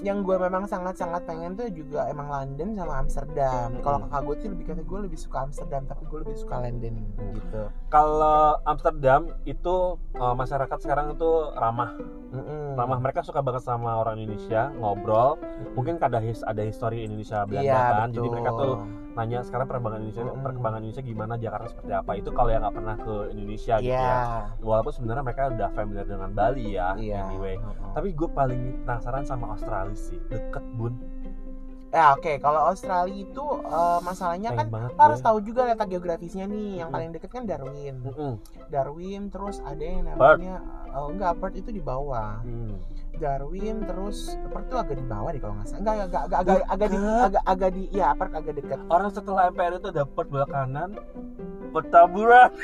yang 0.00 0.20
gue 0.20 0.36
memang 0.36 0.64
sangat-sangat 0.64 1.24
pengen 1.24 1.54
tuh 1.54 1.66
juga 1.70 2.04
emang 2.06 2.28
London 2.28 2.74
sama 2.74 3.00
Amsterdam. 3.00 3.80
Kalau 3.80 3.96
Hmm. 3.98 4.06
kakak 4.06 4.20
gue 4.22 4.34
sih 4.36 4.48
lebih 4.48 4.64
kata 4.66 4.82
gue 4.82 4.98
lebih 5.02 5.18
suka 5.18 5.38
Amsterdam, 5.42 5.82
tapi 5.84 6.04
gue 6.04 6.18
lebih 6.20 6.36
suka 6.36 6.54
London 6.58 6.94
Hmm. 7.10 7.32
gitu. 7.32 7.62
kalau 7.88 8.40
Amsterdam 8.62 9.26
itu 9.42 9.76
eh, 10.14 10.34
masyarakat 10.36 10.78
sekarang 10.78 11.16
itu 11.16 11.30
ramah 11.54 11.96
Mm-mm. 12.30 12.76
ramah 12.76 12.98
mereka 13.00 13.20
suka 13.20 13.40
banget 13.40 13.64
sama 13.64 13.96
orang 13.96 14.20
Indonesia 14.20 14.68
ngobrol 14.76 15.40
mungkin 15.72 15.96
ada 15.96 16.20
his 16.20 16.44
ada 16.44 16.60
histori 16.60 17.02
Indonesia 17.02 17.42
Belanda 17.42 17.64
Iya 17.64 17.80
kan 17.90 18.06
betul. 18.06 18.14
jadi 18.14 18.28
mereka 18.30 18.50
tuh 18.52 18.74
nanya 19.10 19.42
sekarang 19.42 19.66
perkembangan 19.66 20.00
Indonesia 20.00 20.22
Mm-mm. 20.22 20.44
perkembangan 20.44 20.78
Indonesia 20.80 21.02
gimana 21.02 21.34
Jakarta 21.34 21.66
seperti 21.68 21.92
apa 21.92 22.12
itu 22.14 22.30
kalau 22.30 22.50
yang 22.50 22.62
nggak 22.62 22.76
pernah 22.76 22.96
ke 22.96 23.14
Indonesia 23.30 23.74
gitu 23.78 23.90
Iya. 23.90 24.04
ya 24.04 24.18
walaupun 24.60 24.92
sebenarnya 24.92 25.24
mereka 25.24 25.42
udah 25.48 25.68
familiar 25.72 26.06
dengan 26.06 26.30
Bali 26.30 26.66
ya 26.70 26.88
Iya. 26.94 27.20
anyway 27.26 27.56
Mm-mm. 27.56 27.90
tapi 27.92 28.08
gue 28.12 28.28
paling 28.30 28.62
penasaran 28.84 29.24
sama 29.24 29.50
Australia 29.50 29.96
sih 29.96 30.20
deket 30.26 30.62
bun 30.74 30.94
Ya 31.90 32.14
oke, 32.14 32.38
kalau 32.38 32.70
Australia 32.70 33.10
itu 33.20 33.42
eh, 33.60 33.98
masalahnya 34.00 34.50
kan 34.52 34.66
pengen 34.66 34.70
banget 34.70 34.90
lo 34.92 35.02
harus 35.02 35.18
gue. 35.18 35.26
tahu 35.26 35.38
juga 35.42 35.60
letak 35.66 35.88
geografisnya 35.88 36.46
nih. 36.46 36.70
Yang 36.78 36.88
Mm. 36.88 36.94
paling 36.94 37.10
deket 37.10 37.30
kan 37.32 37.44
Darwin. 37.44 37.94
Mm-mm. 38.00 38.32
Darwin 38.68 39.22
terus 39.26 39.58
ada 39.60 39.82
yang 39.82 40.06
namanya 40.06 40.62
oh 40.92 41.10
enggak 41.10 41.34
Perth 41.36 41.56
itu 41.56 41.70
di 41.70 41.82
bawah. 41.82 42.38
Hmm. 42.40 42.78
Darwin 43.12 43.82
terus 43.82 44.18
Perth 44.46 44.66
itu 44.66 44.76
agak 44.78 44.96
di 44.96 45.04
bawah 45.04 45.28
deh 45.28 45.40
kalau 45.40 45.54
nggak 45.56 45.66
salah. 45.66 45.80
Enggak 45.80 45.94
agak 46.00 46.22
agak 46.22 46.38
agak 46.40 46.62
agak 46.70 46.88
di 46.88 46.96
agak 46.96 47.42
agak 47.44 47.70
di 47.72 47.82
ya 47.90 48.08
Perth 48.14 48.34
agak 48.34 48.54
dekat. 48.54 48.78
orang 48.88 49.10
setelah 49.10 49.42
MPR 49.50 49.74
itu 49.76 49.90
dapat 49.90 50.24
belah 50.26 50.46
kanan 50.48 50.90
pertaburan 51.70 52.50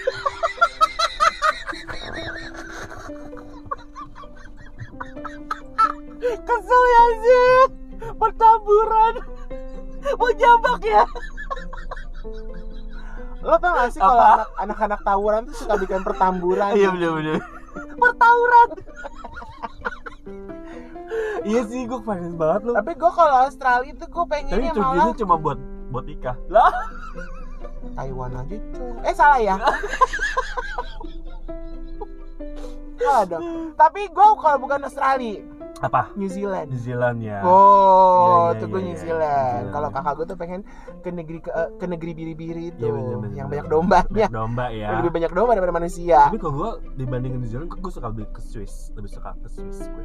kesel 6.38 6.82
ya 6.86 7.04
sih 7.16 7.54
pertaburan 8.16 9.14
mau 10.14 10.30
jambak 10.32 10.80
ya 10.82 11.04
Lo 13.40 13.54
tau 13.56 13.72
gak 13.74 13.90
sih 13.90 14.00
kalau 14.00 14.18
anak- 14.18 14.52
anak-anak 14.58 15.00
tawuran 15.02 15.42
tuh 15.46 15.54
suka 15.56 15.74
bikin 15.78 16.02
pertamburan? 16.02 16.74
iya 16.74 16.90
bener 16.90 17.10
bener 17.14 17.38
pertauran 17.94 18.68
iya 21.44 21.60
sih 21.62 21.86
gue 21.86 22.00
pengen 22.02 22.34
banget 22.34 22.60
loh 22.64 22.74
Tapi 22.74 22.92
gue 22.92 23.10
kalau 23.12 23.36
Australia 23.44 23.86
itu 23.88 24.04
gue 24.04 24.24
tapi 24.24 24.30
pengennya 24.32 24.72
tujuannya 24.72 24.98
malah 24.98 25.14
cuma 25.14 25.34
buat 25.36 25.58
buat 25.88 26.04
nikah 26.04 26.36
lah 26.48 26.72
Taiwan 27.94 28.34
aja 28.34 28.56
cuy. 28.58 28.90
Eh 29.06 29.14
salah 29.14 29.38
ya? 29.38 29.56
Salah 32.98 33.24
dong. 33.24 33.42
Tapi 33.80 34.00
gue 34.04 34.26
kalau 34.36 34.58
bukan 34.58 34.80
Australia, 34.82 35.40
apa 35.76 36.08
New 36.16 36.26
Zealand. 36.26 36.72
New 36.72 36.80
Zealand 36.80 37.18
ya 37.20 37.44
Oh, 37.44 37.52
Iya, 37.52 38.56
iya, 38.56 38.60
tuh 38.60 38.66
iya, 38.66 38.72
gue 38.72 38.80
iya. 38.80 38.86
New 38.86 38.88
New 38.88 38.96
Zealand. 38.96 39.22
Zealand. 39.28 39.64
Kalau 39.70 39.88
kakak 39.92 40.12
gue 40.16 40.26
tuh 40.26 40.38
pengen 40.38 40.60
ke 41.00 41.10
negeri 41.10 41.38
ke, 41.40 41.50
eh, 41.50 41.68
ke 41.76 41.84
negeri 41.84 42.12
biri-biri 42.12 42.64
itu, 42.70 42.80
Iya, 42.82 42.92
bener, 42.92 43.16
bener, 43.20 43.36
yang 43.36 43.48
banyak 43.48 43.66
dombanya. 43.66 44.08
Banyak 44.08 44.32
domba 44.32 44.64
ya 44.70 44.88
Lebih 44.96 45.12
banyak 45.12 45.32
domba 45.32 45.52
daripada 45.52 45.74
manusia. 45.74 46.18
Tapi 46.26 46.38
kalau 46.38 46.54
gue 46.54 46.70
dibandingin 46.96 47.38
New 47.38 47.50
Zealand, 47.50 47.68
gue 47.68 47.92
suka 47.92 48.08
lebih 48.08 48.26
ke 48.32 48.40
Swiss, 48.40 48.90
lebih 48.96 49.10
suka 49.10 49.36
ke 49.36 49.48
Swiss 49.48 49.78
gue. 49.84 50.04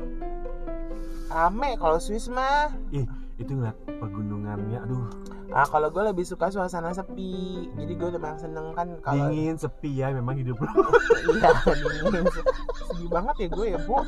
Rame 1.32 1.80
kalau 1.80 1.98
Swiss 1.98 2.28
mah. 2.28 2.68
Ih, 2.92 3.08
itu 3.40 3.52
ngeliat 3.52 3.78
pegunungannya, 3.88 4.84
aduh, 4.84 5.08
Ah, 5.52 5.64
kalau 5.64 5.88
gue 5.88 6.00
lebih 6.02 6.24
suka 6.24 6.48
suasana 6.48 6.92
sepi. 6.92 7.68
Jadi 7.74 7.94
gue 7.94 8.10
memang 8.12 8.36
seneng 8.36 8.72
kan 8.72 8.88
kalau 9.00 9.28
dingin, 9.28 9.56
sepi 9.56 9.92
ya, 9.94 10.10
memang 10.10 10.36
hidup 10.36 10.56
lu. 10.56 10.68
iya 11.30 11.52
dingin. 11.68 12.24
Sedih 12.88 13.08
banget 13.08 13.36
ya 13.38 13.48
gue 13.50 13.66
ya, 13.68 13.80
Bu. 13.82 14.00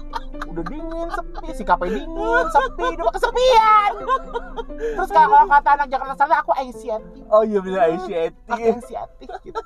Udah 0.49 0.63
dingin, 0.63 1.07
sepi, 1.09 1.47
sikapnya 1.53 1.89
dingin, 1.97 2.45
sepi, 2.47 2.85
udah 2.95 3.05
kesepian. 3.11 3.91
Terus 4.73 5.09
kalau 5.09 5.45
kata 5.45 5.69
anak 5.73 5.87
Jakarta 5.87 6.13
Selatan 6.15 6.37
aku 6.39 6.51
anxiety. 6.53 7.19
Oh 7.27 7.43
iya 7.43 7.59
bener 7.59 7.79
Aku 7.81 7.91
anxiety. 7.97 8.55
anxiety 8.63 9.25
gitu. 9.43 9.59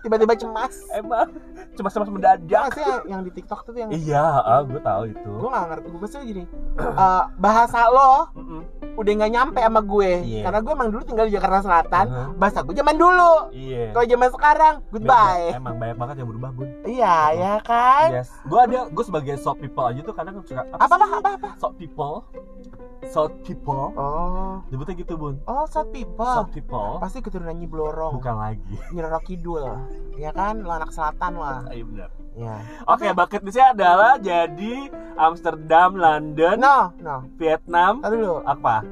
Tiba-tiba 0.00 0.34
cemas. 0.34 0.74
Emang 0.90 1.30
Ya 1.74 2.06
mendadak. 2.06 2.70
sih 2.72 2.84
yang, 3.06 3.22
di 3.22 3.30
TikTok 3.30 3.66
tuh 3.66 3.74
yang 3.74 3.90
Iya, 3.90 4.22
ah, 4.40 4.62
gue 4.62 4.78
tahu 4.78 5.02
itu. 5.08 5.30
gue 5.34 5.48
gak 5.48 5.66
ngerti 5.68 5.86
gue 5.86 6.00
pasti 6.00 6.16
gini 6.22 6.44
eh, 6.78 7.22
bahasa 7.36 7.80
lo 7.86 8.30
Mm-mm. 8.32 8.62
udah 8.94 9.12
nggak 9.12 9.32
nyampe 9.32 9.58
sama 9.58 9.80
gue 9.80 10.10
Iya. 10.22 10.42
karena 10.46 10.58
gue 10.60 10.72
emang 10.72 10.88
dulu 10.88 11.02
tinggal 11.04 11.24
di 11.24 11.32
Jakarta 11.32 11.60
Selatan 11.60 12.04
Aha. 12.06 12.24
bahasa 12.34 12.58
gue 12.60 12.72
zaman 12.72 12.94
dulu 12.94 13.32
Iya. 13.50 13.92
kalau 13.92 14.06
zaman 14.06 14.28
sekarang 14.30 14.74
goodbye 14.88 15.46
Emang 15.52 15.76
banyak 15.76 15.96
banget 15.96 16.14
yang 16.18 16.28
berubah, 16.28 16.50
Bun. 16.50 16.68
iya 16.84 17.16
ya 17.30 17.54
kan 17.60 18.08
Yes. 18.14 18.28
Gue 18.42 18.58
ada, 18.58 18.86
gue 18.86 19.04
sebagai 19.04 19.34
soft 19.36 19.58
people 19.58 19.84
aja 19.84 20.00
tuh 20.00 20.12
kadang 20.12 20.40
suka 20.40 20.64
apa 20.70 20.84
apa 20.90 21.06
apa 21.14 21.30
apa 21.34 21.48
Soft 21.56 21.76
people. 21.76 22.24
Soft 23.04 23.36
people. 23.42 23.92
oh 23.92 24.64
Nyebutnya 24.66 24.96
gitu, 24.96 25.14
Bun. 25.14 25.36
oh 25.44 25.64
South 25.66 25.88
people 25.90 26.24
Soft 26.24 26.50
people. 26.50 26.96
pasti 26.98 27.20
keturunan 27.20 27.52
Nyi 27.52 27.66
Blorong 27.66 28.16
Bukan 28.16 28.34
lagi. 28.34 28.74
Nyi 28.90 28.98
Roro 28.98 29.20
Kidul 29.20 29.64
ya 30.14 30.30
kan 30.30 30.58
lo 30.58 30.72
anak 30.72 30.88
selatan 30.88 31.32
lah 31.34 31.68
Iya 31.70 31.84
benar. 31.84 32.08
ya 32.34 32.54
Oke, 32.86 33.06
bucket 33.10 33.42
listnya 33.42 33.70
adalah 33.70 34.16
jadi 34.16 34.88
Amsterdam, 35.14 35.94
London, 35.94 36.56
no 36.56 36.78
no 36.96 37.16
Vietnam, 37.34 38.00
Tadi 38.00 38.16
dulu 38.16 38.40
apa? 38.42 38.82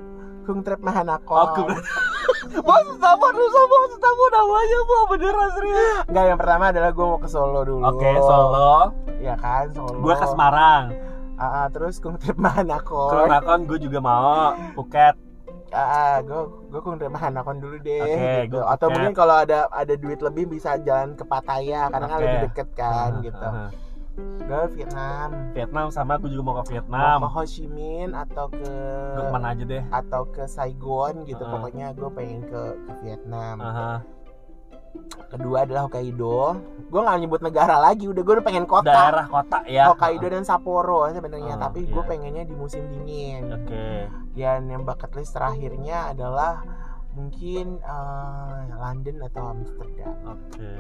Kung 0.43 0.61
Trip 0.61 0.79
Mahanako 0.79 1.35
Aku 1.35 1.61
Bos 2.59 2.87
sama 2.99 3.29
dulu 3.31 3.61
bos 3.65 3.93
sama 3.95 4.25
namanya 4.29 4.79
bu 4.83 4.97
beneran 5.09 5.49
serius. 5.53 6.03
Enggak 6.05 6.25
yang 6.27 6.39
pertama 6.39 6.65
adalah 6.69 6.91
gue 6.91 7.07
mau 7.07 7.17
ke 7.17 7.27
Solo 7.27 7.61
dulu 7.63 7.87
Oke, 7.87 8.11
Solo. 8.19 8.93
ya 9.19 9.35
kan 9.37 9.71
Solo 9.71 9.99
Gue 9.99 10.15
ke 10.15 10.27
Semarang. 10.27 10.85
Ah, 11.35 11.45
ah, 11.45 11.67
terus 11.69 11.97
Kung 11.97 12.15
Trip 12.17 12.37
Mahanako 12.37 13.09
Ke 13.09 13.27
Nakon 13.27 13.61
gue 13.65 13.79
juga 13.81 13.99
mau. 13.99 14.53
Phuket. 14.75 15.15
ah 15.71 16.21
gue 16.21 16.37
gue 16.69 16.81
kung 16.81 17.01
terima 17.01 17.17
Hanakon 17.17 17.57
dulu 17.57 17.81
deh 17.81 18.05
Oke, 18.05 18.13
gitu. 18.45 18.61
gua 18.61 18.77
atau 18.77 18.93
mungkin 18.93 19.17
kalau 19.17 19.41
ada 19.41 19.73
ada 19.73 19.97
duit 19.97 20.21
lebih 20.21 20.45
bisa 20.53 20.77
jalan 20.77 21.17
ke 21.17 21.25
Pattaya 21.25 21.89
karena 21.89 22.07
kan 22.07 22.19
Oke. 22.19 22.25
lebih 22.29 22.41
deket 22.45 22.69
kan 22.77 23.11
Ah, 23.11 23.25
gitu 23.25 23.41
ah, 23.41 23.57
ah. 23.57 23.69
Gue 24.15 24.63
Vietnam 24.75 25.29
Vietnam 25.51 25.87
sama 25.89 26.17
gue 26.17 26.29
juga 26.29 26.43
mau 26.43 26.55
ke 26.55 26.61
mau 26.61 26.69
Vietnam. 26.69 27.19
ke 27.19 27.29
Ho 27.31 27.43
Chi 27.43 27.65
Minh 27.67 28.13
atau 28.13 28.47
ke 28.47 28.69
Gue 29.11 29.23
ke 29.23 29.33
mana 29.33 29.47
aja 29.51 29.65
deh. 29.65 29.83
atau 29.91 30.23
ke 30.27 30.43
Saigon 30.47 31.25
gitu 31.25 31.41
Ah. 31.41 31.51
pokoknya 31.51 31.87
gue 31.91 32.09
pengen 32.11 32.41
ke 32.45 32.63
ke 32.79 32.93
Vietnam 33.01 33.57
Aha. 33.59 33.93
kedua 35.27 35.65
adalah 35.65 35.89
Hokkaido 35.89 36.61
gue 36.85 37.01
nggak 37.01 37.19
nyebut 37.19 37.41
negara 37.41 37.81
lagi 37.81 38.05
udah 38.05 38.21
gue 38.21 38.35
udah 38.35 38.45
pengen 38.45 38.67
kota 38.67 38.93
Daerah 38.93 39.25
kota 39.27 39.59
ya. 39.65 39.89
Hokkaido 39.89 40.27
dan 40.29 40.45
Sapporo 40.45 41.09
sebenarnya 41.09 41.57
Ah, 41.57 41.61
tapi 41.65 41.89
gue 41.89 41.97
iya. 41.97 42.05
pengennya 42.07 42.45
di 42.45 42.53
musim 42.53 42.85
dingin 42.87 43.49
Oke. 43.51 44.13
dan 44.35 44.69
yang 44.69 44.85
bucket 44.85 45.09
list 45.15 45.33
terakhirnya 45.33 46.13
adalah 46.13 46.61
mungkin 47.13 47.77
eh, 47.77 48.61
London 48.75 49.17
atau 49.23 49.43
Amsterdam 49.51 50.15
Oke. 50.25 50.71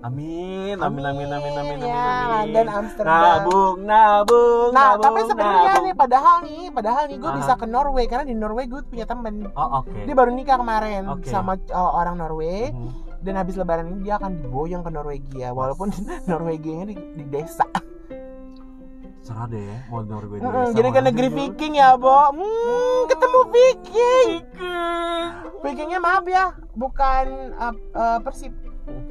Amin. 0.00 0.76
Amin 0.76 1.04
amin 1.04 1.28
amin 1.28 1.52
amin 1.54 1.78
amin. 1.78 1.78
ya, 1.80 1.94
amin. 1.94 2.28
London 2.50 2.66
Amsterdam 2.68 3.20
Nabung, 3.40 3.76
nabung, 3.80 4.70
nah 4.70 4.82
nabung, 4.90 5.04
tapi 5.04 5.20
sebenarnya 5.24 5.72
nih 5.80 5.94
padahal 5.94 6.36
nih 6.42 6.62
padahal 6.70 7.02
nih 7.06 7.16
gue 7.16 7.30
bisa 7.36 7.52
ke 7.54 7.66
Norway 7.66 8.04
karena 8.04 8.24
di 8.24 8.34
Norway 8.34 8.64
gue 8.66 8.80
punya 8.82 9.04
temen 9.04 9.46
Oh 9.52 9.80
oke. 9.80 9.94
dia 10.02 10.12
baru 10.12 10.30
nikah 10.30 10.56
kemarin 10.56 11.06
Oke. 11.08 11.26
sama 11.26 11.54
eh, 11.54 11.74
orang 11.74 12.16
Norway 12.16 12.70
Mhm. 12.70 12.90
dan 13.20 13.34
habis 13.36 13.54
lebaran 13.54 13.86
ini 13.90 14.00
dia 14.02 14.16
akan 14.16 14.40
diboyong 14.40 14.80
ke 14.80 14.90
Norwegia 14.90 15.48
walaupun 15.50 15.92
Norwegia 16.28 16.82
di, 16.84 16.96
di 17.14 17.24
desa 17.24 17.62
Cerah 19.20 19.46
deh 19.52 19.60
ya, 19.60 19.78
mau 19.92 20.00
Norwegia. 20.00 20.48
Mm-mm, 20.48 20.72
jadi 20.72 20.88
ke 20.96 21.00
negeri 21.04 21.28
Viking 21.28 21.74
ya 21.76 21.92
Bo. 22.00 22.32
Hmm, 22.32 23.00
ketemu 23.04 23.40
Viking. 23.52 24.28
Vikingnya 25.60 26.00
maaf 26.00 26.24
ya 26.24 26.56
bukan 26.72 27.52
eh, 27.52 27.74
eh, 27.76 28.18
Persib. 28.24 28.52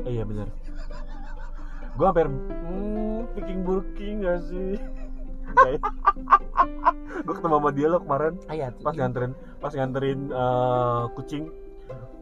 Oh, 0.01 0.10
iya 0.10 0.26
benar. 0.26 0.49
Gue 1.93 2.05
hampir 2.10 2.26
hmm, 2.26 3.30
Viking 3.38 3.62
Burking 3.62 4.16
gak 4.26 4.41
sih? 4.49 4.82
gue 7.26 7.34
ketemu 7.34 7.55
sama 7.57 7.70
dia 7.74 7.88
lo 7.89 8.01
kemarin. 8.01 8.34
Ah, 8.49 8.55
iya, 8.57 8.70
pas 8.82 8.93
nganterin 8.97 9.34
pas 9.62 9.74
nganterin 9.74 10.20
eh, 10.34 11.03
kucing 11.14 11.53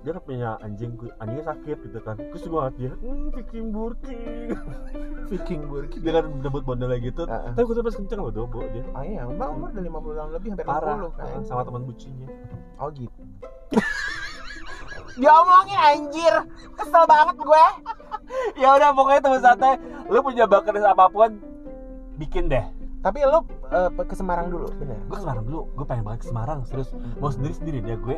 dia 0.08 0.16
kan 0.16 0.24
punya 0.24 0.56
anjing 0.64 0.96
anjingnya 1.20 1.46
sakit 1.52 1.78
gitu 1.84 2.00
kan. 2.00 2.16
Terus 2.16 2.48
gue 2.48 2.56
ngeliat 2.56 2.76
dia 2.80 2.92
hmm 2.96 3.28
Viking 3.36 3.68
Burking. 3.76 4.56
Viking 5.36 5.62
Burki 5.68 6.00
dia 6.00 6.24
kan 6.24 6.32
debut 6.40 6.64
bondelnya 6.64 6.96
gitu. 7.04 7.28
Heeh. 7.28 7.52
tapi 7.52 7.68
gue 7.68 7.84
pas 7.84 7.92
kenceng 7.92 8.24
loh 8.24 8.32
dobo 8.32 8.64
dia. 8.72 8.88
Oh 8.96 9.04
iya 9.04 9.28
mbak 9.28 9.52
umur 9.52 9.76
udah 9.76 9.84
50 9.84 10.16
tahun 10.16 10.30
lebih 10.32 10.50
hampir 10.56 10.64
parah. 10.64 10.98
60 11.12 11.20
kan. 11.20 11.28
Sama 11.44 11.62
teman 11.68 11.84
bucinya. 11.84 12.28
Oh 12.80 12.88
gitu. 12.96 13.20
Diomongin 15.20 15.76
anjir. 15.76 16.34
Kesel 16.80 17.04
banget 17.04 17.38
gue. 17.44 17.66
Ya 18.60 18.76
udah 18.76 18.92
pokoknya 18.92 19.22
teman 19.24 19.40
santai 19.40 19.80
lu 20.12 20.20
punya 20.20 20.48
list 20.48 20.88
apa 20.88 21.08
pun 21.12 21.40
bikin 22.16 22.48
deh. 22.48 22.64
Tapi 23.04 23.24
lo 23.28 23.44
eh, 23.72 23.92
ke 23.92 24.16
Semarang 24.16 24.48
dulu. 24.52 24.72
Bener 24.80 25.04
gue 25.04 25.16
ke 25.16 25.24
Semarang 25.24 25.44
dulu. 25.44 25.68
Gue 25.76 25.84
pengen 25.84 26.08
banget 26.08 26.24
ke 26.24 26.28
Semarang 26.32 26.64
serius. 26.64 26.96
Mau 27.20 27.28
sendiri 27.28 27.56
sendiri 27.60 27.80
dia 27.84 28.00
gue. 28.00 28.16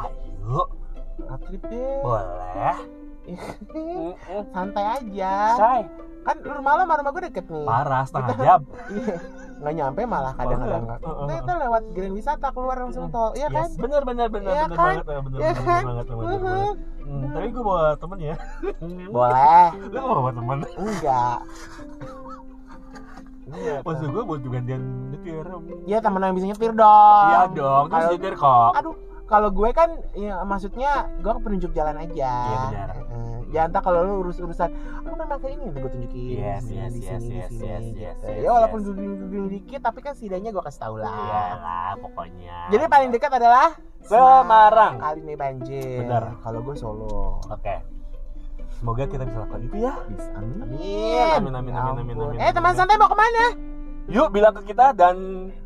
Ayo 0.00 0.81
trip 1.16 1.62
deh 1.66 1.96
boleh. 2.00 2.74
Santai 4.54 4.84
aja. 4.98 5.34
Say. 5.54 5.82
Kan 6.22 6.36
rumah 6.38 6.78
lo 6.78 6.82
sama 6.86 6.94
rumah 7.02 7.10
gue 7.12 7.22
deket 7.30 7.46
nih. 7.50 7.66
Parah 7.66 8.02
setengah 8.06 8.36
jam. 8.38 8.60
Iya, 8.92 9.14
nggak 9.62 9.74
nyampe 9.78 10.00
malah 10.04 10.32
kadang-kadang. 10.34 10.82
Kita 10.90 11.06
heeh. 11.06 11.38
itu 11.38 11.52
lewat 11.54 11.82
Grand 11.94 12.14
Wisata 12.14 12.48
keluar 12.50 12.76
langsung 12.82 13.06
tol, 13.14 13.30
iya 13.38 13.46
kan? 13.46 13.70
Yes, 13.70 13.78
bener 13.78 14.02
bener 14.02 14.26
bener. 14.26 14.50
Iya 14.50 14.64
bener 14.66 14.74
kan? 14.76 14.86
banget 14.90 15.06
eh, 15.06 15.20
bener 15.22 15.38
Iya 15.38 15.50
bener, 15.54 15.62
kan? 15.62 15.82
banget 15.82 16.04
bener, 16.04 16.18
bener, 16.18 16.38
bener. 16.42 16.74
Hmm, 17.02 17.22
tapi 17.30 17.46
gue 17.46 17.62
bawa 17.62 17.84
temen 17.94 18.18
ya. 18.18 18.36
Boleh, 19.14 19.66
lu 19.86 19.98
gak 19.98 20.16
bawa 20.18 20.30
temen? 20.34 20.58
Enggak. 20.78 21.38
Iya, 23.52 23.74
maksud 23.82 24.08
gue 24.08 24.22
buat 24.24 24.40
gantian 24.42 24.82
nyetir. 25.10 25.46
Iya 25.84 25.98
temen 25.98 26.20
yang 26.20 26.34
bisa 26.34 26.46
nyetir 26.48 26.72
dong. 26.72 27.26
iya 27.28 27.42
dong 27.50 27.84
terus 27.86 27.98
Kalau- 28.02 28.12
nyetir 28.14 28.34
kok. 28.34 28.70
Aduh, 28.78 28.94
kalau 29.32 29.48
gue 29.48 29.70
kan, 29.72 29.88
ya 30.12 30.44
maksudnya 30.44 31.08
gue 31.16 31.32
penunjuk 31.40 31.72
jalan 31.72 31.96
aja. 31.96 32.32
Iya, 32.36 32.60
benar. 32.68 32.88
Ya 33.48 33.60
entah 33.64 33.80
kalau 33.80 34.00
lu 34.00 34.12
urus 34.24 34.40
urusan, 34.40 34.68
aku 35.04 35.12
memang 35.12 35.36
kayak 35.36 35.56
ini, 35.56 35.66
gue 35.72 35.88
tunjukin 35.88 36.40
Yes, 36.40 36.64
di 36.64 36.72
sini, 36.72 36.80
yes, 36.80 36.92
di 36.92 37.00
yes, 37.00 37.08
sini, 37.08 37.28
di 37.28 37.36
yes, 37.36 37.48
sini, 37.48 37.64
yes, 37.68 37.84
gitu. 37.84 38.24
yes, 38.24 38.32
ya 38.32 38.40
yes, 38.40 38.52
walaupun 38.52 38.80
yes. 38.80 38.88
googling 38.88 39.48
dikit, 39.50 39.80
tapi 39.80 39.98
kan 40.00 40.12
setidaknya 40.12 40.50
gue 40.52 40.62
kasih 40.62 40.80
tau 40.80 40.96
lah. 40.96 41.08
iyalah 41.12 41.90
pokoknya 42.00 42.56
Jadi 42.68 42.84
paling 42.88 43.10
dekat 43.12 43.32
adalah 43.32 43.68
Semarang. 44.02 44.94
Kali 44.98 45.20
ini 45.20 45.34
banjir. 45.36 46.00
Benar. 46.02 46.24
Kalau 46.40 46.58
gue 46.60 46.74
Solo. 46.74 47.40
oke 47.44 47.76
semoga 48.72 49.06
kita 49.06 49.22
bisa 49.22 49.46
lakukan 49.46 49.62
itu 49.62 49.76
ya 49.78 49.94
Bis, 50.10 50.26
amin. 50.34 50.58
Amin, 50.58 50.74
amin, 51.38 51.52
amin, 51.54 51.70
Ya 51.70 51.80
amin, 51.86 52.02
amin, 52.02 52.14
ampun. 52.18 52.34
amin, 52.34 52.42
Eh 52.42 52.50
teman 52.50 52.70
amin. 52.72 52.78
santai 52.82 52.96
mau 52.98 53.06
ke 53.06 53.14
mana? 53.14 53.44
yuk 54.10 54.34
bilang 54.34 54.50
ke 54.52 54.62
kita 54.66 54.90
dan 54.90 55.16
Ya, 55.54 55.61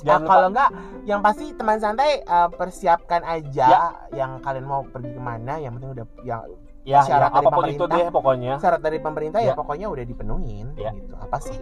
jangan 0.00 0.20
lupa 0.20 0.30
kalau 0.30 0.48
enggak, 0.48 0.70
yang 1.04 1.20
pasti 1.20 1.44
teman 1.52 1.78
santai 1.78 2.10
eh, 2.20 2.48
persiapkan 2.50 3.22
aja 3.22 3.66
Ya. 3.68 3.82
yang 4.12 4.38
kalian 4.38 4.64
mau 4.64 4.82
pergi 4.82 5.10
ke 5.10 5.20
mana. 5.20 5.56
Yang 5.56 5.72
penting 5.76 5.90
udah 5.92 6.06
yang 6.22 6.42
ya, 6.82 7.00
syarat 7.02 7.28
ya 7.28 7.34
dari 7.34 7.46
apa 7.46 7.50
pun 7.50 7.64
itu 7.64 7.76
pemerintah. 7.76 7.88
deh 7.94 8.06
pokoknya 8.10 8.52
syarat 8.58 8.80
dari 8.80 8.98
pemerintah 8.98 9.40
ya, 9.40 9.46
Ya. 9.46 9.54
pokoknya 9.54 9.86
udah 9.86 10.04
dipenuhin. 10.04 10.66
Ya. 10.74 10.90
Gitu. 10.92 11.14
Apa 11.14 11.38
sih? 11.38 11.58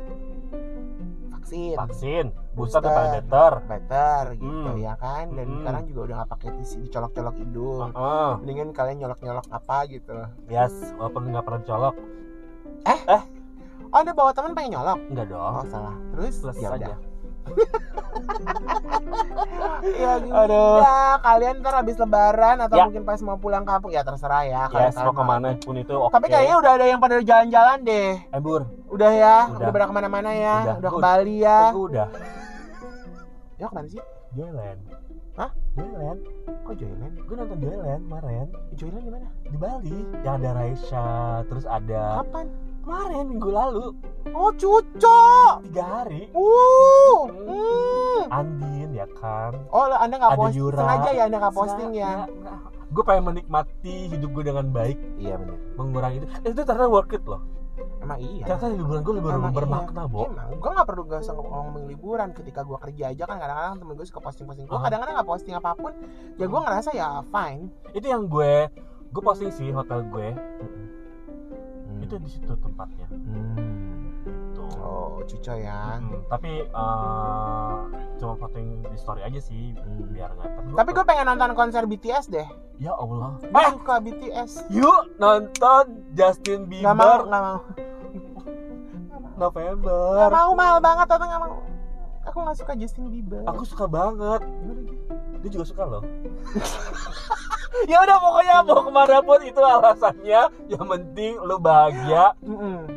Vaksin. 1.29 1.79
vaksin 1.79 2.27
booster 2.53 2.83
paling 2.83 3.23
better 3.23 3.53
Better 3.64 4.23
gitu 4.35 4.67
Hmm. 4.67 4.83
ya 4.83 4.99
kan. 4.99 5.31
Dan 5.31 5.47
Hmm. 5.47 5.57
sekarang 5.62 5.83
juga 5.87 6.01
udah 6.03 6.14
nggak 6.17 6.31
pakai 6.33 6.49
tisi 6.57 6.77
dicolok-colok 6.81 7.35
hidung. 7.37 7.91
Heeh. 7.93 8.31
Mendingan 8.41 8.69
kalian 8.73 8.97
nyolok-nyolok 8.99 9.47
apa 9.49 9.77
gitu. 9.87 10.19
yes 10.47 10.75
walaupun 10.97 11.31
nggak 11.31 11.45
pernah 11.45 11.62
colok 11.64 11.95
Oh, 13.87 14.03
ada 14.03 14.11
bawa 14.11 14.35
teman 14.35 14.53
pengen 14.53 14.77
nyolok? 14.77 14.99
enggak 15.07 15.27
dong 15.31 15.55
Oh, 15.55 15.64
salah. 15.64 15.95
Terus 16.12 16.35
plus 16.37 16.59
ya 16.59 16.69
saja 16.69 16.85
udah. 16.85 16.97
Ya 19.86 20.18
gitu. 20.18 20.32
Aduh. 20.32 20.78
Ya, 20.80 20.97
kalian 21.20 21.55
ntar 21.61 21.74
habis 21.76 21.97
lebaran 21.97 22.57
atau 22.59 22.76
Ya. 22.76 22.84
mungkin 22.84 23.03
pas 23.03 23.20
mau 23.20 23.36
pulang 23.36 23.62
kampung 23.62 23.90
ya 23.90 24.03
terserah 24.03 24.42
ya. 24.42 24.62
yes 24.66 24.92
kalian 24.92 24.94
mau 25.05 25.14
ke 25.14 25.24
mana 25.24 25.49
pun 25.57 25.74
itu 25.76 25.94
oke 25.94 26.12
Tapi 26.12 26.26
kayaknya 26.28 26.57
udah 26.59 26.72
ada 26.74 26.86
yang 26.86 26.99
pada 26.99 27.16
jalan-jalan 27.20 27.78
deh. 27.82 28.11
eh 28.18 28.40
bur 28.40 28.62
Udah 28.88 29.11
ya, 29.11 29.36
Udah. 29.47 29.57
udah, 29.59 29.70
pada 29.70 29.84
ke 29.84 29.94
mana-mana 29.94 30.30
ya, 30.32 30.57
Udah. 30.64 30.76
udah, 30.78 30.90
ke 30.90 30.99
Bali 30.99 31.36
ya. 31.40 31.61
aku 31.70 31.80
udah 31.88 32.09
Ya 33.61 33.66
ke 33.66 33.74
mana 33.74 33.88
sih? 33.88 34.03
Joyland 34.32 34.80
Hah? 35.34 35.51
Joyland 35.72 36.20
Kok 36.62 36.74
Joyland? 36.74 37.14
gue 37.18 37.34
nonton 37.34 37.59
Joyland 37.59 38.03
kemarin 38.03 38.47
Joyland 38.74 39.03
di 39.03 39.12
mana? 39.12 39.28
di 39.42 39.57
Bali 39.57 39.97
yang 40.20 40.34
ada 40.36 40.51
Raisya 40.55 41.07
terus 41.47 41.64
ada 41.64 42.03
Kapan? 42.20 42.47
Kemarin 42.87 43.24
minggu 43.26 43.51
lalu 43.51 43.87
Oh, 44.28 44.51
cuco. 44.53 45.22
tiga 45.64 45.82
hari 45.99 46.30
Uh. 46.30 47.26
Hmm. 47.26 47.51
Hmm. 47.51 48.22
Andin 48.28 48.91
ya 48.93 49.07
kan 49.12 49.59
Oh, 49.68 49.91
Anda 49.91 50.14
nggak 50.16 50.39
posting 50.39 50.62
Yura. 50.62 50.78
sengaja 50.78 51.11
ya 51.11 51.22
Anda 51.26 51.39
nggak 51.41 51.57
posting 51.57 51.91
ya? 51.93 52.12
gue 52.87 53.03
pengen 53.03 53.24
menikmati 53.26 54.07
hidup 54.09 54.30
gue 54.30 54.45
dengan 54.47 54.70
baik 54.70 54.95
Iya 55.16 55.34
benar. 55.37 55.59
mengurangi 55.74 56.16
itu 56.16 56.26
Eh, 56.39 56.51
itu 56.53 56.62
ternyata 56.62 56.87
worth 56.87 57.11
it 57.11 57.24
loh 57.24 57.43
Emang 57.99 58.22
iya. 58.22 58.47
ternyata 58.47 58.70
liburan 58.70 59.01
gue 59.03 59.14
lebih 59.18 59.30
Emang 59.34 59.51
bermakna 59.53 60.01
iya. 60.01 60.09
bo 60.09 60.20
Emang, 60.24 60.49
gue 60.55 60.70
gak 60.70 60.87
perlu 60.87 61.03
gak 61.05 61.20
usah 61.20 61.34
ngomongin 61.34 61.84
liburan 61.89 62.28
Ketika 62.30 62.62
gue 62.62 62.78
kerja 62.78 63.05
aja 63.11 63.24
kan 63.26 63.37
kadang-kadang 63.37 63.74
temen 63.76 63.93
gue 63.93 64.07
suka 64.07 64.20
posting-posting 64.22 64.64
Gue 64.64 64.78
kadang-kadang 64.78 65.14
gak 65.18 65.28
posting 65.28 65.55
apa 65.55 65.70
pun 65.74 65.93
Ya 66.34 66.47
gue 66.47 66.61
ngerasa 66.62 66.91
ya 66.93 67.09
fine 67.26 67.62
itu 67.91 68.07
yang 68.07 68.22
gue 68.24 68.70
gue 69.09 69.22
posting 69.24 69.51
sih 69.51 69.68
hotel 69.70 70.07
gue 70.07 70.28
Hmm. 70.30 70.86
Itu 72.07 72.16
di 72.16 72.30
situ 72.30 72.52
tempatnya. 72.57 73.07
Hmm. 73.11 74.14
gitu. 74.22 74.62
Oh 74.78 75.18
cuco 75.22 75.52
ya. 75.52 75.98
Mm, 75.98 76.22
tapi 76.26 76.50
eh, 76.62 77.72
cuma 78.16 78.34
posting 78.36 78.80
di 78.80 78.96
story 78.96 79.22
aja 79.22 79.40
sih 79.40 79.74
Hmm. 79.74 80.07
biar 80.09 80.30
nggak 80.32 80.48
ter- 80.48 80.76
Tapi 80.76 80.90
gue 80.92 81.04
pengen 81.04 81.26
nonton 81.26 81.50
konser 81.52 81.82
BTS 81.84 82.30
deh. 82.30 82.46
Ya 82.78 82.92
Allah. 82.92 83.36
Gue 83.40 83.59
eh! 83.59 83.70
suka 83.72 83.94
BTS 83.98 84.50
yuk 84.70 85.02
nonton 85.16 85.84
Justin 86.12 86.66
Bieber. 86.66 86.86
Gak 86.86 86.96
mau, 86.96 87.18
gak 87.24 87.42
mau. 87.42 87.59
November. 89.36 90.16
Gak 90.16 90.32
mau, 90.32 90.50
mahal 90.54 90.78
banget 90.80 91.07
atau 91.07 91.26
gak 91.26 91.42
mau. 91.42 91.54
Aku 92.24 92.36
gak 92.42 92.57
suka 92.57 92.72
Justin 92.74 93.07
Bieber. 93.07 93.42
Aku 93.44 93.62
suka 93.62 93.84
banget. 93.86 94.42
Dia 95.36 95.50
juga 95.52 95.64
suka 95.64 95.84
loh 95.84 96.02
ya 97.85 97.99
udah 97.99 98.16
pokoknya 98.16 98.55
mau 98.62 98.81
ke 98.81 98.91
mana 98.91 99.16
pun 99.20 99.41
itu 99.41 99.61
alasannya. 99.61 100.43
Yang 100.66 100.85
penting 100.87 101.33
lu 101.39 101.57
bahagia 101.57 102.33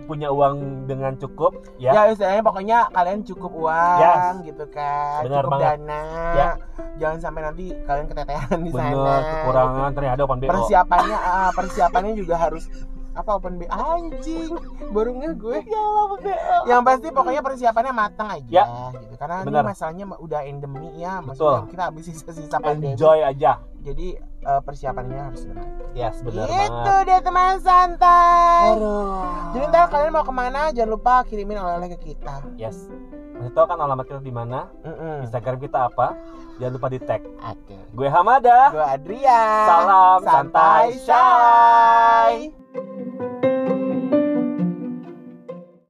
punya 0.06 0.30
uang 0.30 0.56
dengan 0.86 1.14
cukup 1.16 1.52
ya, 1.76 1.92
Ya 1.92 2.02
istilahnya 2.10 2.42
pokoknya 2.42 2.78
kalian 2.90 3.22
cukup 3.24 3.52
uang 3.54 3.98
Yes. 4.00 4.36
gitu 4.44 4.66
kan 4.70 5.22
Benar 5.24 5.44
Cukup 5.44 5.52
banget. 5.54 5.68
dana. 5.78 6.02
Ya. 6.32 6.50
Jangan 6.98 7.18
sampai 7.20 7.42
nanti 7.44 7.66
kalian 7.80 8.06
keteteran 8.08 8.60
di 8.60 8.72
sana. 8.72 8.90
bener 8.90 9.22
kekurangan 9.24 9.90
ternyata 9.92 10.20
open 10.22 10.38
BO 10.40 10.50
persiapannya 10.50 11.18
ah, 11.18 11.50
persiapannya 11.52 12.14
juga 12.14 12.36
harus 12.38 12.66
apa 13.10 13.36
open 13.36 13.58
B 13.58 13.68
anjing 13.68 14.54
baru 14.90 15.12
nge 15.14 15.30
gue. 15.36 15.58
Ya 15.66 15.82
open 16.00 16.20
BO 16.24 16.58
yang 16.66 16.82
pasti 16.82 17.08
pokoknya 17.10 17.42
persiapannya 17.42 17.92
matang 17.92 18.30
aja 18.32 18.50
Ya. 18.50 18.64
gitu. 18.94 19.14
Karena 19.16 19.44
Benar. 19.44 19.62
ini 19.62 19.70
masalahnya 19.70 20.06
udah 20.16 20.42
endemi 20.42 20.90
ya. 20.96 21.20
Maksudnya 21.20 21.62
Betul. 21.62 21.70
kita 21.70 21.84
habis 21.86 22.04
sisa-sisa 22.08 22.58
pandemi. 22.58 22.94
enjoy 22.94 23.20
aja. 23.20 23.52
Jadi 23.80 24.08
eh, 24.44 24.62
persiapannya 24.64 25.20
harus 25.20 25.40
sudah 25.44 25.56
matang 25.56 25.92
yes 25.96 26.16
bener 26.24 26.48
itu 26.48 26.72
banget. 26.72 27.08
deh 27.08 27.20
teman 27.24 27.56
santai. 27.60 28.66
Aduh. 28.76 29.06
jadi 29.56 29.64
ntar 29.72 29.86
kalian 29.92 30.12
mau 30.14 30.24
ke 30.24 30.34
mana 30.34 30.62
jangan 30.72 30.90
lupa 30.96 31.14
kirimin 31.28 31.58
oleh-oleh 31.60 31.90
ke 31.98 32.14
kita. 32.14 32.44
Yes. 32.56 32.88
Masih 33.40 33.56
tau 33.56 33.72
kan 33.72 33.80
alamat 33.80 34.04
kita 34.04 34.20
di 34.20 34.36
mana? 34.36 34.68
Mm-mm. 34.84 35.24
Instagram 35.24 35.64
kita 35.64 35.88
apa? 35.88 36.12
Jangan 36.60 36.74
lupa 36.76 36.88
di 36.92 37.00
tag 37.00 37.24
oke. 37.24 37.78
Gue 37.96 38.08
Hamada. 38.12 38.68
Gue 38.76 38.84
Adrian. 38.84 39.64
Salam 39.64 40.20
santai, 40.28 40.86
santai 41.00 42.36
shy 42.52 43.49